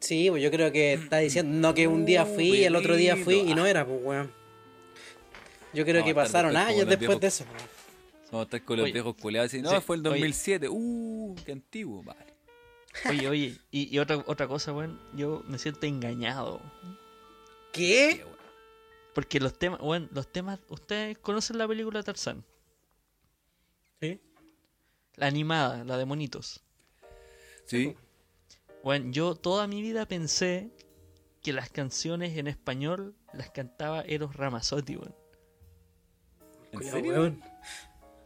[0.00, 2.96] Sí, pues yo creo que está diciendo no que un día fui y el otro
[2.96, 4.32] día fui y no era, pues weón.
[5.72, 7.20] Yo creo No, que pasaron años después viejos.
[7.20, 7.44] de eso.
[7.44, 7.68] weón.
[8.32, 10.10] Vamos a estar con los Oye, viejos culeados y no, sí, fue el oye.
[10.10, 10.68] 2007.
[10.68, 12.34] Uh, qué antiguo, vale.
[13.08, 16.60] Oye, oye, y, y otra, otra cosa, weón, yo me siento engañado.
[17.72, 18.24] ¿Qué?
[19.14, 22.44] Porque los temas, weón, los temas, ¿ustedes conocen la película Tarzán?
[24.00, 24.20] Sí.
[25.14, 26.62] La animada, la de monitos.
[27.64, 27.94] Sí.
[28.86, 30.70] Bueno, yo toda mi vida pensé
[31.42, 35.12] que las canciones en español las cantaba Eros Ramazzotti, weón.
[36.70, 37.12] ¿En Cuidado, serio?
[37.14, 37.42] weón.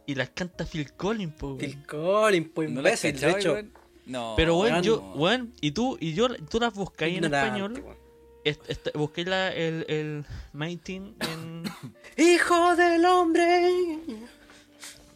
[0.05, 1.57] Y las canta Phil Collins, po, weón.
[1.57, 3.53] Phil Collins, pues ¿No la imbécil, de cachaba, hecho.
[3.53, 3.73] weón?
[4.05, 4.33] No.
[4.37, 5.13] Pero, weón, weón, yo, no.
[5.19, 7.81] weón, y tú, y yo, tú las buscáis en español.
[7.83, 7.97] weón.
[8.43, 11.63] Est- est- busqué la, el, el Mating en.
[12.23, 13.97] Hijo del hombre.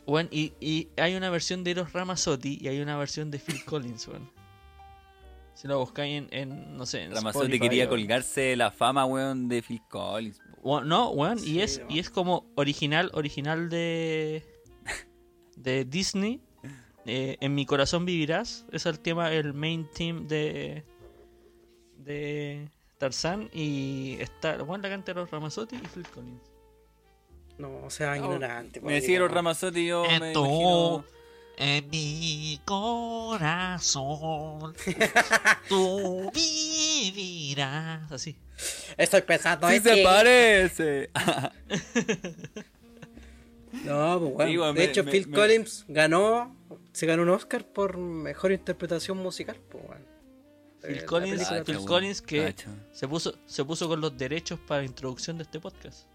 [0.08, 3.64] weón, y, y hay una versión de Eros Ramazzotti y hay una versión de Phil
[3.64, 4.34] Collins, weón.
[5.56, 8.72] Si lo buscáis en, en, no sé, en Ramazotti Spotify quería o- colgarse de la
[8.72, 10.40] fama, weón, de Phil Collins.
[10.62, 11.92] Weón, no, weón, y es, weón.
[11.92, 14.44] y es como original, original de
[15.56, 16.42] de Disney.
[17.08, 18.66] Eh, en mi corazón vivirás.
[18.72, 20.84] Es el tema, el main theme de
[21.98, 26.52] de Tarzán y está, bueno, la canta los Ramazotti y Phil Collins.
[27.58, 28.82] No, o sea, ignorante.
[28.82, 31.06] Me decía los Ramazotti yo me imagino...
[31.58, 34.06] en mi corazón
[35.70, 38.38] tú vivirás así.
[38.98, 40.04] Estoy pensando ¡Sí en se ti.
[40.04, 41.10] parece!
[43.84, 44.52] No, pues bueno.
[44.52, 46.56] Sí, de me- hecho, me- Phil me- Collins ganó,
[46.94, 50.06] se ganó un Oscar por mejor interpretación musical, pues bueno.
[50.84, 51.78] Eh, Phil la Collins, Phil.
[51.86, 52.70] Collins que Cacha.
[52.94, 56.08] se puso, se puso con los derechos para la introducción de este podcast.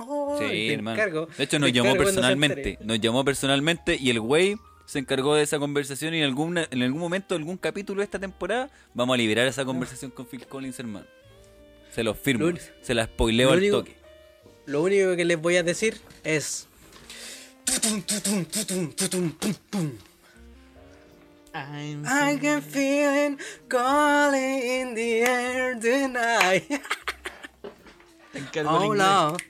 [0.00, 0.96] Oh, Sí, hermano.
[0.96, 2.78] encargo, de hecho, te nos llamó personalmente.
[2.82, 4.56] Nos llamó personalmente y el güey
[4.86, 8.18] se encargó de esa conversación y en algún, en algún momento, algún capítulo de esta
[8.18, 11.06] temporada, vamos a liberar esa conversación con Phil Collins, hermano.
[11.94, 12.46] Se lo firmo.
[12.50, 13.96] Lo se la spoileo lo al único- toque.
[14.66, 16.66] Lo único que les voy a decir es.
[17.64, 19.90] Tutum, tutum, tutum, tutum, pum, pum.
[21.52, 23.38] I'm I can feel it
[23.68, 26.64] calling in the air tonight.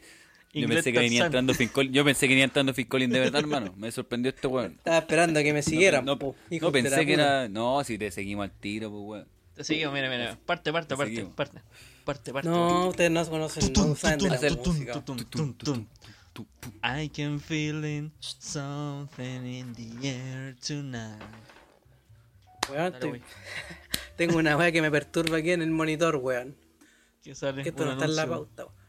[0.53, 3.41] Yo pensé, que venía entrando Collins, yo pensé que venía entrando Phil Collins de verdad,
[3.41, 3.73] hermano.
[3.77, 4.73] Me sorprendió este weón.
[4.73, 6.05] Estaba esperando a que me siguieran.
[6.05, 7.49] No, no, no pensé que era.
[7.49, 9.29] No, si te seguimos al tiro, pues weón.
[9.55, 10.39] Te seguimos, mira, mira.
[10.45, 11.61] Parte, parte, Te parte, parte.
[12.05, 12.49] Parte, parte.
[12.49, 15.03] No, ustedes no conocen, no saben de la Hacer música.
[16.83, 21.21] I can feel something in the air tonight.
[22.71, 23.23] Weón, Dale,
[24.17, 26.57] tengo una weá que me perturba aquí en el monitor, weón.
[27.23, 28.65] Que sale Que esto no está en la pauta.
[28.65, 28.80] weón.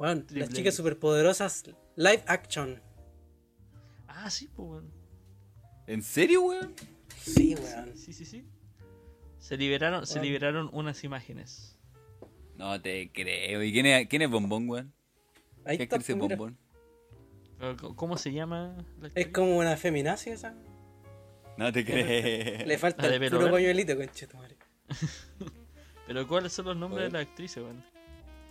[0.00, 0.76] Triple las chicas X.
[0.76, 1.64] superpoderosas
[1.96, 2.80] live action.
[4.08, 4.90] Ah, sí, pues, weón.
[5.86, 6.74] ¿En serio, weón?
[7.22, 7.96] Sí, weón.
[7.96, 8.46] Sí, sí, sí.
[9.38, 11.76] Se liberaron, se liberaron unas imágenes.
[12.56, 13.62] No te creo.
[13.62, 14.92] ¿Y quién es, quién es Bombón, weón?
[15.64, 16.18] Ahí ¿Qué está, actriz es.
[16.18, 16.58] Bombón?
[17.58, 20.54] Pero, ¿cómo- ¿Cómo se llama la Es como una feminazi esa.
[21.58, 22.04] No te creo.
[22.66, 24.56] Le falta el puro pañuelito, conchetumare.
[26.06, 27.84] Pero ¿cuáles son los nombres de las actrices, weón?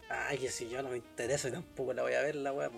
[0.10, 2.70] Ay, que si yo no me interesa y tampoco la voy a ver la weá.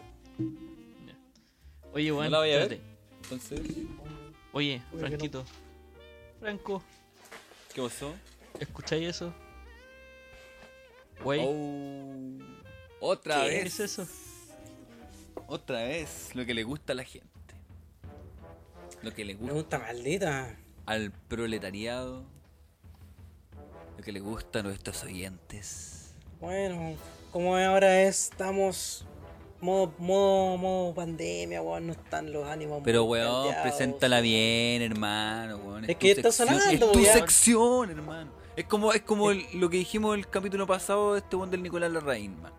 [1.93, 2.81] Oye, ¿No weón, la voy a ver?
[3.23, 3.59] Entonces,
[4.53, 5.45] Oye, Oye, Franquito.
[6.39, 6.83] Franco,
[7.73, 8.13] ¿qué pasó?
[8.59, 9.33] ¿escucháis eso?
[11.23, 12.37] Güey, Oh,
[12.99, 13.65] otra ¿qué vez.
[13.65, 14.07] es eso?
[15.47, 16.31] Otra vez.
[16.35, 17.27] Lo que le gusta a la gente.
[19.03, 20.55] Lo que le gusta Pregunta maldita.
[20.85, 22.23] al proletariado.
[23.97, 26.13] Lo que le gusta a nuestros oyentes.
[26.39, 26.95] Bueno,
[27.31, 29.05] como ahora estamos
[29.59, 32.81] modo, modo, modo pandemia, weón, no están los ánimos.
[32.83, 35.57] Pero, weón, caldeados, preséntala bien, hermano.
[35.57, 35.83] weón.
[35.89, 37.13] Es tu que está sección, sonando, Es tu ya.
[37.13, 38.31] sección, hermano.
[38.55, 41.63] Es como, es como el- lo que dijimos el capítulo pasado de este weón del
[41.63, 42.51] Nicolás Larraín, man.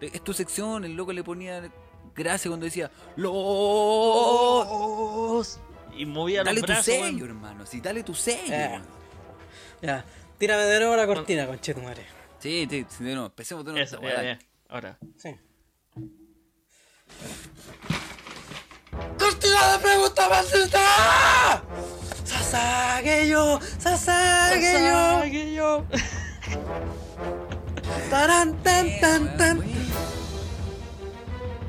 [0.00, 1.62] Es tu sección, el loco le ponía
[2.14, 2.90] gracia cuando decía
[4.22, 5.58] ¡Los!
[5.96, 7.64] Y movía los Dale tu sello, hermano.
[7.66, 8.68] Sí, dale tu sello, Eh.
[8.70, 8.82] weón.
[9.80, 10.04] Ya,
[10.38, 12.04] tírame de nuevo la cortina, conchetumare.
[12.42, 13.26] Sí, sí, sí, de nuevo.
[13.26, 13.84] Empecemos de nuevo.
[13.84, 14.38] Eso, ya, ya.
[14.68, 14.98] Ahora.
[15.16, 15.30] Sí.
[19.18, 21.62] ¡Cortina de pregunta maldita!
[22.24, 23.60] ¡Sasagueyo!
[23.78, 25.84] ¡Sasagueyo!
[28.10, 29.62] ¡Tarán, tan, tan, tan!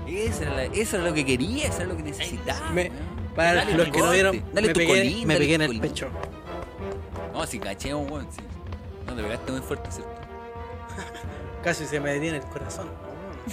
[0.07, 2.69] Eso era, la- eso era lo que quería, eso era lo que necesitaba.
[2.71, 2.91] Me-
[3.35, 5.61] para Dale los que no vieron, dale me tu pegué, colín, me dale pegué en
[5.63, 6.09] el pecho.
[7.33, 8.27] No, si cachemos, weón.
[8.31, 8.41] Sí.
[9.07, 10.12] No, te pegaste muy fuerte, ¿cierto?
[11.63, 12.89] Casi se me detiene el corazón.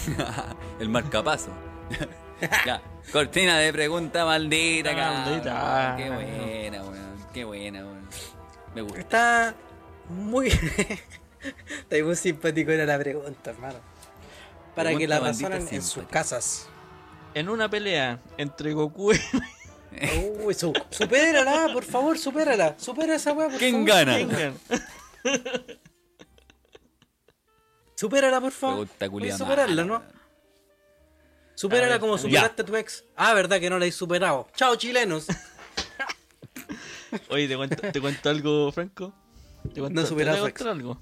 [0.81, 1.51] el marcapaso.
[2.67, 2.81] ya,
[3.13, 5.25] cortina de pregunta maldita, Ah, cabrón.
[5.25, 5.95] maldita.
[5.97, 7.27] Qué buena, weón.
[7.35, 8.09] Qué buena, weón.
[8.75, 9.01] Me gusta.
[9.01, 9.55] Está
[10.09, 10.49] muy.
[10.49, 13.79] Está muy simpático era la pregunta, hermano.
[14.75, 16.69] Para que la razonen en sus casas.
[17.35, 19.21] En una pelea entre Goku y
[20.45, 22.75] Uy, su, supérala, por favor, supérala.
[22.79, 23.89] Supera esa weá, por ¿Quién favor.
[23.89, 24.15] gana?
[24.17, 24.55] Tengan.
[28.01, 28.89] Supérala, por favor.
[29.11, 30.03] Puedes superarla, ¿no?
[31.55, 33.05] Supérala como superaste a tu ex.
[33.15, 34.49] Ah, verdad que no la has superado.
[34.57, 35.27] Chao, chilenos.
[37.29, 39.13] Oye, ¿te cuento, te cuento algo, Franco?
[39.75, 40.99] ¿Te cuento, No te superas voy a a contar algo?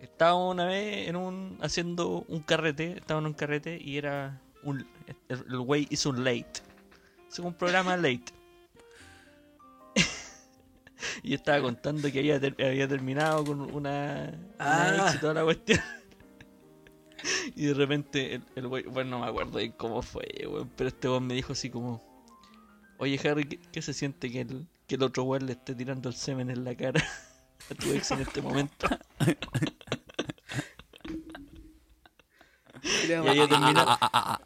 [0.00, 4.80] Estaba una vez en un haciendo un carrete, estaba en un carrete y era un
[5.28, 6.60] el el güey hizo un late.
[7.30, 8.24] Hizo un programa late.
[11.22, 15.04] y estaba contando que había, ter- había terminado con una, una Ah.
[15.06, 15.78] ex y toda la cuestión.
[17.56, 20.88] y de repente el, el güey, bueno, no me acuerdo bien cómo fue, weón, pero
[20.88, 22.02] este güey me dijo así como,
[22.98, 26.08] oye Harry, ¿qué, qué se siente que el, que el otro güey le esté tirando
[26.08, 27.02] el semen en la cara
[27.70, 28.86] a tu ex en este momento?
[32.82, 34.40] y ahí terminaba,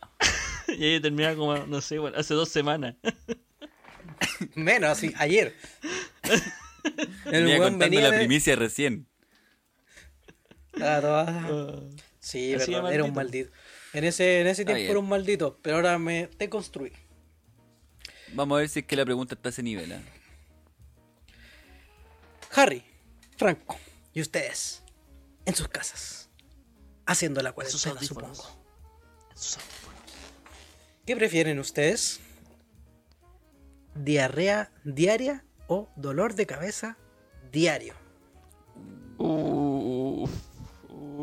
[0.68, 2.94] y ahí terminaba como, no sé, bueno, hace dos semanas.
[4.54, 5.54] Menos, así, ayer.
[7.26, 9.06] El Venía weón contando venía la de- primicia recién.
[10.80, 11.80] Ah, toda- Ah,
[12.20, 13.50] Sí, perdón, era un maldito.
[13.92, 16.92] En ese, en ese tiempo era un maldito, pero ahora me deconstruí.
[18.34, 19.90] Vamos a ver si es que la pregunta está a ese nivel.
[19.90, 20.00] ¿eh?
[22.54, 22.84] Harry,
[23.36, 23.76] Franco
[24.12, 24.82] y ustedes
[25.46, 26.28] en sus casas,
[27.06, 28.34] haciendo la cuarentena, supongo.
[29.34, 29.58] Sus-
[31.06, 32.20] ¿Qué prefieren ustedes?
[33.94, 36.96] ¿Diarrea diaria o dolor de cabeza
[37.50, 37.94] diario?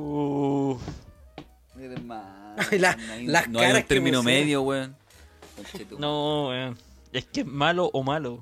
[0.10, 0.80] Uh,
[2.72, 4.96] La- no hay, las no hay caras un término medio, weón.
[6.00, 6.78] No, weón.
[7.14, 8.42] Es que es malo o malo.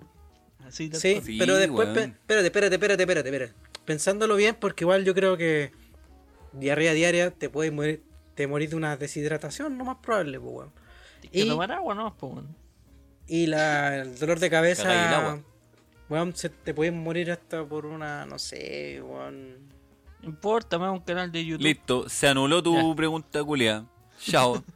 [0.65, 1.21] Así Sí.
[1.23, 3.53] Sí, pero después, pe- espérate, espérate, espérate, espérate, espérate.
[3.85, 5.71] Pensándolo bien, porque igual yo creo que
[6.53, 8.03] diarrea diaria te puede morir,
[8.35, 10.71] te morís de una deshidratación, lo más probable, pues, weón.
[11.21, 12.15] Tienes que Y, tomar agua, ¿no?
[12.17, 12.55] Pues, weón.
[13.27, 15.41] y la, el dolor de Cagáis el cabeza, agua.
[16.09, 19.74] weón, se te puede morir hasta por una, no sé, weón.
[20.25, 21.63] No importa, más un canal de YouTube.
[21.63, 22.95] Listo, se anuló tu Ya.
[22.95, 23.85] pregunta, culia.
[24.19, 24.63] Chao.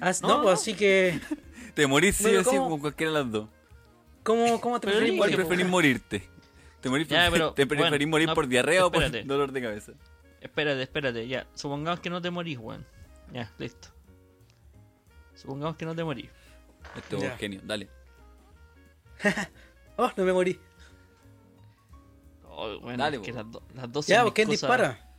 [0.00, 0.50] Ah, No, no, pues no.
[0.50, 1.18] así que,
[1.72, 3.48] Te morís sí o sí cualquiera de las dos.
[4.22, 5.70] ¿cómo, cómo te preferís elige, ¿Cuál morir, preferís weón?
[5.70, 6.28] morirte?
[6.82, 9.62] ¿Te, morís Ya, pero, ¿te preferís bueno, morir no, por diarrea o por dolor de
[9.62, 9.92] cabeza?
[10.42, 11.46] Espérate, espérate, ya.
[11.54, 12.84] Supongamos que no te morís, weón.
[13.32, 13.88] Ya, listo.
[15.34, 16.28] Supongamos que no te morís.
[16.96, 17.88] Este es genio, dale.
[19.96, 20.58] Oh, no me morí.
[22.56, 25.16] Oh, Dale, es que las, do- las dos Ya, son mis ¿quién cosas- dispara?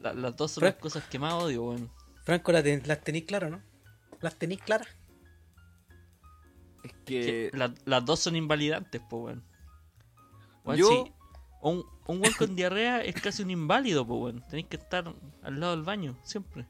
[0.00, 1.90] la- las dos son Fra- las cosas que más odio, weón.
[2.24, 3.62] Franco, ¿las, ten- las tenéis claras, no?
[4.20, 4.88] ¿Las tenéis claras?
[6.82, 7.50] Es Que que.
[7.56, 9.44] la- las dos son invalidantes, pues, weón.
[10.64, 11.12] Weón, Yo- sí,
[11.60, 14.42] un, un weón con diarrea es casi un inválido, pues, weón.
[14.48, 15.12] Tenéis que estar
[15.42, 16.66] al lado del baño, siempre.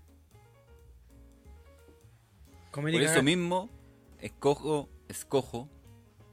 [2.72, 3.70] Por eso mismo,
[4.18, 5.68] escojo, escojo,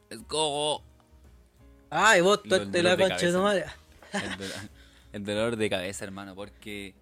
[0.09, 0.83] escojo
[1.91, 3.65] Ay, vos, tuerte la de concha de tu madre.
[4.13, 4.55] el, dolor,
[5.13, 6.95] el dolor de cabeza, hermano, porque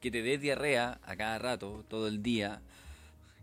[0.00, 2.60] que te dé diarrea a cada rato, todo el día,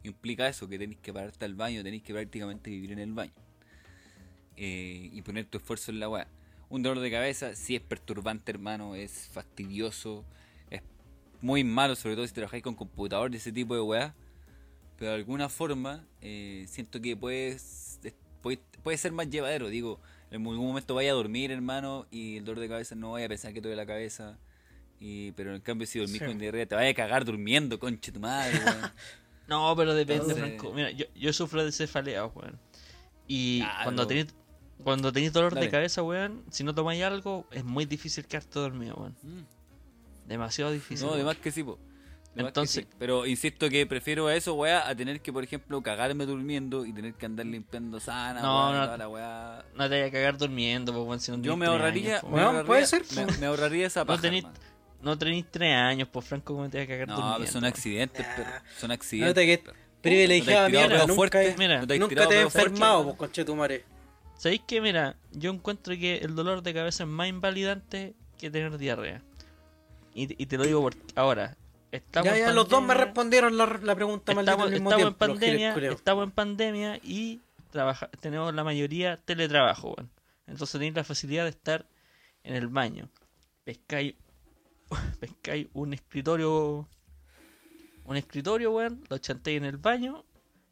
[0.04, 3.32] implica eso, que tenés que pararte al baño, tenés que prácticamente vivir en el baño.
[4.58, 6.28] Eh, y poner tu esfuerzo en la weá.
[6.70, 10.26] Un dolor de cabeza sí es perturbante, hermano, es fastidioso,
[10.70, 10.82] es
[11.42, 14.14] muy malo, sobre todo si trabajáis con computador y ese tipo de weá.
[14.98, 20.00] Pero de alguna forma, eh, siento que puedes, es- puede, puede ser más llevadero, digo.
[20.32, 23.30] En algún momento vaya a dormir, hermano, y el dolor de cabeza no vaya a
[23.30, 24.38] pensar que te duele la cabeza.
[25.00, 26.26] Y, pero en cambio, si dormís Sí.
[26.26, 28.92] con diarrea, te vaya a cagar durmiendo, conche tu madre, weón.
[29.48, 30.72] No, pero depende, Franco.
[30.74, 32.60] Mira, yo, yo sufro de cefalea, weón.
[33.28, 33.84] Y Claro.
[33.84, 34.36] cuando tenéis
[34.84, 35.66] cuando dolor Dale.
[35.66, 39.16] de cabeza, weón, si no tomáis algo, es muy difícil quedarte dormido, weón.
[39.24, 40.28] Mm.
[40.28, 41.08] Demasiado difícil.
[41.08, 41.80] No, además que sí, po.
[42.48, 42.96] Entonces- sí.
[42.98, 46.94] Pero insisto que prefiero a eso, weá, a tener que, por ejemplo, cagarme durmiendo y
[46.94, 48.86] tener que andar limpiando sana, No, weá, no.
[48.86, 49.66] toda la weá.
[49.76, 52.22] No te vayas a cagar durmiendo, pues, weón, si no Yo tenés me ahorraría, años,
[52.22, 53.40] po, me ahorraría, puede ser, me, po.
[53.40, 54.18] me ahorraría esa paja.
[55.02, 58.26] No tenéis tres años, pues, Franco, ¿cómo te vas a cagar No, pero son accidentes,
[58.36, 59.30] pero son No accidentes.
[59.30, 59.46] ¿No te
[60.46, 61.56] tirado mierda, pedo nunca, fuerte?
[61.58, 63.86] Mira, ¿No te has nunca te he enfermado, pues, concha de tu madre.
[64.38, 68.78] ¿Sabéis que, mira, yo encuentro que el dolor de cabeza es más invalidante que tener
[68.78, 69.22] diarrea?
[70.16, 71.56] Y, y te lo digo por ahora.
[71.92, 74.90] Estamos Ya, en ya, los dos me pandemia, respondieron la, la pregunta Estamos, al mismo
[74.92, 75.18] estamos en tiempo.
[75.18, 77.42] pandemia, estamos en pandemia y
[77.72, 79.96] trabaja, tenemos la mayoría teletrabajo.
[80.46, 81.88] Entonces tenéis la facilidad de estar
[82.44, 83.10] en el baño.
[83.64, 84.16] Pescáis,
[85.20, 86.88] pescáis un escritorio,
[88.06, 90.26] un escritorio, weón, lo chantéis en el baño,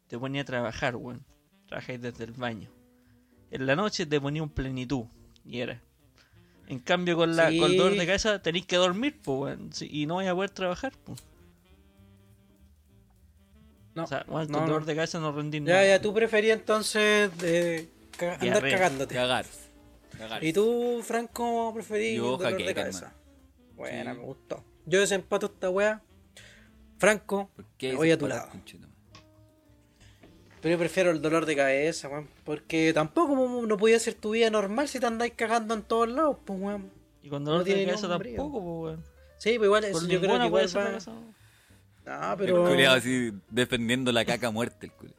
[0.06, 1.24] te ponía a trabajar, weón.
[1.66, 2.70] Trabajáis desde el baño.
[3.50, 5.04] En la noche te ponía un plenitud
[5.44, 5.82] y era.
[6.68, 8.06] En cambio con la con el dolor de Sí.
[8.06, 11.20] cabeza tenéis que dormir, pues, weón, sí, y no vais a poder trabajar, pues.
[13.94, 14.72] No, O sea, weón, no, con no.
[14.72, 15.86] dolor de cabeza no rendís Ya, nada.
[15.86, 18.78] ya, tú preferías entonces de ca- andar Diarrea.
[18.78, 19.14] cagándote.
[19.14, 19.46] Cagar.
[20.16, 20.44] Cagar.
[20.44, 23.06] ¿Y tú, Franco, preferís Yo dolor de jaqueca, cabeza?
[23.06, 23.18] hermano.
[23.76, 24.18] Buena, Sí.
[24.18, 24.64] me gustó.
[24.86, 26.02] Yo desempato esta wea.
[26.98, 28.48] Franco, ¿Por qué me voy a tu lado.
[30.60, 32.28] Pero yo prefiero el dolor de cabeza, weón.
[32.44, 33.34] Porque tampoco
[33.66, 36.90] no podía ser tu vida normal si te andáis cagando en todos lados, pues, weón.
[37.22, 39.04] Y con dolor no de cabeza nombre, tampoco, pues, weón.
[39.38, 40.88] Sí, pues igual, eso Con yo creo que ninguna puede igual va...
[40.90, 41.12] cabeza.
[42.06, 42.64] No, El pero...
[42.66, 45.18] culiao así defendiendo la caca muerte, el culiao.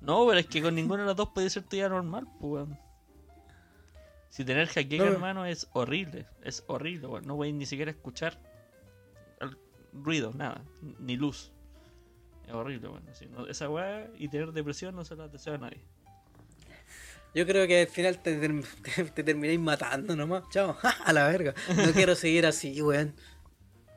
[0.00, 2.52] No, pero es que con ninguna de las dos puede ser tu vida normal, pues,
[2.52, 2.78] weón.
[4.30, 5.12] Si tener jaqueca, No.
[5.12, 6.26] hermano, es horrible.
[6.42, 7.26] Es horrible, weón.
[7.26, 8.38] No podéis ni siquiera escuchar
[9.40, 9.56] el
[9.92, 10.62] ruido, nada.
[11.00, 11.52] Ni luz.
[12.46, 13.08] Es horrible, weón.
[13.10, 15.80] Así, no- esa weá y tener depresión no se la deseo a nadie.
[17.34, 20.44] Yo creo que al final te, te, te termináis matando nomás.
[20.50, 21.54] Chao, a la verga.
[21.76, 23.14] No quiero seguir así, weón.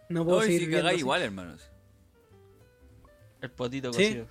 [0.09, 1.69] No puedo No, seguir si cagáis igual, hermanos.
[3.41, 4.03] El potito Sí.
[4.05, 4.27] cocido.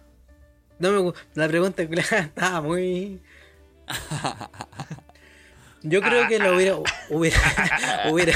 [0.81, 3.21] No me La pregunta estaba muy.
[5.83, 6.77] Yo creo que lo hubiera.
[7.11, 7.39] Hubiera.
[8.11, 8.33] hubiera,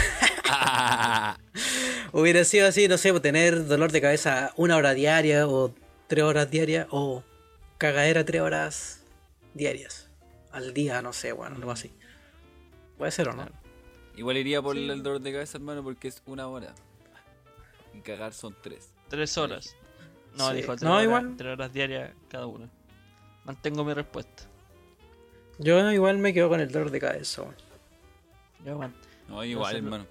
[2.12, 5.74] hubiera sido así, no sé, pues, tener dolor de cabeza una hora diaria o
[6.06, 7.22] tres horas diarias o
[7.78, 9.04] cagadera tres horas
[9.54, 10.08] diarias.
[10.50, 11.90] Al día, no sé, bueno, algo así.
[12.98, 13.48] Puede ser o no.
[14.16, 16.74] Igual iría por el dolor de cabeza, hermano, porque es una hora.
[17.94, 18.90] Y cagar son tres.
[19.08, 19.74] Tres horas.
[20.36, 20.56] No, Sí.
[20.56, 21.34] dijo tres, No, horas, igual.
[21.36, 22.68] tres horas diarias cada una.
[23.44, 24.44] Mantengo mi respuesta.
[25.58, 27.54] Yo igual me quedo con el dolor de cabeza, weón.
[28.64, 28.94] Yo, man,
[29.28, 30.06] No, igual, sé lo- hermano.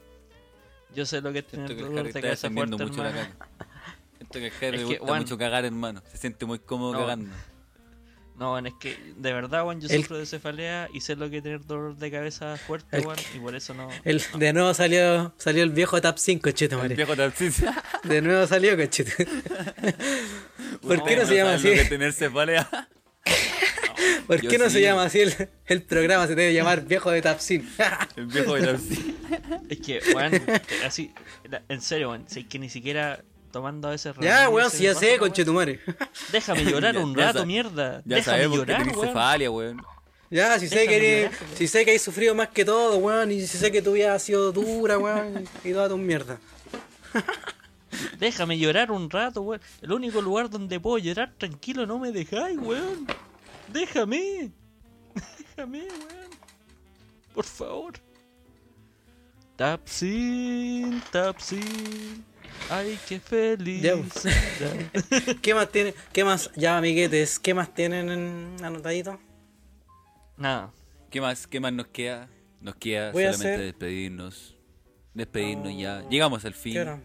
[0.95, 2.77] Yo sé lo que es tener Siento que el dolor Harry de está cabeza defendiendo
[2.77, 3.35] fuerte, mucho la hermano.
[3.39, 3.67] caca.
[4.17, 6.03] Siento que al Harry Es le que, gusta Juan- mucho cagar, hermano.
[6.11, 6.99] Se siente muy cómodo No.
[6.99, 7.35] cagando.
[8.37, 11.29] No, man, es que de verdad, Juan, yo El- sufro de cefalea y sé lo
[11.29, 13.87] que es tener dolor de cabeza fuerte, El- Juan, y por eso no.
[14.03, 16.95] El, de nuevo salió, salió el viejo Tap 5, chito, El madre.
[16.95, 17.71] viejo Tarcisio.
[18.03, 19.11] De nuevo salió, cochito.
[20.81, 21.79] ¿Por qué no se llama sabe lo que así?
[21.81, 22.87] es tener cefalea.
[24.27, 26.27] ¿Por Yo qué no se llama así el, el programa?
[26.27, 27.69] Se debe llamar viejo de Tapsin.
[28.15, 29.13] El viejo de Tarcisio.
[29.69, 30.41] Es que, Juan,
[30.85, 31.13] así,
[31.69, 34.13] en serio, Juan, si es que ni siquiera tomando a veces.
[34.21, 35.79] ya, weón, si ya sé, conchetumare.
[36.31, 38.01] Déjame llorar Ya- un rato, mierda.
[38.05, 39.07] Ya Déjame sabemos que llorar, tenés weón.
[39.09, 39.81] cefalia, weón.
[40.29, 43.41] Ya, si sé que llorar, si sé que hay sufrido más que todo, weón, y
[43.45, 46.39] si sé que tu vida ha sido dura, weón, y toda tu mierda.
[48.19, 49.61] Déjame llorar un rato, weón.
[49.81, 53.05] El único lugar donde puedo llorar tranquilo no me dejáis, weón.
[53.73, 54.51] Déjame.
[55.37, 56.31] Déjame, weón.
[57.33, 57.93] Por favor.
[59.55, 62.25] Tapsin, Tapsin.
[62.69, 63.81] Ay, qué feliz.
[63.81, 63.95] Ya,
[65.41, 65.93] ¿Qué más tiene?
[66.13, 66.49] ¿Qué más?
[66.55, 69.19] Ya, amiguetes, ¿qué más tienen en anotadito?
[70.37, 70.71] Nada.
[71.09, 72.29] ¿Qué más, ¿Qué más nos queda?
[72.61, 74.55] Nos queda Voy a solamente hacer- despedirnos.
[75.13, 76.07] Despedirnos ya.
[76.09, 76.77] Llegamos al ¿Qué fin.
[76.79, 76.99] hora?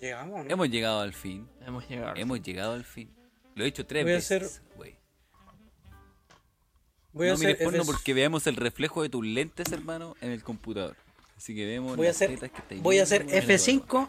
[0.00, 0.50] Llegamos, ¿no?
[0.50, 1.48] Hemos llegado al fin.
[1.66, 2.16] Hemos llegado.
[2.16, 3.10] Hemos llegado al fin.
[3.54, 4.62] Lo he dicho tres Voy a veces, hacer-
[7.12, 10.14] Voy a no hacer mires porno F- porque veamos el reflejo de tus lentes, hermano,
[10.20, 10.96] en el computador.
[11.36, 13.38] Así que vemos Voy a hacer, tetas que voy a hacer weón.
[13.44, 14.08] F5.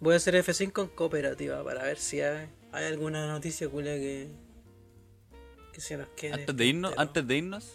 [0.00, 4.28] Voy a hacer F5 en cooperativa para ver si hay, hay alguna noticia culia que,
[5.72, 6.32] que se nos quede.
[6.34, 7.72] Antes de irnos, pero- antes de irnos,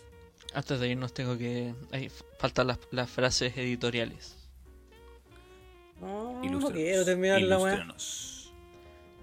[0.53, 1.73] Antes de irnos tengo que...
[1.91, 4.35] Ahí faltan las, las frases editoriales.
[6.01, 7.87] No, no quiero terminar la weá.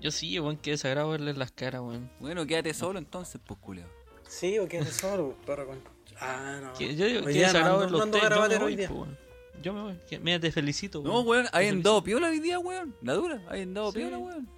[0.00, 2.10] Yo sí, weón, que desagrado verles las caras, weón.
[2.20, 3.95] Bueno, quédate solo entonces, pues culeo.
[4.28, 5.78] Sí, o quieres solo, perro con.
[6.20, 6.72] Ah, no.
[6.74, 8.90] Que- Yo digo que día no no ando ustedes, yo me voy, día.
[8.90, 9.18] weón.
[9.62, 9.98] Yo me voy.
[10.08, 11.26] Que- Mira, te felicito, No, weón.
[11.28, 11.76] weón, Te hay felicito.
[11.76, 12.94] andado piola hoy día, weón.
[13.02, 13.98] La dura, hay andado Sí.
[13.98, 14.48] piola, weón.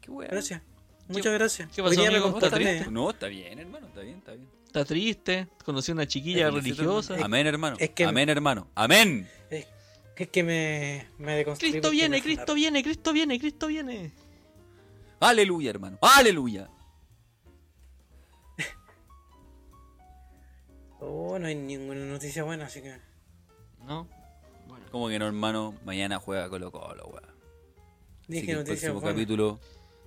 [0.00, 0.30] Qué weón.
[0.30, 0.62] Gracias.
[1.08, 1.68] Muchas gracias.
[1.74, 2.26] qué pasó, me amigo?
[2.28, 2.64] ¿Estás comporté.
[2.64, 2.90] triste?
[2.90, 4.48] No, está bien, hermano, está bien, está bien.
[4.66, 7.14] Está triste, conocí a una chiquilla religiosa.
[7.14, 7.26] hermano.
[7.26, 7.76] Amén, hermano.
[7.78, 8.68] es que- Amén, hermano.
[8.74, 9.28] Amén.
[9.50, 9.66] Es,
[10.16, 11.72] es que me, me deconstruí.
[11.72, 14.12] Cristo viene, me Cristo viene, Cristo viene, Cristo viene.
[15.20, 15.98] Aleluya, hermano.
[16.00, 16.68] Aleluya.
[21.06, 22.96] Oh, no hay ninguna noticia buena, así que.
[23.84, 24.08] No.
[24.66, 27.34] Bueno, Como que no, hermano, mañana juega Colo Colo, weón.
[28.26, 29.60] Dije el noticias próximo capítulo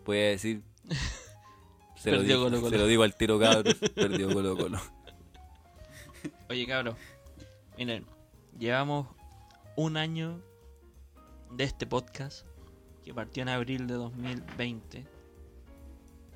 [0.04, 0.64] puede decir.
[1.98, 2.70] Se lo, Perdió digo, Colo Colo.
[2.70, 3.76] se lo digo al tiro cabros.
[3.96, 4.80] Perdió Colo Colo.
[6.50, 6.96] Oye, cabros.
[7.78, 8.06] Miren,
[8.58, 9.08] llevamos
[9.76, 10.40] un año
[11.52, 12.46] de este podcast
[13.04, 15.06] que partió en abril de 2020.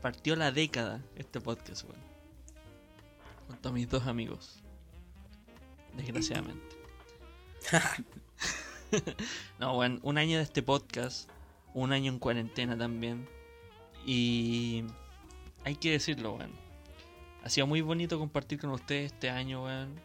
[0.02, 2.11] Partió la década este podcast, weón.
[3.52, 4.64] Junto a mis dos amigos.
[5.98, 6.78] Desgraciadamente.
[9.60, 11.30] no, bueno, un año de este podcast.
[11.74, 13.28] Un año en cuarentena también.
[14.06, 14.86] Y
[15.66, 16.52] hay que decirlo, weón.
[17.44, 20.00] Ha sido muy bonito compartir con ustedes este año, weón.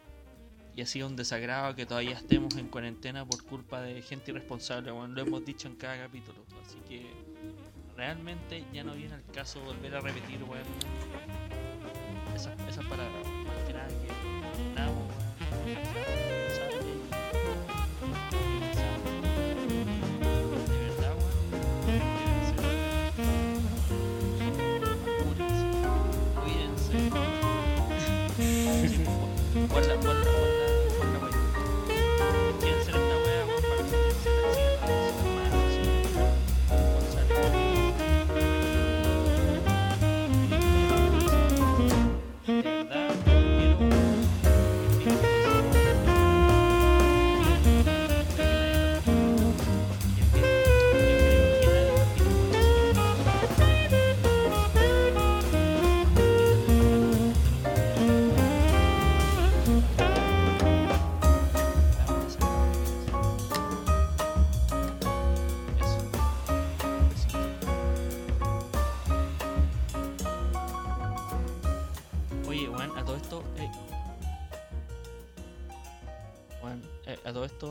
[0.75, 4.91] Y ha sido un desagrado que todavía estemos en cuarentena por culpa de gente irresponsable,
[4.91, 5.15] weón.
[5.15, 6.43] Lo hemos dicho en cada capítulo.
[6.65, 7.13] Así que
[7.95, 10.67] realmente ya no viene al caso volver a repetir, weón.
[12.35, 13.25] Esas, esas palabras,
[13.87, 15.07] weón.
[15.39, 16.16] Más que nada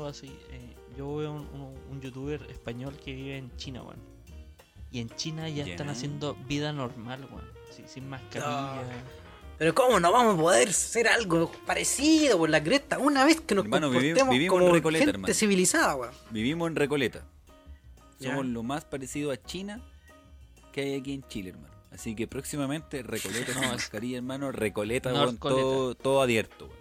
[0.09, 0.27] así.
[0.51, 3.99] eh, yo veo un, un- un youtuber español que vive en China, weón.
[4.91, 7.45] Y en China ya están haciendo vida normal, weón.
[7.87, 8.83] sin mascarilla.
[9.59, 13.55] Pero ¿cómo no vamos a poder hacer algo parecido por la cresta una vez que
[13.55, 15.35] nos Hermano, vivi- comportemos vivimos en como Recoleta, gente hermano.
[15.35, 16.15] civilizada, weón?
[16.31, 17.25] Vivimos en Recoleta.
[18.21, 19.81] Somos lo más parecido a China
[20.73, 21.75] que hay aquí en Chile, hermano.
[21.91, 24.53] Así que próximamente Recoleta No, mascarilla, hermano.
[24.53, 26.79] Recoleta, weón, todo, todo abierto, weón.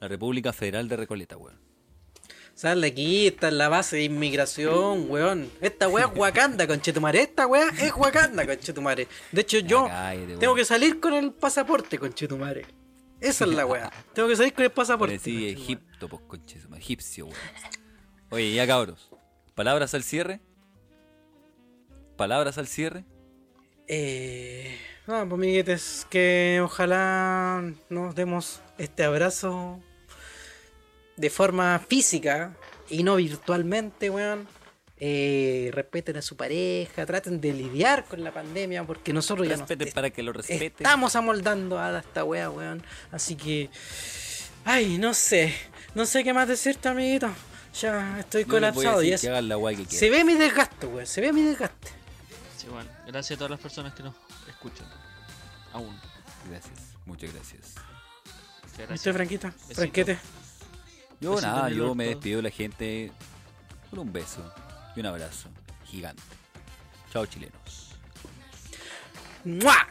[0.00, 1.58] La República Federal de Recoleta, weón.
[2.60, 5.50] Sal de aquí, esta es la base de inmigración, weón.
[5.62, 7.22] Esta weá es Wakanda, conchetumare.
[7.22, 9.08] Esta weá es Wakanda, conchetumare.
[9.32, 9.88] De hecho, yo
[10.38, 12.66] tengo que salir con el pasaporte, conchetumare.
[13.18, 13.90] Esa es la weá.
[14.12, 15.14] Tengo que salir con el pasaporte.
[15.14, 15.52] Conchetumare.
[15.52, 17.38] Egipto, pues, conchesuma, egipcio, weón.
[18.28, 19.10] Oye, ya cabros.
[19.54, 20.42] ¿Palabras al cierre?
[22.18, 23.06] ¿Palabras al cierre?
[23.86, 24.76] Eh,
[25.06, 29.80] no, pues amiguetes, que ojalá nos demos este abrazo
[31.20, 32.54] de forma física
[32.88, 34.48] y no virtualmente, weón.
[35.02, 39.66] Eh, respeten a su pareja, traten de lidiar con la pandemia porque nosotros ya nos
[39.66, 40.66] Respeten para que lo respeten.
[40.76, 42.82] estamos amoldando a esta wea, weón.
[43.10, 43.70] Así que,
[44.66, 45.54] ay, no sé,
[45.94, 47.30] no sé qué más decirte, amiguito.
[47.80, 50.26] Ya estoy No colapsado y decir es, que hagan la weá que se quieran.
[50.26, 51.88] ve mi desgaste, weón, se ve mi desgaste.
[52.58, 54.14] Sí, bueno, gracias a todas las personas que nos
[54.48, 54.86] escuchan.
[55.72, 55.98] Aún.
[56.50, 57.60] Gracias, muchas gracias.
[57.74, 59.14] Muchas ¿Viste, gracias.
[59.16, 59.48] Franquita?
[59.48, 59.74] Besito.
[59.76, 60.18] Franquete.
[61.20, 63.12] Yo nada, yo me despido de la gente
[63.90, 64.42] con un beso
[64.96, 65.48] y un abrazo
[65.84, 66.22] gigante.
[67.12, 67.98] Chao chilenos.
[69.44, 69.86] ¡Mua!